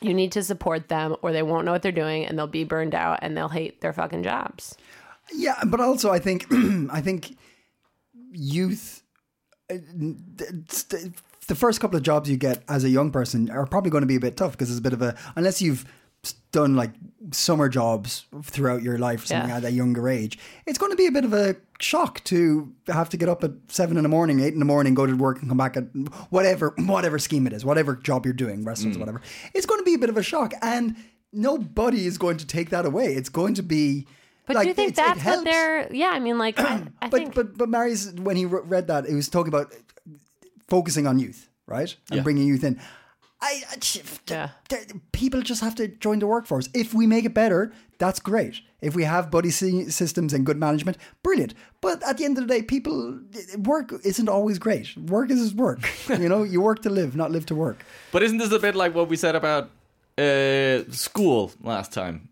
You 0.00 0.14
need 0.14 0.32
to 0.32 0.42
support 0.42 0.88
them 0.88 1.16
or 1.22 1.32
they 1.32 1.42
won't 1.42 1.64
know 1.64 1.72
what 1.72 1.82
they're 1.82 1.92
doing 1.92 2.26
and 2.26 2.38
they'll 2.38 2.46
be 2.46 2.64
burned 2.64 2.94
out 2.94 3.20
and 3.22 3.36
they'll 3.36 3.48
hate 3.48 3.80
their 3.80 3.92
fucking 3.92 4.22
jobs. 4.22 4.76
Yeah, 5.32 5.58
but 5.66 5.80
also 5.80 6.10
I 6.10 6.18
think 6.18 6.46
I 6.90 7.00
think 7.00 7.36
youth. 8.32 9.01
The 9.78 11.54
first 11.54 11.80
couple 11.80 11.96
of 11.96 12.02
jobs 12.02 12.30
you 12.30 12.36
get 12.36 12.62
as 12.68 12.84
a 12.84 12.88
young 12.88 13.10
person 13.10 13.50
are 13.50 13.66
probably 13.66 13.90
going 13.90 14.02
to 14.02 14.06
be 14.06 14.16
a 14.16 14.20
bit 14.20 14.36
tough 14.36 14.52
because 14.52 14.70
it's 14.70 14.78
a 14.78 14.82
bit 14.82 14.92
of 14.92 15.02
a 15.02 15.16
unless 15.36 15.60
you've 15.60 15.84
done 16.52 16.76
like 16.76 16.90
summer 17.32 17.68
jobs 17.68 18.26
throughout 18.44 18.82
your 18.82 18.96
life 18.98 19.24
or 19.24 19.26
something 19.26 19.48
Yeah. 19.48 19.56
at 19.56 19.64
a 19.64 19.72
younger 19.72 20.08
age. 20.08 20.38
It's 20.66 20.78
going 20.78 20.92
to 20.92 20.96
be 20.96 21.06
a 21.06 21.10
bit 21.10 21.24
of 21.24 21.32
a 21.32 21.56
shock 21.80 22.22
to 22.24 22.72
have 22.86 23.08
to 23.08 23.16
get 23.16 23.28
up 23.28 23.42
at 23.42 23.50
seven 23.68 23.96
in 23.96 24.04
the 24.04 24.08
morning, 24.08 24.38
eight 24.40 24.52
in 24.52 24.60
the 24.60 24.64
morning, 24.64 24.94
go 24.94 25.04
to 25.04 25.14
work 25.16 25.40
and 25.40 25.48
come 25.48 25.58
back 25.58 25.76
at 25.76 25.84
whatever 26.30 26.74
whatever 26.78 27.18
scheme 27.18 27.46
it 27.46 27.52
is, 27.52 27.64
whatever 27.64 27.96
job 27.96 28.24
you're 28.24 28.34
doing, 28.34 28.64
restaurants, 28.64 28.96
mm. 28.96 29.00
whatever. 29.00 29.20
It's 29.54 29.66
going 29.66 29.80
to 29.80 29.84
be 29.84 29.94
a 29.94 29.98
bit 29.98 30.10
of 30.10 30.16
a 30.16 30.22
shock, 30.22 30.52
and 30.62 30.94
nobody 31.32 32.06
is 32.06 32.18
going 32.18 32.36
to 32.36 32.46
take 32.46 32.70
that 32.70 32.86
away. 32.86 33.14
It's 33.14 33.28
going 33.28 33.54
to 33.54 33.62
be. 33.62 34.06
But 34.46 34.56
like, 34.56 34.64
do 34.64 34.68
you 34.68 34.74
think 34.74 34.92
it's- 34.92 35.04
it 35.04 35.08
that's 35.08 35.24
what 35.24 35.34
helps. 35.34 35.44
they're 35.44 35.92
yeah 35.92 36.10
i 36.10 36.18
mean 36.18 36.38
like 36.38 36.58
i, 36.70 36.82
I 37.00 37.08
but 37.08 37.10
think 37.18 37.34
but 37.34 37.56
but 37.58 37.68
Marius, 37.68 38.12
when 38.12 38.36
he 38.36 38.44
re- 38.46 38.60
read 38.64 38.86
that, 38.88 39.06
he 39.06 39.14
was 39.14 39.28
talking 39.28 39.48
about 39.52 39.72
focusing 40.68 41.06
on 41.06 41.18
youth, 41.18 41.48
right, 41.66 41.94
and 42.10 42.18
Yeah. 42.18 42.22
bringing 42.22 42.46
youth 42.46 42.64
in. 42.64 42.80
I, 43.44 43.62
I 43.70 43.76
Yeah. 44.30 44.48
th- 44.68 44.92
people 45.10 45.42
just 45.42 45.60
have 45.62 45.74
to 45.74 45.88
join 45.88 46.20
the 46.20 46.26
workforce. 46.28 46.68
If 46.74 46.94
we 46.94 47.06
make 47.08 47.24
it 47.24 47.34
better, 47.34 47.72
that's 47.98 48.20
great. 48.20 48.60
If 48.80 48.94
we 48.94 49.02
have 49.04 49.30
buddy 49.32 49.50
systems 49.50 50.32
and 50.32 50.46
good 50.46 50.56
management, 50.58 50.96
brilliant. 51.24 51.52
But 51.80 52.02
at 52.04 52.18
the 52.18 52.24
end 52.24 52.38
of 52.38 52.46
the 52.46 52.54
day, 52.54 52.62
people 52.62 53.18
work 53.58 53.92
isn't 54.04 54.28
always 54.28 54.58
great. 54.60 54.96
Work 54.96 55.30
is 55.32 55.54
work. 55.54 55.80
you 56.08 56.28
know, 56.28 56.44
you 56.44 56.60
work 56.60 56.82
to 56.82 56.90
live, 56.90 57.16
not 57.16 57.30
live 57.32 57.44
to 57.46 57.54
work. 57.56 57.84
But 58.12 58.22
isn't 58.22 58.38
this 58.38 58.52
a 58.52 58.58
bit 58.60 58.76
like 58.76 58.94
what 58.94 59.08
we 59.08 59.16
said 59.16 59.34
about 59.34 59.70
uh, 60.18 60.84
school 60.92 61.50
last 61.62 61.92
time? 61.92 62.28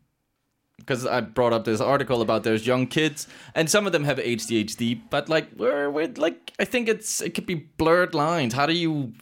Because 0.81 1.07
I 1.07 1.21
brought 1.21 1.53
up 1.53 1.65
this 1.65 1.81
article 1.81 2.21
about 2.23 2.43
there's 2.43 2.67
young 2.67 2.87
kids, 2.87 3.29
and 3.55 3.71
some 3.71 3.87
of 3.87 3.93
them 3.93 4.05
have 4.05 4.19
ADHD, 4.19 5.01
but 5.11 5.29
like 5.29 5.49
we're, 5.57 5.89
we're 5.89 6.09
like 6.17 6.53
I 6.59 6.65
think 6.65 6.89
it's 6.89 7.21
it 7.21 7.35
could 7.35 7.47
be 7.47 7.55
blurred 7.55 8.15
lines. 8.15 8.55
How 8.55 8.67
do 8.67 8.73
you? 8.73 9.13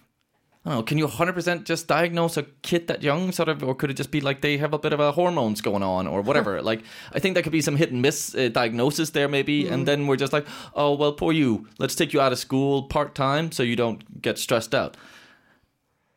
I 0.64 0.70
don't 0.70 0.78
know. 0.78 0.82
Can 0.82 0.98
you 0.98 1.06
100% 1.06 1.64
just 1.64 1.86
diagnose 1.86 2.36
a 2.36 2.42
kid 2.62 2.88
that 2.88 3.02
young, 3.02 3.32
sort 3.32 3.48
of, 3.48 3.62
or 3.62 3.74
could 3.74 3.90
it 3.90 3.94
just 3.94 4.11
be 4.11 4.20
like 4.20 4.40
they 4.40 4.59
have 4.59 4.74
a 4.74 4.78
bit 4.78 4.92
of 4.92 5.00
a 5.00 5.12
hormones 5.12 5.61
going 5.61 5.82
on 5.82 6.06
or 6.06 6.20
whatever? 6.20 6.61
like, 6.70 6.82
I 7.12 7.20
think 7.20 7.34
there 7.34 7.42
could 7.42 7.52
be 7.52 7.62
some 7.62 7.76
hit 7.76 7.92
and 7.92 8.02
miss 8.02 8.34
uh, 8.34 8.48
diagnosis 8.48 9.11
there, 9.11 9.28
maybe, 9.28 9.68
and 9.68 9.86
then 9.86 10.06
we're 10.06 10.16
just 10.16 10.32
like, 10.32 10.46
oh 10.74 10.94
well, 10.94 11.12
poor 11.12 11.32
you. 11.32 11.68
Let's 11.78 11.94
take 11.94 12.12
you 12.12 12.20
out 12.20 12.32
of 12.32 12.38
school 12.38 12.82
part 12.82 13.14
time 13.14 13.52
so 13.52 13.62
you 13.62 13.76
don't 13.76 14.20
get 14.20 14.36
stressed 14.36 14.74
out 14.74 14.96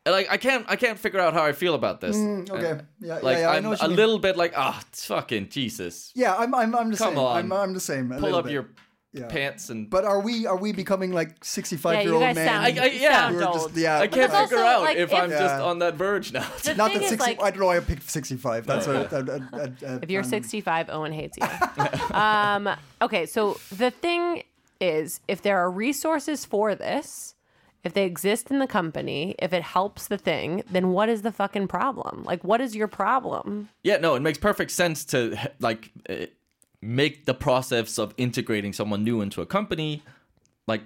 like 0.06 0.26
I 0.30 0.36
can't 0.36 0.64
I 0.68 0.76
can't 0.76 0.98
figure 0.98 1.20
out 1.20 1.34
how 1.34 1.44
I 1.44 1.52
feel 1.52 1.74
about 1.74 2.00
this. 2.00 2.16
okay. 2.16 2.70
Uh, 2.72 2.78
Yeah, 3.00 3.14
like 3.22 3.36
yeah, 3.36 3.38
yeah, 3.42 3.50
I 3.50 3.56
I'm 3.56 3.62
know 3.62 3.70
what 3.70 3.82
a 3.82 3.88
mean. 3.88 3.96
little 3.96 4.18
bit 4.18 4.36
like 4.36 4.52
ah 4.56 4.82
fucking 4.92 5.48
Jesus. 5.50 6.10
Yeah, 6.14 6.34
I'm 6.34 6.54
I'm 6.54 6.74
I'm 6.74 6.90
the 6.90 6.96
Come 6.96 7.10
same. 7.14 7.18
on. 7.18 7.36
I'm 7.38 7.52
I'm 7.52 7.72
the 7.74 7.80
same. 7.80 8.10
a 8.12 8.18
Pull 8.18 8.34
up 8.34 8.44
bit. 8.44 8.52
your 8.52 8.66
Yeah. 9.14 9.28
pants 9.28 9.68
and 9.70 9.90
But 9.90 10.04
are 10.04 10.20
we 10.20 10.46
are 10.46 10.56
we 10.56 10.72
becoming 10.72 11.12
like 11.12 11.44
sixty 11.44 11.76
five 11.76 11.94
yeah, 11.96 12.00
year 12.02 12.12
old 12.14 12.22
guys 12.22 12.34
men? 12.34 12.46
sound, 12.48 12.64
I- 12.66 12.82
I- 12.82 12.86
you 12.86 13.00
yeah. 13.00 13.12
sound 13.28 13.42
old. 13.42 13.54
just 13.68 13.76
yeah. 13.76 13.98
I 14.00 14.06
can't 14.08 14.32
figure 14.32 14.56
also, 14.58 14.58
out 14.58 14.80
like, 14.82 14.96
if, 14.96 15.12
if- 15.12 15.18
I'm 15.18 15.30
just 15.30 15.54
on 15.62 15.78
that 15.80 15.94
verge 15.94 16.32
now. 16.32 16.48
The 16.64 16.74
Not 16.74 16.90
thing 16.90 17.00
that 17.00 17.04
is, 17.04 17.10
60, 17.10 17.30
like- 17.30 17.42
I 17.42 17.50
don't 17.50 17.60
know 17.60 17.66
why 17.66 17.76
I 17.76 17.80
picked 17.80 18.08
65. 18.10 18.66
That's 18.66 18.86
a, 18.86 18.92
a, 18.92 18.96
a, 19.04 19.62
a, 19.92 19.96
a 19.96 20.00
If 20.02 20.10
you're 20.10 20.22
um, 20.24 20.28
65, 20.28 20.88
Owen 20.90 21.12
hates 21.12 21.36
you. 21.36 21.46
um, 22.16 22.68
okay, 23.02 23.26
so 23.26 23.60
the 23.70 23.90
thing 23.90 24.42
is, 24.80 25.20
if 25.28 25.42
there 25.42 25.58
are 25.58 25.70
resources 25.70 26.44
for 26.46 26.74
this, 26.74 27.34
if 27.84 27.92
they 27.94 28.04
exist 28.04 28.50
in 28.50 28.58
the 28.60 28.66
company, 28.66 29.34
if 29.38 29.52
it 29.52 29.62
helps 29.62 30.06
the 30.08 30.18
thing, 30.18 30.62
then 30.70 30.90
what 30.92 31.08
is 31.08 31.22
the 31.22 31.32
fucking 31.32 31.66
problem? 31.68 32.22
Like, 32.24 32.44
what 32.44 32.60
is 32.60 32.76
your 32.76 32.88
problem? 32.88 33.68
yeah, 33.82 33.96
no, 33.98 34.14
it 34.14 34.20
makes 34.22 34.38
perfect 34.38 34.70
sense 34.70 35.04
to 35.06 35.36
like 35.60 35.90
uh, 36.08 36.26
make 36.80 37.24
the 37.26 37.34
process 37.34 37.98
of 37.98 38.14
integrating 38.16 38.72
someone 38.72 39.02
new 39.04 39.20
into 39.20 39.40
a 39.40 39.46
company 39.46 40.02
like 40.66 40.82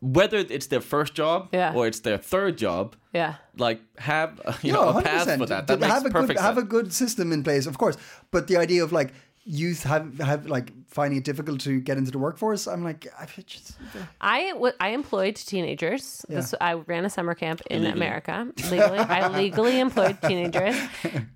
whether 0.00 0.36
it's 0.38 0.66
their 0.66 0.82
first 0.82 1.14
job 1.14 1.48
Yeah. 1.52 1.72
or 1.74 1.86
it's 1.86 2.00
their 2.00 2.18
third 2.18 2.58
job. 2.58 2.94
Yeah. 3.14 3.36
Like 3.56 3.80
have 3.98 4.38
uh, 4.44 4.52
you 4.62 4.72
No, 4.72 4.82
know 4.92 4.98
a 4.98 5.02
100%. 5.02 5.04
path 5.04 5.38
for 5.38 5.46
that. 5.46 5.66
That 5.66 5.66
But 5.66 5.80
makes 5.80 5.92
have 5.94 6.04
a 6.06 6.10
perfect 6.10 6.28
good, 6.28 6.36
sense. 6.36 6.46
Have 6.46 6.58
a 6.58 6.62
good 6.62 6.92
system 6.92 7.32
in 7.32 7.42
place, 7.42 7.64
of 7.66 7.78
course. 7.78 7.96
But 8.30 8.46
the 8.48 8.58
idea 8.58 8.82
of 8.84 8.92
like 8.92 9.14
youth 9.44 9.82
have 9.84 10.18
have 10.18 10.46
like 10.46 10.72
finding 10.88 11.18
it 11.18 11.24
difficult 11.24 11.60
to 11.60 11.80
get 11.80 11.98
into 11.98 12.10
the 12.10 12.18
workforce, 12.18 12.66
I'm 12.66 12.82
like, 12.84 13.06
I 13.18 13.26
just, 13.46 13.76
I 14.20 14.50
w- 14.52 14.72
I 14.80 14.88
employed 14.90 15.36
teenagers. 15.36 16.24
This, 16.28 16.54
I 16.60 16.74
ran 16.74 17.04
a 17.04 17.10
summer 17.10 17.34
camp 17.34 17.60
in 17.70 17.82
Illegally. 17.82 17.98
America. 17.98 18.48
Legally, 18.70 18.98
I 18.98 19.28
legally 19.28 19.80
employed 19.80 20.18
teenagers, 20.26 20.76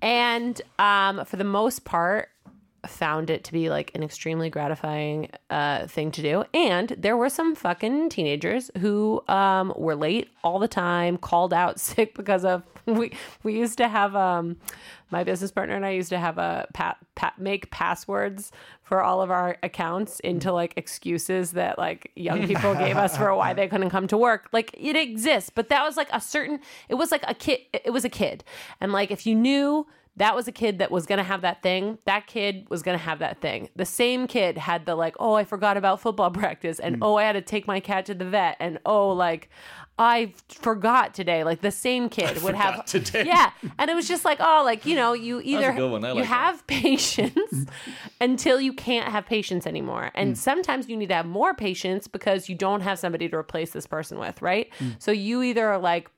and 0.01 0.61
um, 0.79 1.25
for 1.25 1.37
the 1.37 1.43
most 1.43 1.85
part, 1.85 2.29
found 2.87 3.29
it 3.29 3.43
to 3.45 3.53
be 3.53 3.69
like 3.69 3.91
an 3.95 4.03
extremely 4.03 4.49
gratifying 4.49 5.29
uh, 5.49 5.87
thing 5.87 6.11
to 6.11 6.21
do. 6.21 6.43
And 6.53 6.89
there 6.97 7.17
were 7.17 7.29
some 7.29 7.55
fucking 7.55 8.09
teenagers 8.09 8.71
who 8.79 9.23
um, 9.27 9.73
were 9.75 9.95
late 9.95 10.29
all 10.43 10.59
the 10.59 10.67
time, 10.67 11.17
called 11.17 11.53
out 11.53 11.79
sick 11.89 12.15
because 12.15 12.45
of 12.45 12.63
we 12.85 13.11
we 13.43 13.57
used 13.57 13.77
to 13.77 13.87
have 13.87 14.15
um, 14.15 14.57
my 15.11 15.23
business 15.23 15.51
partner 15.51 15.75
and 15.75 15.85
I 15.85 15.91
used 15.91 16.09
to 16.09 16.19
have 16.19 16.37
a 16.37 16.67
pat, 16.73 16.97
pat 17.15 17.39
make 17.39 17.69
passwords 17.71 18.51
for 18.83 19.01
all 19.01 19.21
of 19.21 19.31
our 19.31 19.57
accounts 19.63 20.19
into 20.21 20.51
like 20.51 20.73
excuses 20.75 21.51
that 21.51 21.77
like 21.77 22.11
young 22.15 22.47
people 22.47 22.73
gave 22.75 22.97
us 22.97 23.17
for 23.17 23.33
why 23.35 23.53
they 23.53 23.67
couldn't 23.67 23.89
come 23.89 24.07
to 24.07 24.17
work. 24.17 24.49
Like 24.51 24.73
it 24.77 24.95
exists, 24.95 25.51
but 25.53 25.69
that 25.69 25.83
was 25.83 25.97
like 25.97 26.09
a 26.11 26.21
certain. 26.21 26.59
It 26.89 26.95
was 26.95 27.11
like 27.11 27.23
a 27.27 27.33
kid. 27.33 27.59
It 27.73 27.91
was 27.91 28.05
a 28.05 28.09
kid, 28.09 28.43
and 28.81 28.91
like 28.91 29.11
if 29.11 29.25
you 29.25 29.35
knew 29.35 29.87
that 30.19 30.35
was 30.35 30.49
a 30.49 30.51
kid 30.51 30.79
that 30.79 30.91
was 30.91 31.05
going 31.05 31.17
to 31.17 31.23
have 31.23 31.41
that 31.41 31.63
thing. 31.63 31.97
That 32.03 32.27
kid 32.27 32.67
was 32.69 32.83
going 32.83 32.97
to 32.97 33.03
have 33.03 33.19
that 33.19 33.39
thing. 33.39 33.69
The 33.77 33.85
same 33.85 34.27
kid 34.27 34.57
had 34.57 34.85
the 34.85 34.95
like, 34.95 35.15
oh, 35.17 35.33
I 35.33 35.45
forgot 35.45 35.77
about 35.77 36.01
football 36.01 36.29
practice, 36.31 36.79
and 36.79 36.97
hmm. 36.97 37.03
oh, 37.03 37.15
I 37.15 37.23
had 37.23 37.33
to 37.33 37.41
take 37.41 37.65
my 37.67 37.79
cat 37.79 38.05
to 38.07 38.13
the 38.13 38.25
vet, 38.25 38.57
and 38.59 38.79
oh, 38.85 39.09
like 39.09 39.49
I 39.97 40.33
forgot 40.49 41.13
today. 41.13 41.45
Like 41.45 41.61
the 41.61 41.71
same 41.71 42.09
kid 42.09 42.43
would 42.43 42.55
have 42.55 42.85
today. 42.85 43.23
Yeah, 43.25 43.51
and 43.77 43.89
it 43.89 43.95
was 43.95 44.09
just 44.09 44.25
like, 44.25 44.39
oh, 44.41 44.61
like 44.65 44.85
you 44.85 44.95
know, 44.95 45.13
you 45.13 45.41
either. 45.41 45.71
I 45.71 45.77
you 45.77 45.99
that. 45.99 46.25
have 46.25 46.67
patience 46.67 47.65
until 48.21 48.59
you 48.59 48.73
can't 48.73 49.09
have 49.09 49.25
patience 49.25 49.65
anymore, 49.65 50.11
and 50.15 50.31
hmm. 50.31 50.35
sometimes 50.35 50.89
you 50.89 50.97
need 50.97 51.09
to 51.09 51.15
have 51.15 51.27
more 51.27 51.53
patience 51.53 52.09
because 52.09 52.49
you 52.49 52.55
don't 52.55 52.81
have 52.81 52.99
somebody 52.99 53.29
to 53.29 53.37
replace 53.37 53.71
this 53.71 53.87
person 53.87 54.19
with, 54.19 54.41
right? 54.41 54.69
Hmm. 54.79 54.89
So 54.99 55.11
you 55.11 55.43
either 55.43 55.65
are 55.65 55.79
like 55.79 56.11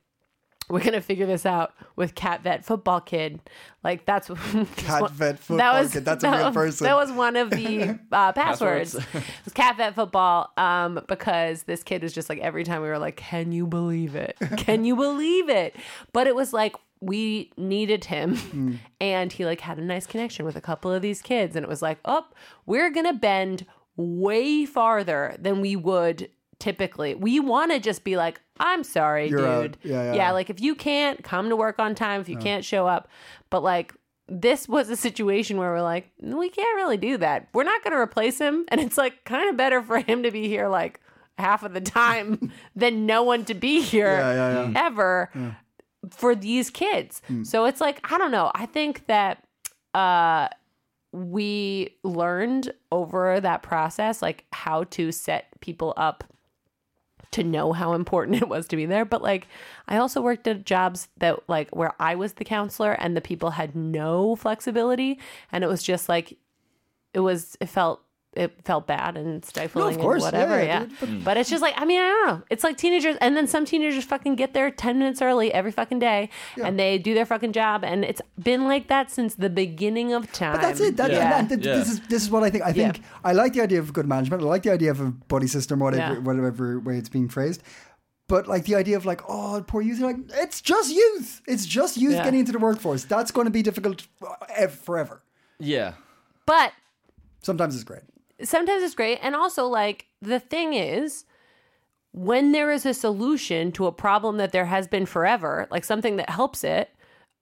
we're 0.70 0.84
gonna 0.84 1.02
figure 1.02 1.26
this 1.26 1.46
out 1.46 1.74
with 1.96 2.16
cat 2.16 2.44
vet 2.44 2.64
football 2.64 3.02
kid. 3.02 3.40
Like 3.84 4.06
that's 4.06 4.28
Cat 4.78 5.12
vet 5.12 5.40
football 5.40 5.88
kid, 5.90 6.06
that's 6.06 6.24
a 6.24 6.28
that 6.28 6.38
real 6.38 6.46
was- 6.48 6.54
person. 6.54 6.86
That 6.86 6.96
was 6.96 7.12
one 7.12 7.36
of 7.36 7.50
the 7.50 8.00
uh, 8.12 8.32
passwords. 8.34 8.96
it 9.14 9.24
was 9.44 9.54
cat 9.54 9.76
vet 9.78 9.96
football. 9.96 10.52
Um, 10.58 11.02
because 11.08 11.64
this 11.64 11.84
kid 11.84 12.04
was 12.04 12.14
just 12.14 12.30
like 12.30 12.40
every 12.40 12.64
time 12.64 12.82
we 12.82 12.88
were 12.88 13.00
like, 13.00 13.18
"Can 13.18 13.52
you 13.52 13.68
believe 13.68 14.16
it? 14.16 14.38
Can 14.58 14.86
you 14.86 14.96
believe 14.96 15.50
it?" 15.50 15.76
But 16.14 16.28
it 16.28 16.36
was 16.36 16.54
like 16.54 16.76
we 17.02 17.52
needed 17.58 18.06
him, 18.06 18.36
Hmm. 18.38 18.74
and 19.02 19.34
he 19.34 19.44
like 19.46 19.60
had 19.62 19.78
a 19.80 19.84
nice 19.84 20.06
connection 20.06 20.46
with 20.46 20.56
a 20.56 20.62
couple 20.62 20.92
of 20.92 21.02
these 21.02 21.22
kids, 21.22 21.56
and 21.56 21.64
it 21.66 21.70
was 21.70 21.82
like, 21.82 21.98
"Oh, 22.06 22.28
we're 22.66 22.92
gonna 22.92 23.14
bend 23.14 23.66
way 23.98 24.66
farther 24.66 25.36
than 25.40 25.60
we 25.62 25.76
would." 25.76 26.30
Typically, 26.62 27.16
we 27.16 27.40
want 27.40 27.72
to 27.72 27.80
just 27.80 28.04
be 28.04 28.16
like, 28.18 28.40
"I'm 28.60 28.84
sorry, 28.84 29.28
You're 29.30 29.64
dude. 29.64 29.78
Yeah, 29.82 30.14
yeah. 30.14 30.32
like 30.32 30.52
if 30.52 30.62
you 30.62 30.76
can't 30.76 31.24
come 31.24 31.50
to 31.50 31.56
work 31.56 31.80
on 31.80 31.96
time, 31.96 32.22
if 32.22 32.30
you 32.30 32.38
can't 32.38 32.64
show 32.64 32.86
up, 32.86 33.08
but 33.50 33.64
like 33.64 33.96
this 34.28 34.70
was 34.70 34.88
a 34.92 34.96
situation 34.96 35.58
where 35.58 35.72
we're 35.72 35.82
like, 35.82 36.12
we 36.22 36.50
can't 36.50 36.76
really 36.76 36.98
do 36.98 37.18
that. 37.18 37.48
We're 37.54 37.64
not 37.64 37.84
going 37.84 37.94
to 37.94 38.00
replace 38.00 38.38
him, 38.40 38.66
and 38.68 38.80
it's 38.80 38.96
like 38.96 39.26
kind 39.26 39.50
of 39.50 39.58
better 39.58 39.82
for 39.82 39.98
him 40.00 40.22
to 40.22 40.30
be 40.30 40.48
here 40.48 40.68
like 40.68 41.00
half 41.40 41.64
of 41.64 41.74
the 41.74 41.82
time 41.82 42.52
than 42.76 43.08
no 43.08 43.24
one 43.24 43.44
to 43.46 43.56
be 43.56 43.82
here 43.82 44.14
Yeah, 44.18 44.34
yeah, 44.34 44.70
yeah. 44.70 44.74
ever 44.86 45.56
for 46.12 46.36
these 46.36 46.70
kids. 46.70 47.24
So 47.44 47.66
it's 47.66 47.82
like 47.82 48.00
I 48.12 48.20
don't 48.20 48.32
know. 48.32 48.52
I 48.54 48.68
think 48.68 49.08
that 49.08 49.44
uh 49.96 50.48
we 51.12 51.98
learned 52.04 52.72
over 52.92 53.42
that 53.42 53.64
process 53.64 54.22
like 54.22 54.46
how 54.54 54.86
to 54.86 55.12
set 55.12 55.48
people 55.60 55.94
up 55.98 56.24
to 57.32 57.44
know 57.44 57.74
how 57.74 57.94
important 57.94 58.38
it 58.42 58.50
was 58.50 58.68
to 58.68 58.76
be 58.76 58.86
there. 58.86 59.06
But 59.06 59.22
like 59.22 59.48
i 59.88 59.98
also 59.98 60.22
worked 60.22 60.48
at 60.48 60.66
jobs 60.66 61.08
that 61.18 61.40
like 61.50 61.76
where 61.76 61.94
i 62.00 62.16
was 62.16 62.34
the 62.34 62.46
counselor 62.46 62.94
and 62.94 63.16
the 63.16 63.22
people 63.22 63.52
had 63.52 63.76
no 63.76 64.36
flexibility. 64.36 65.20
And 65.52 65.64
it 65.64 65.68
was 65.68 65.84
just 65.84 66.10
like 66.10 66.38
it 67.14 67.20
was 67.20 67.58
it 67.60 67.68
felt 67.68 68.02
it 68.34 68.54
felt 68.64 68.88
bad 68.88 69.18
and 69.18 69.44
stifling 69.44 69.98
course. 70.00 70.24
and 70.24 70.34
whatever 70.34 70.58
yeah, 70.64 70.86
yeah, 71.02 71.06
dude, 71.06 71.24
but, 71.26 71.36
it's 71.36 71.50
just 71.50 71.62
like 71.62 71.74
i 71.78 71.84
mean 71.84 72.00
i 72.00 72.04
don't 72.04 72.28
know 72.28 72.42
it's 72.50 72.64
like 72.64 72.78
teenagers 72.78 73.18
and 73.20 73.36
then 73.36 73.46
some 73.46 73.66
teenagers 73.66 74.06
fucking 74.06 74.36
get 74.36 74.54
there 74.54 74.72
10 74.72 74.98
minutes 74.98 75.22
early 75.22 75.54
every 75.54 75.72
fucking 75.72 76.00
day 76.00 76.30
and 76.64 76.80
they 76.80 76.98
do 76.98 77.14
their 77.14 77.26
fucking 77.26 77.52
job 77.52 77.84
and 77.84 78.06
it's 78.06 78.22
been 78.42 78.64
like 78.64 78.88
that 78.88 79.12
since 79.12 79.36
the 79.36 79.50
beginning 79.50 80.14
of 80.14 80.32
time 80.32 80.54
But 80.54 80.62
that's 80.62 80.80
it. 80.80 80.96
That, 80.98 81.12
yeah. 81.12 81.40
and 81.40 81.50
th- 81.50 81.66
Yeah. 81.66 81.76
This 81.76 81.90
is 81.90 82.00
this 82.08 82.24
is 82.24 82.30
what 82.30 82.44
I 82.44 82.50
think. 82.50 82.64
I 82.64 82.72
think 82.72 83.02
I 83.24 83.34
like 83.34 83.52
the 83.54 83.62
idea 83.62 83.80
of 83.80 83.92
good 83.92 84.08
management. 84.08 84.42
I 84.44 84.46
like 84.46 84.64
the 84.64 84.72
idea 84.72 84.92
of 84.92 85.00
a 85.02 85.12
body 85.12 85.48
system, 85.48 85.80
whatever 85.80 86.14
Yeah. 86.14 86.20
whatever 86.20 86.80
way 86.80 86.98
it's 86.98 87.10
being 87.10 87.28
phrased. 87.28 87.62
But 88.28 88.48
like 88.48 88.64
the 88.66 88.76
idea 88.76 88.96
of 88.98 89.06
like, 89.06 89.22
oh, 89.28 89.62
poor 89.68 89.82
youth, 89.82 90.00
like 90.00 90.16
it's 90.36 90.62
just 90.62 90.90
youth. 90.94 91.42
It's 91.48 91.66
just 91.66 91.98
youth 91.98 92.14
Yeah. 92.14 92.24
getting 92.24 92.40
into 92.40 92.54
the 92.54 92.60
workforce. 92.60 93.04
That's 93.04 93.32
going 93.32 93.46
to 93.46 93.52
be 93.52 93.62
difficult 93.62 94.08
uh, 94.26 94.68
forever. 94.68 95.22
Yeah. 95.60 95.94
but 96.46 96.72
Sometimes 97.42 97.76
it's 97.76 97.84
great. 97.84 98.04
Sometimes 98.44 98.84
it's 98.84 98.96
great. 98.96 99.20
And 99.22 99.36
also, 99.36 99.66
like, 99.66 100.08
the 100.22 100.40
thing 100.40 100.74
is, 100.74 101.26
when 102.14 102.52
there 102.52 102.72
is 102.72 102.86
a 102.86 102.94
solution 102.94 103.72
to 103.74 103.88
a 103.88 103.92
problem 103.92 104.38
that 104.38 104.52
there 104.52 104.66
has 104.66 104.88
been 104.88 105.06
forever, 105.06 105.68
like 105.72 105.84
something 105.86 106.18
that 106.18 106.30
helps 106.30 106.64
it, 106.64 106.90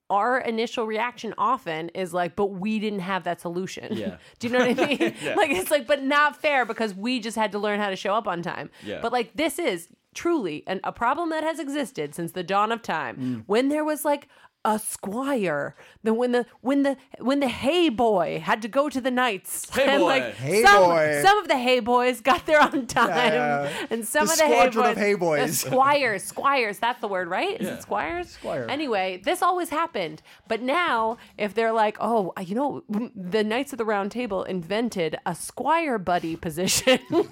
our 0.08 0.38
initial 0.38 0.86
reaction 0.86 1.34
often 1.38 1.88
is 1.90 2.12
like, 2.12 2.34
but 2.36 2.46
we 2.46 2.78
didn't 2.80 3.00
have 3.00 3.24
that 3.24 3.40
solution. 3.40 3.96
Yeah. 3.96 4.16
Do 4.38 4.46
you 4.48 4.52
know 4.52 4.66
what 4.66 4.78
I 4.80 4.86
mean? 4.98 5.14
yeah. 5.22 5.34
Like, 5.34 5.50
it's 5.50 5.70
like, 5.70 5.86
but 5.86 6.02
not 6.02 6.36
fair 6.40 6.64
because 6.64 6.94
we 6.94 7.20
just 7.20 7.36
had 7.36 7.52
to 7.52 7.58
learn 7.58 7.78
how 7.80 7.90
to 7.90 7.96
show 7.96 8.14
up 8.14 8.26
on 8.28 8.42
time. 8.42 8.70
Yeah. 8.84 9.00
But 9.02 9.12
like, 9.12 9.32
this 9.36 9.58
is 9.58 9.88
truly 10.14 10.64
an, 10.66 10.80
a 10.84 10.90
problem 10.92 11.30
that 11.30 11.44
has 11.44 11.60
existed 11.60 12.14
since 12.14 12.32
the 12.32 12.42
dawn 12.42 12.72
of 12.72 12.82
time 12.82 13.16
Mm. 13.16 13.44
when 13.46 13.68
there 13.68 13.84
was 13.84 14.04
like, 14.04 14.26
a 14.64 14.78
squire. 14.78 15.74
Then 16.02 16.16
when 16.16 16.32
the 16.32 16.44
when 16.60 16.82
the 16.82 16.96
when 17.18 17.40
the 17.40 17.48
hay 17.48 17.88
boy 17.88 18.40
had 18.44 18.60
to 18.62 18.68
go 18.68 18.88
to 18.90 19.00
the 19.00 19.10
knights, 19.10 19.68
Hey 19.74 19.86
and 19.86 20.00
boy. 20.00 20.06
like 20.06 20.34
Hey 20.34 20.62
some, 20.62 20.82
boy. 20.84 21.20
some 21.22 21.38
of 21.38 21.48
the 21.48 21.56
hay 21.56 21.80
boys 21.80 22.20
got 22.20 22.44
there 22.46 22.60
on 22.60 22.86
time, 22.86 23.08
Yeah. 23.08 23.70
and 23.90 24.06
some 24.06 24.26
The 24.26 24.32
of 24.32 24.38
the 24.38 24.44
hay 24.46 24.52
squadron 24.70 24.84
boys, 24.84 24.92
of 24.92 24.98
hay 24.98 25.14
boys. 25.14 25.62
the 25.62 25.68
squires, 25.70 26.22
squires. 26.24 26.78
That's 26.78 27.00
the 27.00 27.08
word, 27.08 27.28
right? 27.28 27.60
Is 27.60 27.66
Yeah. 27.68 27.74
it 27.74 27.82
squires? 27.82 28.28
Squire. 28.30 28.66
Anyway, 28.68 29.20
this 29.24 29.40
always 29.42 29.70
happened, 29.70 30.20
but 30.46 30.60
now 30.60 31.16
if 31.38 31.54
they're 31.54 31.72
like, 31.72 31.96
oh, 32.00 32.32
you 32.44 32.54
know, 32.54 32.82
the 33.14 33.42
Knights 33.42 33.72
of 33.72 33.78
the 33.78 33.84
Round 33.86 34.10
Table 34.12 34.44
invented 34.44 35.16
a 35.24 35.34
squire 35.34 35.96
buddy 35.98 36.36
position. 36.36 36.98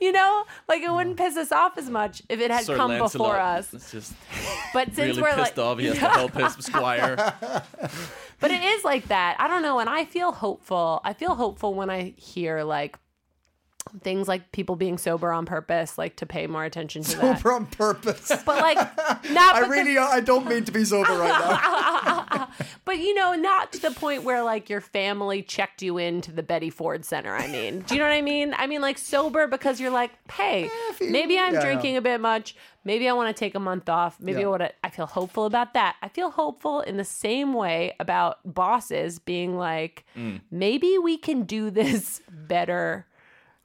You 0.00 0.12
know, 0.12 0.44
like 0.68 0.82
it 0.82 0.92
wouldn't 0.92 1.16
piss 1.16 1.36
us 1.36 1.52
off 1.52 1.78
as 1.78 1.88
much 1.88 2.22
if 2.28 2.40
it 2.40 2.50
had 2.50 2.64
Sir 2.64 2.76
come 2.76 2.90
Lancelot 2.90 3.12
before 3.12 3.38
us. 3.40 3.74
is 3.74 3.90
just 3.90 4.14
But 4.74 4.94
since 4.94 4.98
really 5.16 5.22
we're 5.22 5.34
pissed 5.34 5.56
like, 5.56 5.58
off. 5.58 5.78
He 5.78 5.86
has 5.86 5.98
to 5.98 6.08
help 6.08 6.34
his 6.34 6.52
squire. 6.64 7.16
but 7.16 8.50
it 8.50 8.62
is 8.62 8.84
like 8.84 9.08
that. 9.08 9.36
I 9.38 9.48
don't 9.48 9.62
know, 9.62 9.78
and 9.78 9.88
I 9.88 10.04
feel 10.04 10.32
hopeful. 10.32 11.00
I 11.04 11.12
feel 11.12 11.34
hopeful 11.34 11.74
when 11.74 11.90
I 11.90 12.14
hear 12.16 12.62
like 12.62 12.98
things 14.02 14.28
like 14.28 14.52
people 14.52 14.76
being 14.76 14.96
sober 14.96 15.32
on 15.32 15.44
purpose, 15.44 15.98
like 15.98 16.16
to 16.16 16.26
pay 16.26 16.46
more 16.46 16.64
attention 16.64 17.02
to 17.02 17.16
that. 17.18 17.36
Sober 17.38 17.52
on 17.52 17.66
purpose. 17.66 18.30
But 18.46 18.60
like, 18.60 18.76
not 19.30 19.54
I 19.56 19.66
really, 19.68 19.98
I 19.98 20.20
don't 20.20 20.46
mean 20.46 20.64
to 20.64 20.72
be 20.72 20.84
sober 20.84 21.12
right 21.18 21.28
now. 21.28 22.48
but 22.84 22.98
you 22.98 23.14
know, 23.14 23.34
not 23.34 23.72
to 23.72 23.80
the 23.80 23.90
point 23.90 24.22
where 24.24 24.42
like 24.42 24.70
your 24.70 24.80
family 24.80 25.42
checked 25.42 25.82
you 25.82 25.98
into 25.98 26.32
the 26.32 26.42
Betty 26.42 26.70
Ford 26.70 27.04
Center. 27.04 27.34
I 27.34 27.46
mean, 27.48 27.80
do 27.80 27.94
you 27.94 28.00
know 28.00 28.06
what 28.06 28.14
I 28.14 28.22
mean? 28.22 28.54
I 28.56 28.66
mean, 28.66 28.80
like 28.80 28.98
sober 28.98 29.46
because 29.46 29.80
you're 29.80 29.90
like, 29.90 30.12
hey, 30.30 30.70
you- 31.00 31.10
maybe 31.10 31.38
I'm 31.38 31.54
yeah, 31.54 31.60
drinking 31.62 31.96
a 31.96 32.00
bit 32.00 32.20
much. 32.20 32.54
Maybe 32.84 33.08
I 33.08 33.12
want 33.12 33.34
to 33.34 33.38
take 33.38 33.54
a 33.54 33.60
month 33.60 33.88
off. 33.88 34.18
Maybe 34.20 34.40
Yeah. 34.40 34.46
I 34.46 34.50
want 34.50 34.62
to. 34.62 34.72
I 34.82 34.90
feel 34.90 35.06
hopeful 35.06 35.44
about 35.46 35.74
that. 35.74 35.96
I 36.02 36.08
feel 36.08 36.30
hopeful 36.30 36.80
in 36.80 36.96
the 36.96 37.04
same 37.04 37.52
way 37.54 37.94
about 38.00 38.38
bosses 38.44 39.18
being 39.18 39.56
like, 39.56 40.04
Mm. 40.16 40.40
maybe 40.50 40.98
we 40.98 41.16
can 41.16 41.44
do 41.44 41.70
this 41.70 42.20
better. 42.30 43.06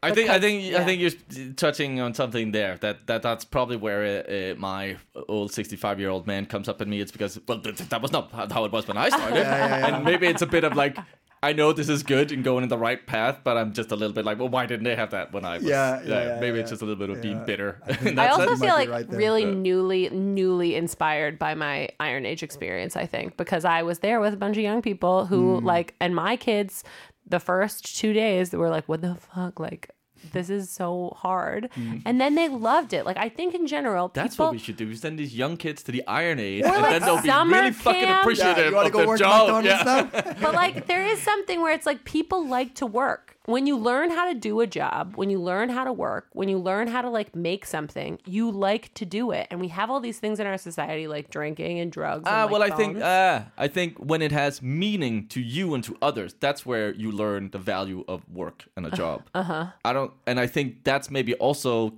I 0.04 0.12
think 0.12 0.30
I 0.30 0.38
Because- 0.38 0.42
think 0.42 0.76
I 0.76 0.84
think 0.86 1.02
you're 1.02 1.54
touching 1.54 2.00
on 2.00 2.14
something 2.14 2.52
there. 2.52 2.78
That 2.78 3.08
that 3.08 3.22
that's 3.24 3.46
probably 3.46 3.78
where 3.78 4.04
uh, 4.28 4.54
uh, 4.54 4.56
my 4.60 4.98
old 5.28 5.52
65 5.52 6.00
year 6.00 6.10
old 6.10 6.28
man 6.28 6.46
comes 6.46 6.70
up 6.70 6.82
at 6.82 6.88
me. 6.88 7.00
It's 7.02 7.12
because 7.12 7.40
well, 7.48 7.60
th- 7.60 7.78
th- 7.78 7.90
that 7.90 8.02
was 8.02 8.12
not 8.12 8.32
how 8.52 8.66
it 8.66 8.72
was 8.72 8.88
when 8.88 8.98
I 8.98 9.10
started, 9.10 9.46
and 9.48 10.06
maybe 10.06 10.28
it's 10.28 10.42
a 10.44 10.48
bit 10.48 10.64
of 10.64 10.76
like. 10.76 10.98
I 11.44 11.54
know 11.54 11.72
this 11.72 11.88
is 11.88 12.02
good 12.02 12.32
and 12.32 12.44
going 12.44 12.64
in 12.64 12.70
the 12.70 12.80
right 12.80 13.06
path, 13.06 13.42
but 13.44 13.58
I'm 13.58 13.72
just 13.72 13.92
a 13.92 13.96
little 13.96 14.12
bit 14.14 14.26
like, 14.26 14.40
well, 14.40 14.50
why 14.50 14.66
didn't 14.66 14.86
they 14.86 14.96
have 14.96 15.12
that 15.12 15.32
when 15.34 15.46
I 15.46 15.58
was? 15.58 15.66
Yeah, 15.66 16.02
yeah, 16.04 16.08
yeah, 16.34 16.40
maybe 16.40 16.56
yeah. 16.58 16.62
it's 16.62 16.72
just 16.72 16.82
a 16.82 16.86
little 16.86 17.00
bit 17.00 17.16
of 17.16 17.22
being 17.22 17.46
bitter. 17.46 17.80
I 17.88 18.28
also 18.30 18.42
you 18.42 18.50
might 18.50 18.60
feel 18.60 18.70
like 18.74 18.90
right 18.90 19.08
there. 19.08 19.20
really 19.20 19.46
newly, 19.46 20.10
newly 20.10 20.74
inspired 20.76 21.38
by 21.38 21.54
my 21.54 21.90
Iron 22.00 22.26
Age 22.26 22.42
experience. 22.42 22.96
I 22.96 23.06
think 23.06 23.38
because 23.38 23.66
I 23.66 23.84
was 23.84 24.00
there 24.00 24.20
with 24.20 24.34
a 24.34 24.38
bunch 24.38 24.58
of 24.58 24.64
young 24.64 24.82
people 24.82 25.28
who 25.28 25.60
Hmm. 25.60 25.66
like, 25.66 25.94
and 26.02 26.16
my 26.16 26.38
kids, 26.38 26.84
the 27.28 27.40
first 27.40 27.98
two 27.98 28.14
days 28.14 28.50
that 28.52 28.58
were 28.58 28.70
like, 28.70 28.88
"What 28.88 29.02
the 29.02 29.16
fuck?" 29.16 29.60
Like, 29.60 29.90
this 30.34 30.50
is 30.50 30.70
so 30.70 31.14
hard, 31.16 31.70
and 32.06 32.20
then 32.20 32.36
they 32.36 32.50
loved 32.50 32.94
it. 32.94 33.06
Like, 33.06 33.18
I 33.18 33.30
think 33.30 33.54
in 33.54 33.68
general, 33.68 34.08
Hmm. 34.08 34.14
That's 34.16 34.36
people, 34.36 34.48
what 34.48 34.52
we 34.54 34.58
should 34.58 34.78
do. 34.78 34.88
We 34.88 34.96
send 34.96 35.20
these 35.20 35.36
young 35.36 35.58
kids 35.58 35.84
to 35.84 35.92
the 35.92 36.04
Iron 36.08 36.40
Age, 36.40 36.64
Or 36.64 36.68
and 36.68 36.82
like 36.82 36.92
then 36.92 37.02
they'll 37.04 37.22
be 37.22 37.30
summer 37.30 37.58
really 37.58 37.72
fucking 37.72 38.10
appreciative 38.10 38.58
Yeah, 38.58 38.70
you 38.70 38.76
want 38.76 38.88
of 38.88 38.92
to 38.92 38.94
go 38.94 39.00
their 39.00 39.08
work 39.08 39.22
at 39.22 39.86
job. 39.86 40.14
Yeah. 40.14 40.34
but 40.42 40.54
like 40.56 40.88
there 40.88 41.06
is 41.06 41.22
something 41.22 41.62
where 41.62 41.74
it's 41.74 41.86
like 41.86 42.04
people 42.04 42.48
like 42.48 42.76
to 42.76 42.86
work 42.86 43.37
when 43.48 43.66
you 43.66 43.78
learn 43.78 44.12
how 44.12 44.26
to 44.32 44.34
do 44.38 44.60
a 44.60 44.68
job 44.68 45.14
when 45.16 45.30
you 45.30 45.40
learn 45.40 45.70
how 45.70 45.86
to 45.86 45.94
work 45.94 46.28
when 46.34 46.50
you 46.50 46.58
learn 46.58 46.86
how 46.88 47.02
to 47.02 47.10
like 47.10 47.34
make 47.34 47.66
something 47.66 48.20
you 48.26 48.52
like 48.52 48.94
to 48.94 49.06
do 49.06 49.32
it 49.32 49.48
and 49.50 49.60
we 49.62 49.70
have 49.70 49.90
all 49.90 50.02
these 50.02 50.20
things 50.20 50.38
in 50.42 50.46
our 50.46 50.58
society 50.58 51.08
like 51.08 51.30
drinking 51.30 51.80
and 51.80 51.90
drugs 51.92 52.24
and, 52.28 52.36
Ah, 52.36 52.44
like, 52.44 52.52
well, 52.52 52.64
I 52.64 52.70
think 52.70 52.98
uh, 53.02 53.42
I 53.58 53.68
think 53.70 53.98
when 53.98 54.22
it 54.22 54.34
has 54.34 54.62
meaning 54.62 55.28
to 55.30 55.40
you 55.40 55.74
and 55.74 55.84
to 55.86 55.96
others, 56.02 56.36
that's 56.40 56.66
where 56.66 56.94
you 56.94 57.10
learn 57.12 57.50
the 57.52 57.60
value 57.60 58.04
of 58.08 58.28
work 58.30 58.66
and 58.76 58.86
a 58.86 58.92
job. 58.92 59.24
Uh 59.34 59.44
huh. 59.44 59.66
I 59.86 59.94
don't, 59.94 60.12
and 60.26 60.40
I 60.40 60.48
think 60.48 60.84
that's 60.84 61.10
maybe 61.10 61.34
also 61.36 61.94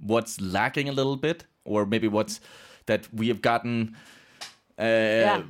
what's 0.00 0.40
lacking 0.40 0.88
a 0.88 0.92
little 0.92 1.16
bit, 1.16 1.44
or 1.64 1.84
maybe 1.84 2.08
what's 2.08 2.40
that 2.86 3.06
we 3.12 3.28
have 3.28 3.42
gotten. 3.42 3.94
Uh, 4.78 5.42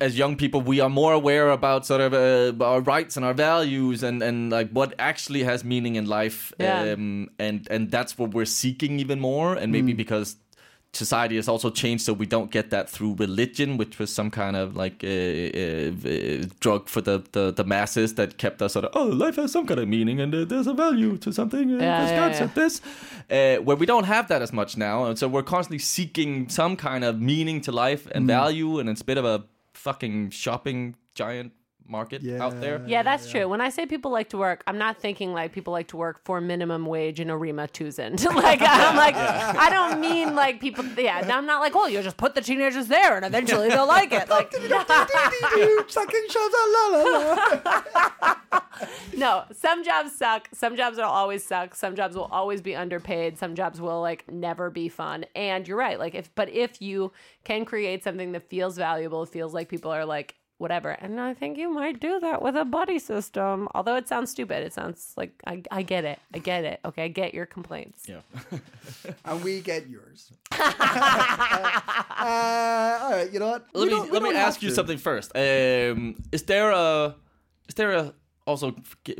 As 0.00 0.16
young 0.16 0.36
people, 0.36 0.60
we 0.60 0.78
are 0.80 0.88
more 0.88 1.12
aware 1.12 1.50
about 1.50 1.84
sort 1.84 2.00
of 2.00 2.12
uh, 2.14 2.64
our 2.64 2.80
rights 2.80 3.16
and 3.16 3.24
our 3.26 3.34
values, 3.34 4.02
and, 4.04 4.22
and 4.22 4.50
like 4.50 4.70
what 4.70 4.94
actually 4.98 5.42
has 5.42 5.64
meaning 5.64 5.96
in 5.96 6.06
life, 6.06 6.52
Yeah. 6.60 6.92
um, 6.92 7.28
and 7.38 7.66
and 7.70 7.90
that's 7.90 8.16
what 8.18 8.34
we're 8.34 8.44
seeking 8.46 9.00
even 9.00 9.18
more. 9.18 9.54
And 9.54 9.72
maybe 9.72 9.94
because 9.94 10.36
society 10.96 11.36
has 11.36 11.48
also 11.48 11.70
changed 11.70 12.04
so 12.04 12.12
we 12.12 12.26
don't 12.26 12.50
get 12.50 12.70
that 12.70 12.88
through 12.90 13.14
religion 13.16 13.76
which 13.76 13.98
was 13.98 14.12
some 14.12 14.30
kind 14.30 14.56
of 14.56 14.74
like 14.76 15.04
uh, 15.04 15.08
uh, 15.08 15.90
uh, 16.12 16.46
drug 16.60 16.88
for 16.88 17.00
the, 17.00 17.22
the, 17.32 17.52
the 17.52 17.64
masses 17.64 18.14
that 18.14 18.36
kept 18.38 18.60
us 18.62 18.72
sort 18.72 18.84
of 18.84 18.90
oh 18.94 19.04
life 19.24 19.36
has 19.36 19.52
some 19.52 19.66
kind 19.66 19.80
of 19.80 19.88
meaning 19.88 20.20
and 20.20 20.34
uh, 20.34 20.44
there's 20.44 20.66
a 20.66 20.74
value 20.74 21.16
to 21.18 21.32
something 21.32 21.70
uh, 21.74 21.78
Yeah, 21.82 22.00
this 22.02 22.10
yeah, 22.10 22.18
concept 22.28 22.54
this 22.54 22.80
uh, 23.30 23.56
where 23.62 23.76
we 23.76 23.86
don't 23.86 24.04
have 24.04 24.28
that 24.28 24.42
as 24.42 24.52
much 24.52 24.76
now 24.76 25.04
and 25.06 25.18
so 25.18 25.28
we're 25.28 25.42
constantly 25.42 25.78
seeking 25.78 26.48
some 26.48 26.76
kind 26.76 27.04
of 27.04 27.20
meaning 27.20 27.60
to 27.62 27.72
life 27.72 28.06
and 28.14 28.24
Mm. 28.24 28.28
value 28.28 28.78
and 28.78 28.88
it's 28.88 29.02
a 29.02 29.04
bit 29.04 29.18
of 29.18 29.24
a 29.24 29.44
fucking 29.74 30.30
shopping 30.30 30.96
giant 31.14 31.52
market 31.88 32.22
Yeah. 32.22 32.42
out 32.44 32.60
there. 32.60 32.82
Yeah, 32.86 33.02
that's 33.02 33.30
true. 33.30 33.48
When 33.48 33.60
I 33.60 33.70
say 33.70 33.86
people 33.86 34.10
like 34.10 34.30
to 34.30 34.38
work, 34.38 34.62
I'm 34.66 34.78
not 34.78 34.98
thinking 34.98 35.32
like 35.32 35.52
people 35.52 35.72
like 35.72 35.88
to 35.88 35.96
work 35.96 36.20
for 36.24 36.40
minimum 36.40 36.86
wage 36.86 37.20
in 37.20 37.30
a 37.30 37.36
Rema 37.36 37.62
1000. 37.62 38.24
like 38.34 38.60
I'm 38.62 38.96
like 38.96 39.14
I 39.16 39.70
don't 39.70 40.00
mean 40.00 40.34
like 40.34 40.60
people. 40.60 40.84
Yeah, 40.98 41.26
I'm 41.32 41.46
not 41.46 41.60
like 41.60 41.74
oh 41.76 41.86
you 41.86 42.02
just 42.02 42.16
put 42.16 42.34
the 42.34 42.40
teenagers 42.40 42.88
there 42.88 43.16
and 43.16 43.24
eventually 43.24 43.68
they'll 43.68 43.86
like 43.86 44.12
it. 44.12 44.28
Like 44.28 44.52
Sucking 45.88 46.26
shows, 46.28 46.52
no, 49.16 49.44
some 49.52 49.84
jobs 49.84 50.12
suck. 50.16 50.48
Some 50.52 50.76
jobs 50.76 50.96
will 50.98 51.04
always 51.04 51.44
suck. 51.44 51.74
Some 51.74 51.96
jobs 51.96 52.16
will 52.16 52.28
always 52.30 52.60
be 52.60 52.74
underpaid. 52.76 53.38
Some 53.38 53.54
jobs 53.54 53.80
will 53.80 54.00
like 54.00 54.30
never 54.30 54.70
be 54.70 54.88
fun. 54.88 55.24
And 55.34 55.66
you're 55.66 55.78
right. 55.78 55.98
Like 55.98 56.14
if 56.14 56.34
but 56.34 56.48
if 56.50 56.80
you 56.82 57.12
can 57.44 57.64
create 57.64 58.04
something 58.04 58.32
that 58.32 58.48
feels 58.48 58.76
valuable, 58.76 59.24
feels 59.26 59.54
like 59.54 59.68
people 59.68 59.90
are 59.90 60.04
like 60.04 60.34
whatever. 60.58 60.90
And 60.90 61.20
I 61.20 61.34
think 61.34 61.58
you 61.58 61.70
might 61.70 62.00
do 62.00 62.18
that 62.20 62.42
with 62.42 62.56
a 62.56 62.64
buddy 62.64 62.98
system. 62.98 63.68
Although 63.74 63.96
it 63.96 64.08
sounds 64.08 64.30
stupid. 64.30 64.64
It 64.64 64.72
sounds 64.72 65.12
like 65.16 65.32
I, 65.46 65.62
I 65.70 65.82
get 65.82 66.04
it. 66.04 66.18
I 66.34 66.38
get 66.38 66.64
it. 66.64 66.80
Okay, 66.84 67.04
I 67.04 67.08
get 67.08 67.34
your 67.34 67.46
complaints. 67.46 68.04
Yeah. 68.08 68.20
and 69.24 69.44
we 69.44 69.60
get 69.60 69.88
yours. 69.88 70.30
uh, 70.52 70.62
all 73.02 73.10
right, 73.12 73.30
you 73.32 73.38
know 73.38 73.48
what? 73.48 73.66
We 73.74 73.80
let 73.80 73.90
me 73.90 74.10
let 74.10 74.22
me 74.22 74.30
ask 74.30 74.56
have 74.56 74.62
you 74.62 74.68
to. 74.70 74.74
something 74.74 74.98
first. 74.98 75.32
Um, 75.36 76.16
is 76.32 76.42
there 76.44 76.70
a 76.70 77.14
is 77.68 77.74
there 77.74 77.92
a 77.92 78.14
also 78.46 78.74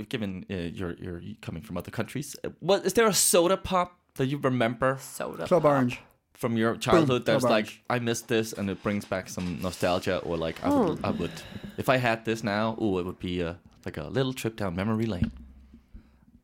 given 0.09 0.47
uh, 0.51 0.55
you're 0.55 0.95
you're 0.95 1.20
coming 1.43 1.62
from 1.62 1.76
other 1.76 1.91
countries? 1.91 2.37
uh, 2.45 2.51
What 2.61 2.87
is 2.87 2.95
there 2.95 3.07
a 3.07 3.14
soda 3.14 3.57
pop 3.57 3.99
that 4.16 4.26
you 4.26 4.39
remember 4.39 4.97
Soda. 5.01 5.47
Club 5.47 5.62
pop. 5.62 5.70
Orange. 5.72 6.01
From 6.37 6.57
your 6.57 6.76
childhood 6.76 7.24
Club 7.24 7.41
that's 7.41 7.45
like 7.45 7.82
I 7.89 7.99
missed 7.99 8.28
this 8.28 8.53
and 8.53 8.68
it 8.68 8.82
brings 8.82 9.05
back 9.07 9.28
some 9.28 9.59
nostalgia 9.62 10.18
or 10.18 10.37
like 10.37 10.62
I 10.62 10.68
would 10.68 11.05
I 11.05 11.11
would 11.11 11.32
if 11.78 11.89
I 11.89 11.97
had 11.97 12.24
this 12.24 12.45
now, 12.45 12.76
oh, 12.78 12.99
it 12.99 13.07
would 13.07 13.18
be 13.18 13.41
a, 13.41 13.59
like 13.84 13.97
a 13.97 14.05
little 14.05 14.32
trip 14.32 14.57
down 14.57 14.74
memory 14.76 15.07
lane. 15.07 15.30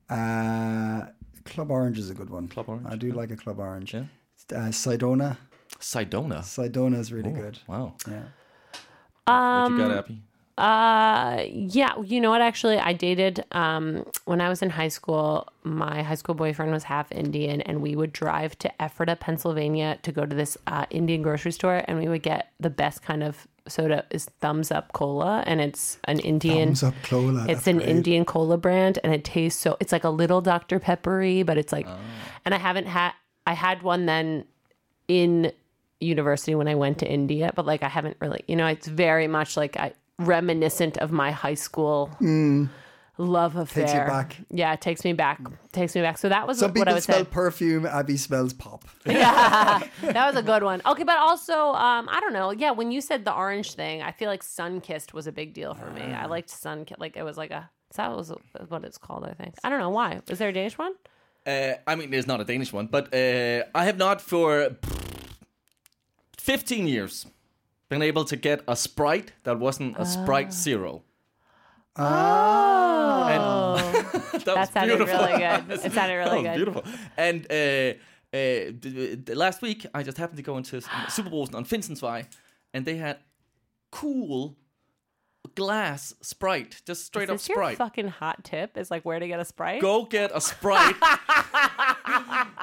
Uh, 0.09 1.07
Club 1.45 1.71
Orange 1.71 1.99
is 1.99 2.11
a 2.11 2.15
good 2.15 2.31
one. 2.31 2.49
Club 2.49 2.69
Orange, 2.69 2.87
I 2.89 2.97
do 2.97 3.13
like 3.13 3.31
a 3.31 3.37
Club 3.37 3.59
Orange. 3.59 3.95
Yeah. 3.95 4.05
Uh, 4.51 4.71
Cidona. 4.71 5.37
Cidona. 5.79 6.41
Cidona 6.41 6.99
is 6.99 7.13
really 7.13 7.33
good. 7.33 7.59
Wow. 7.67 7.95
Yeah. 8.07 8.23
what 9.27 9.71
you 9.71 9.79
got, 9.79 9.99
Abby? 9.99 10.23
Uh, 10.59 11.45
yeah. 11.51 11.95
You 12.03 12.21
know 12.21 12.31
what? 12.31 12.43
Actually, 12.43 12.79
I 12.79 12.93
dated 12.93 13.45
um 13.53 14.05
when 14.27 14.41
I 14.41 14.49
was 14.49 14.63
in 14.63 14.71
high 14.71 14.89
school. 14.89 15.49
My 15.65 16.03
high 16.03 16.15
school 16.17 16.35
boyfriend 16.35 16.73
was 16.73 16.85
half 16.85 17.11
Indian, 17.11 17.63
and 17.63 17.81
we 17.81 17.97
would 17.97 18.13
drive 18.13 18.59
to 18.59 18.71
Ephrata, 18.81 19.17
Pennsylvania, 19.17 19.99
to 20.03 20.13
go 20.13 20.27
to 20.27 20.37
this 20.37 20.59
uh, 20.67 20.87
Indian 20.91 21.23
grocery 21.23 21.53
store, 21.53 21.83
and 21.87 21.99
we 21.99 22.09
would 22.09 22.23
get 22.23 22.53
the 22.61 22.71
best 22.71 23.03
kind 23.03 23.23
of 23.23 23.47
soda 23.69 24.05
is 24.11 24.27
Thums 24.41 24.71
Up 24.71 24.93
Cola, 24.93 25.43
and 25.47 25.61
it's 25.61 25.99
an 26.05 26.19
Indian. 26.19 26.69
Thums 26.71 26.83
Up 26.83 26.95
Cola, 27.05 27.47
It's 27.49 27.67
an 27.67 27.79
great. 27.79 27.89
Indian 27.89 28.25
cola 28.25 28.59
brand, 28.59 28.99
and 29.03 29.15
it 29.15 29.25
tastes 29.25 29.61
so. 29.61 29.77
It's 29.81 29.93
like 29.93 30.05
a 30.05 30.11
little 30.11 30.41
Dr 30.41 30.79
Peppery, 30.81 31.43
but 31.45 31.57
it's 31.57 31.73
like, 31.73 31.87
and 32.45 32.55
I 32.55 32.59
haven't 32.59 32.87
had. 32.87 33.13
I 33.47 33.55
had 33.55 33.83
one 33.83 34.07
then 34.07 34.45
in 35.09 35.53
university 35.99 36.55
when 36.55 36.69
I 36.69 36.75
went 36.75 36.99
to 36.99 37.11
India, 37.11 37.53
but 37.55 37.65
like 37.67 37.83
I 37.83 37.89
haven't 37.89 38.17
really, 38.21 38.45
you 38.47 38.57
know, 38.57 38.67
it's 38.67 38.87
very 38.87 39.27
much 39.29 39.57
like 39.57 39.77
I 39.77 39.93
reminiscent 40.25 40.99
of 40.99 41.11
my 41.13 41.31
high 41.31 41.55
school 41.55 42.11
love 43.19 43.57
affair. 43.57 43.87
Mm. 43.87 43.93
you 43.95 44.11
back. 44.11 44.37
Yeah, 44.51 44.73
it 44.73 44.81
takes 44.81 45.05
me 45.05 45.13
back. 45.13 45.41
Takes 45.73 45.95
me 45.95 46.01
back. 46.01 46.19
So 46.19 46.29
that 46.29 46.47
was 46.47 46.59
Some 46.59 46.71
what 46.73 46.89
I 46.89 46.93
people 46.93 46.95
would 46.95 47.03
smell 47.03 47.19
say. 47.19 47.25
perfume. 47.31 47.87
Abby 47.87 48.17
smells 48.17 48.53
pop. 48.53 48.85
yeah, 49.07 49.83
that 50.03 50.27
was 50.27 50.37
a 50.37 50.43
good 50.43 50.63
one. 50.63 50.81
Okay, 50.87 51.05
but 51.05 51.19
also, 51.19 51.55
um, 51.55 52.09
I 52.11 52.19
don't 52.21 52.33
know. 52.33 52.51
Yeah, 52.53 52.71
when 52.73 52.91
you 52.91 53.01
said 53.01 53.25
the 53.25 53.35
orange 53.35 53.75
thing, 53.75 54.03
I 54.03 54.13
feel 54.13 54.29
like 54.29 54.43
Sunkist 54.43 55.13
was 55.13 55.27
a 55.27 55.33
big 55.33 55.53
deal 55.55 55.75
for 55.75 55.91
me. 55.91 56.03
I 56.03 56.27
liked 56.27 56.51
sun 56.51 56.85
ki- 56.85 56.95
like 56.99 57.17
it 57.17 57.23
was 57.23 57.37
like 57.37 57.51
a. 57.51 57.71
That 57.97 58.17
was 58.17 58.33
what 58.69 58.85
it's 58.85 58.97
called, 58.97 59.25
I 59.25 59.35
think. 59.35 59.55
I 59.63 59.69
don't 59.69 59.79
know 59.79 59.91
why. 59.91 60.21
Is 60.29 60.39
there 60.39 60.49
a 60.49 60.53
Danish 60.53 60.79
one? 60.79 60.93
Uh, 61.47 61.75
I 61.87 61.95
mean, 61.95 62.11
there's 62.11 62.27
not 62.27 62.41
a 62.41 62.45
Danish 62.45 62.73
one, 62.73 62.87
but 62.87 63.13
uh, 63.15 63.65
I 63.75 63.85
have 63.85 63.99
not 63.99 64.23
for 64.23 64.77
15 66.39 66.87
years 66.87 67.27
been 67.93 68.03
able 68.03 68.25
to 68.25 68.37
get 68.37 68.63
a 68.67 68.75
Sprite 68.75 69.33
that 69.45 69.59
wasn't 69.59 69.95
a 69.99 70.07
Sprite 70.07 70.51
Zero. 70.53 71.03
Oh, 71.97 73.77
that, 74.33 74.45
that 74.47 74.57
was 74.57 74.71
sounded 74.71 74.97
beautiful. 74.97 75.21
really 75.27 75.39
good. 75.39 75.71
It 75.87 75.93
sounded 75.93 76.15
really 76.17 76.43
that 76.43 76.43
was 76.43 76.43
good. 76.45 76.57
beautiful. 76.57 76.83
And 77.19 77.47
uh, 77.51 78.35
uh, 78.35 78.73
d- 78.81 79.17
d- 79.17 79.35
last 79.35 79.61
week, 79.61 79.85
I 79.93 80.03
just 80.03 80.17
happened 80.17 80.39
to 80.39 80.43
go 80.43 80.57
into 80.57 80.77
Superbrugsen 81.17 81.55
on 81.55 81.65
Finsensvej, 81.67 82.27
and 82.73 82.87
they 82.87 82.97
had 82.97 83.19
cool 83.91 84.57
glass 85.55 86.15
Sprite, 86.23 86.81
just 86.87 87.05
straight 87.05 87.25
Is 87.25 87.31
up 87.31 87.35
this 87.37 87.49
your 87.51 87.57
Sprite. 87.57 87.77
fucking 87.77 88.09
hot 88.09 88.43
tip? 88.43 88.79
Is 88.79 88.91
like 88.91 89.05
where 89.05 89.19
to 89.19 89.29
get 89.29 89.39
a 89.39 89.45
sprite? 89.45 89.83
Go 89.83 90.07
get 90.07 90.31
a 90.35 90.41
Sprite 90.41 90.97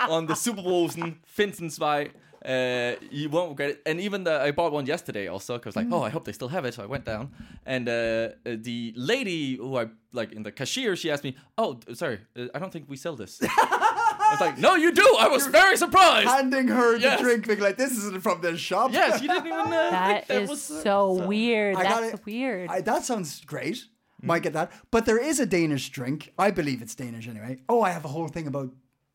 on 0.10 0.26
the 0.26 0.34
Superbrugsen 0.34 1.18
Finsensvej. 1.38 2.12
Uh, 2.46 2.96
you 3.12 3.30
won't 3.30 3.50
regret 3.50 3.70
it. 3.72 3.82
And 3.86 4.00
even 4.00 4.24
the, 4.24 4.40
I 4.40 4.52
bought 4.52 4.72
one 4.72 4.86
yesterday 4.86 5.28
also 5.28 5.58
because 5.58 5.76
like, 5.76 5.88
oh, 5.92 6.02
I 6.04 6.10
hope 6.10 6.24
they 6.26 6.32
still 6.32 6.48
have 6.48 6.66
it. 6.66 6.74
So 6.74 6.84
I 6.84 6.86
went 6.86 7.06
down, 7.06 7.32
and 7.66 7.88
uh, 7.90 7.92
uh, 7.92 8.56
the 8.62 8.94
lady 8.96 9.58
who 9.58 9.78
I 9.78 9.88
like 10.14 10.32
in 10.32 10.44
the 10.44 10.52
cashier, 10.52 10.96
she 10.96 11.12
asked 11.12 11.24
me, 11.24 11.36
"Oh, 11.58 11.80
sorry, 11.94 12.20
uh, 12.38 12.46
I 12.56 12.60
don't 12.60 12.72
think 12.72 12.86
we 12.88 12.96
sell 12.96 13.16
this." 13.16 13.40
I 13.44 14.28
was 14.32 14.42
like, 14.42 14.58
"No, 14.58 14.76
you 14.76 14.92
do." 14.92 15.16
I 15.20 15.28
was 15.28 15.48
very 15.48 15.76
surprised. 15.76 16.28
Handing 16.30 16.68
her 16.70 16.98
the 16.98 17.18
drink, 17.20 17.48
being 17.48 17.60
like, 17.60 17.78
"This 17.78 17.92
isn't 17.98 18.22
from 18.22 18.42
the 18.42 18.58
shop." 18.58 18.92
yes, 18.94 19.22
you 19.22 19.28
didn't 19.28 19.48
even. 19.48 19.60
Uh, 19.60 19.90
That 19.92 20.28
think 20.28 20.28
that 20.28 20.44
is 20.44 20.50
was, 20.50 20.72
uh, 20.72 20.84
so 20.84 21.28
weird. 21.28 21.76
I 21.76 21.84
That's 21.84 22.12
gotta- 22.12 22.22
weird. 22.26 22.70
I, 22.70 22.82
that 22.82 23.04
sounds 23.04 23.42
great. 23.46 23.84
Might 24.22 24.44
get 24.44 24.54
that. 24.54 24.72
But 24.92 25.06
there 25.06 25.18
is 25.18 25.40
a 25.40 25.46
Danish 25.46 25.90
drink. 25.90 26.34
I 26.38 26.52
believe 26.52 26.82
it's 26.82 26.94
Danish 26.96 27.28
anyway. 27.28 27.62
Oh, 27.70 27.82
I 27.82 27.92
have 27.92 28.04
a 28.04 28.10
whole 28.10 28.28
thing 28.28 28.48
about 28.48 28.70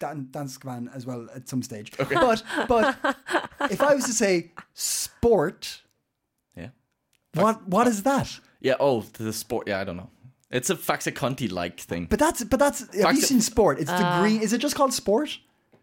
Dan- 0.04 0.28
Danskvand 0.30 0.94
as 0.94 1.06
well 1.06 1.28
at 1.34 1.48
some 1.48 1.62
stage. 1.62 1.92
Okay. 1.98 2.14
But 2.14 2.42
but 2.68 2.96
if 3.70 3.80
I 3.80 3.94
was 3.94 4.04
to 4.04 4.12
say 4.12 4.52
sport, 4.74 5.82
Yeah. 6.56 6.70
what 7.34 7.66
what 7.68 7.86
is 7.86 8.02
that? 8.02 8.40
Yeah. 8.60 8.76
Oh, 8.80 9.00
the 9.02 9.32
sport. 9.32 9.68
Yeah, 9.68 9.80
I 9.80 9.84
don't 9.84 9.96
know. 9.96 10.10
It's 10.50 10.70
a 10.70 10.76
Faxe 10.76 11.12
Kondi 11.12 11.50
like 11.50 11.80
thing. 11.80 12.06
But 12.08 12.18
that's 12.18 12.44
but 12.44 12.58
that's 12.58 12.80
have 13.02 13.14
you 13.16 13.22
seen 13.22 13.40
sport? 13.40 13.78
It's 13.78 13.90
the 13.90 14.06
uh, 14.06 14.20
green. 14.20 14.42
Is 14.42 14.52
it 14.52 14.58
just 14.58 14.76
called 14.76 14.92
sport? 14.92 15.38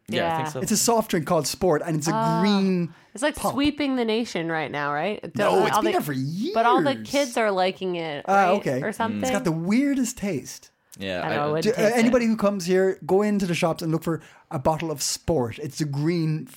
yeah, 0.08 0.34
I 0.34 0.38
think 0.38 0.50
so. 0.50 0.60
It's 0.60 0.72
a 0.72 0.78
soft 0.78 1.12
drink 1.12 1.26
called 1.26 1.48
sport, 1.48 1.82
and 1.86 1.98
it's 1.98 2.08
a 2.08 2.14
ah. 2.14 2.42
green. 2.42 2.94
It's 3.14 3.24
like 3.24 3.36
pop. 3.36 3.54
sweeping 3.54 3.96
the 3.98 4.06
nation 4.06 4.50
right 4.52 4.72
now, 4.72 4.94
right? 4.94 5.20
No, 5.36 5.50
All 5.50 5.66
it's 5.66 5.78
been 5.78 5.86
the- 5.86 5.92
there 5.92 6.02
for 6.02 6.14
years. 6.14 6.54
But 6.54 6.66
all 6.66 6.82
the 6.82 6.96
kids 6.96 7.38
are 7.38 7.52
liking 7.52 7.96
it, 7.96 8.26
Ah, 8.28 8.34
right? 8.34 8.48
okay. 8.60 8.82
or 8.82 8.92
mm. 8.92 8.96
something. 8.96 9.22
It's 9.22 9.32
got 9.32 9.44
the 9.44 9.52
weirdest 9.52 10.18
taste. 10.18 10.71
Yeah. 11.00 11.22
I 11.22 11.36
I 11.36 11.48
would- 11.52 11.64
Do- 11.64 11.72
uh, 11.72 11.76
taste 11.76 11.96
it. 11.96 12.00
anybody 12.00 12.26
who 12.26 12.36
comes 12.36 12.66
here, 12.66 13.00
go 13.06 13.22
into 13.22 13.46
the 13.46 13.56
shops 13.56 13.82
and 13.82 13.92
look 13.92 14.04
for 14.04 14.22
a 14.50 14.60
bottle 14.60 14.92
of 14.92 15.02
sport. 15.02 15.58
It's 15.60 15.80
a 15.82 15.86
green. 15.86 16.48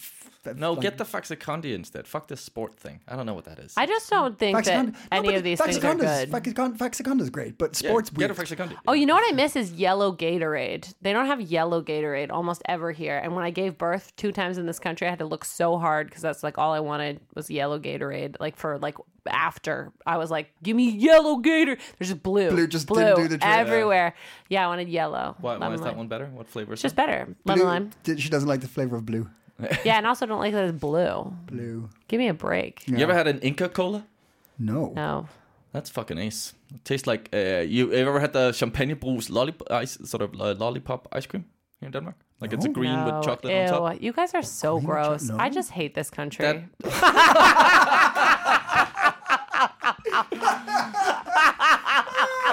F- 0.47 0.57
no, 0.57 0.73
like- 0.73 0.83
get 0.83 0.99
the 0.99 1.05
Faxe 1.05 1.31
instead. 1.65 2.07
Fuck 2.07 2.29
this 2.29 2.41
sport 2.41 2.77
thing. 2.77 3.01
I 3.09 3.17
don't 3.17 3.27
know 3.27 3.35
what 3.35 3.45
that 3.47 3.59
is. 3.59 3.75
I 3.77 3.87
just 3.87 4.09
don't 4.11 4.39
think 4.39 4.57
that 4.65 4.67
Faxicon- 4.67 4.93
no, 4.93 4.99
any 5.13 5.35
of 5.35 5.43
these 5.43 5.61
things 5.61 5.77
are 5.79 5.95
good. 5.95 6.31
Faxicon- 6.31 6.77
Faxe 6.77 7.03
Kondi's 7.03 7.31
great, 7.31 7.59
but 7.59 7.81
Yeah, 7.83 7.89
sports 7.91 8.11
get 8.11 8.19
weird. 8.19 8.31
a 8.31 8.35
Faxe 8.35 8.77
Oh, 8.87 8.93
you 8.93 9.07
know 9.07 9.15
what 9.15 9.25
I 9.33 9.35
miss 9.35 9.57
is 9.57 9.73
yellow 9.73 10.13
Gatorade. 10.15 10.93
They 11.03 11.13
don't 11.13 11.27
have 11.27 11.41
yellow 11.41 11.83
Gatorade 11.83 12.31
almost 12.31 12.63
ever 12.69 12.93
here. 12.93 13.19
And 13.19 13.35
when 13.35 13.45
I 13.45 13.51
gave 13.51 13.79
birth 13.79 14.13
two 14.17 14.33
times 14.33 14.59
in 14.59 14.67
this 14.67 14.79
country, 14.79 15.07
I 15.07 15.11
had 15.11 15.19
to 15.21 15.27
look 15.27 15.45
so 15.45 15.79
hard 15.79 16.09
because 16.09 16.23
that's 16.23 16.43
like 16.43 16.59
all 16.59 16.73
I 16.73 16.81
wanted 16.81 17.21
was 17.35 17.51
yellow 17.51 17.79
Gatorade. 17.79 18.37
Like 18.41 18.57
for 18.57 18.79
like 18.79 18.97
after, 19.27 19.91
I 20.07 20.19
was 20.19 20.31
like, 20.31 20.53
"Give 20.63 20.77
me 20.77 20.91
yellow 20.91 21.37
Gator." 21.39 21.77
There's 21.99 22.11
just 22.11 22.23
blue, 22.23 22.51
Blue 22.51 22.67
just 22.67 22.87
blue 22.87 23.03
didn't 23.03 23.17
do 23.17 23.29
the 23.29 23.39
trick. 23.39 23.51
everywhere. 23.51 24.15
Yeah, 24.51 24.65
I 24.65 24.69
wanted 24.69 24.89
yellow. 24.89 25.37
Why, 25.41 25.53
why 25.55 25.59
lemon 25.59 25.75
is 25.79 25.81
that 25.83 25.97
one 25.97 26.09
better? 26.09 26.27
What 26.27 26.47
flavor 26.49 26.75
is 26.75 26.79
It's 26.79 26.83
just 26.83 26.93
it? 26.95 26.97
better. 26.97 27.35
Lemon 27.47 27.65
lime. 27.67 27.91
She 28.19 28.29
doesn't 28.29 28.49
like 28.49 28.61
the 28.61 28.69
flavor 28.69 28.97
of 28.97 29.07
blue. 29.07 29.29
Yeah, 29.85 29.97
and 29.99 30.07
also 30.07 30.27
don't 30.27 30.41
like 30.41 30.53
that 30.55 30.65
it's 30.65 30.79
blue. 30.81 31.33
Blue. 31.47 31.89
Give 32.09 32.19
me 32.19 32.29
a 32.29 32.35
break. 32.35 32.83
You 32.87 32.99
ever 32.99 33.15
had 33.15 33.27
an 33.29 33.39
Inca 33.41 33.69
Kola? 33.69 34.05
No. 34.59 34.93
No. 34.97 35.27
That's 35.73 35.91
fucking 35.91 36.19
ace. 36.19 36.55
It 36.75 36.85
tastes 36.85 37.07
like 37.07 37.29
uh, 37.33 37.63
you 37.67 37.93
ever 37.93 38.21
had 38.21 38.33
the 38.33 38.53
champagne 38.53 38.95
bruise 38.95 39.31
lollipop 39.31 39.71
ice 39.71 39.99
sort 40.05 40.23
of 40.23 40.41
uh, 40.41 40.55
lollipop 40.59 41.09
ice 41.13 41.27
cream 41.27 41.45
here 41.81 41.87
in 41.87 41.93
Denmark? 41.93 42.17
Like 42.41 42.53
it's 42.53 42.65
a 42.67 42.69
green 42.69 42.93
No. 42.93 43.05
with 43.17 43.25
chocolate 43.25 43.53
Ew. 43.55 43.61
on 43.61 43.69
top. 43.93 44.03
You 44.03 44.13
guys 44.13 44.35
are 44.35 44.43
so 44.43 44.79
Green 44.79 44.87
with 44.89 44.97
cho- 44.97 45.09
gross. 45.09 45.29
no. 45.29 45.37
I 45.39 45.49
just 45.51 45.71
hate 45.71 45.95
this 45.95 46.11
country. 46.11 46.45
That- 46.45 46.65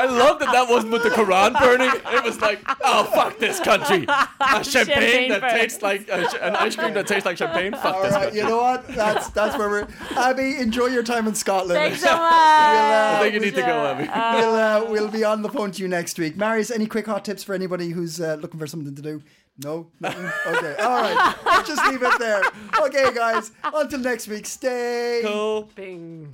I 0.02 0.06
love 0.06 0.40
that 0.40 0.52
that 0.52 0.68
wasn't 0.70 0.94
with 0.94 1.04
the 1.04 1.10
Quran 1.10 1.60
burning. 1.60 1.90
It 2.14 2.24
was 2.24 2.40
like, 2.42 2.62
oh 2.84 3.04
fuck 3.14 3.38
this 3.40 3.60
country. 3.60 4.06
A 4.08 4.64
champagne, 4.64 4.64
Champagne 4.64 5.30
that 5.32 5.42
first. 5.42 5.56
tastes 5.56 5.82
like 5.82 6.10
a, 6.10 6.30
sh- 6.30 6.36
an 6.42 6.56
ice 6.56 6.76
cream 6.76 6.94
that 6.94 7.08
tastes 7.08 7.26
like 7.26 7.38
champagne. 7.38 7.74
Fuck 7.74 7.96
All 7.96 8.04
this 8.04 8.12
right, 8.14 8.24
country. 8.24 8.40
you 8.40 8.46
know 8.46 8.58
what? 8.58 8.88
That's 8.90 9.30
that's 9.30 9.58
where 9.58 9.70
we're. 9.70 9.88
Abby, 10.18 10.58
enjoy 10.58 10.88
your 10.88 11.04
time 11.04 11.28
in 11.28 11.36
Scotland. 11.36 11.74
Thanks 11.74 12.02
so 12.02 12.08
much. 12.12 12.18
I 12.22 13.20
think 13.22 13.34
you 13.34 13.40
need 13.40 13.56
to 13.56 13.62
go, 13.62 13.86
Abby. 13.86 14.08
we'll 14.40 14.56
uh, 14.56 14.92
we'll 14.92 15.10
be 15.12 15.24
on 15.24 15.42
the 15.42 15.50
phone 15.50 15.72
to 15.72 15.82
you 15.82 15.88
next 15.88 16.18
week. 16.20 16.36
Marius, 16.38 16.72
any 16.72 16.88
quick 16.88 17.06
hot 17.06 17.24
tips 17.26 17.44
for 17.44 17.54
anybody 17.54 17.90
who's 17.90 18.20
uh, 18.20 18.38
looking 18.42 18.60
for 18.60 18.68
something 18.68 18.96
to 18.96 19.02
do? 19.02 19.22
No, 19.64 19.88
nothing. 20.00 20.26
Okay, 20.56 20.76
all 20.82 21.02
right. 21.02 21.36
Let's 21.46 21.68
just 21.68 21.86
leave 21.88 22.02
it 22.02 22.18
there. 22.20 22.42
Okay, 22.80 23.14
guys. 23.14 23.52
Until 23.64 24.00
next 24.00 24.28
week. 24.28 24.46
Stay. 24.46 25.22
Cool. 25.24 25.70
Bing. 25.76 26.34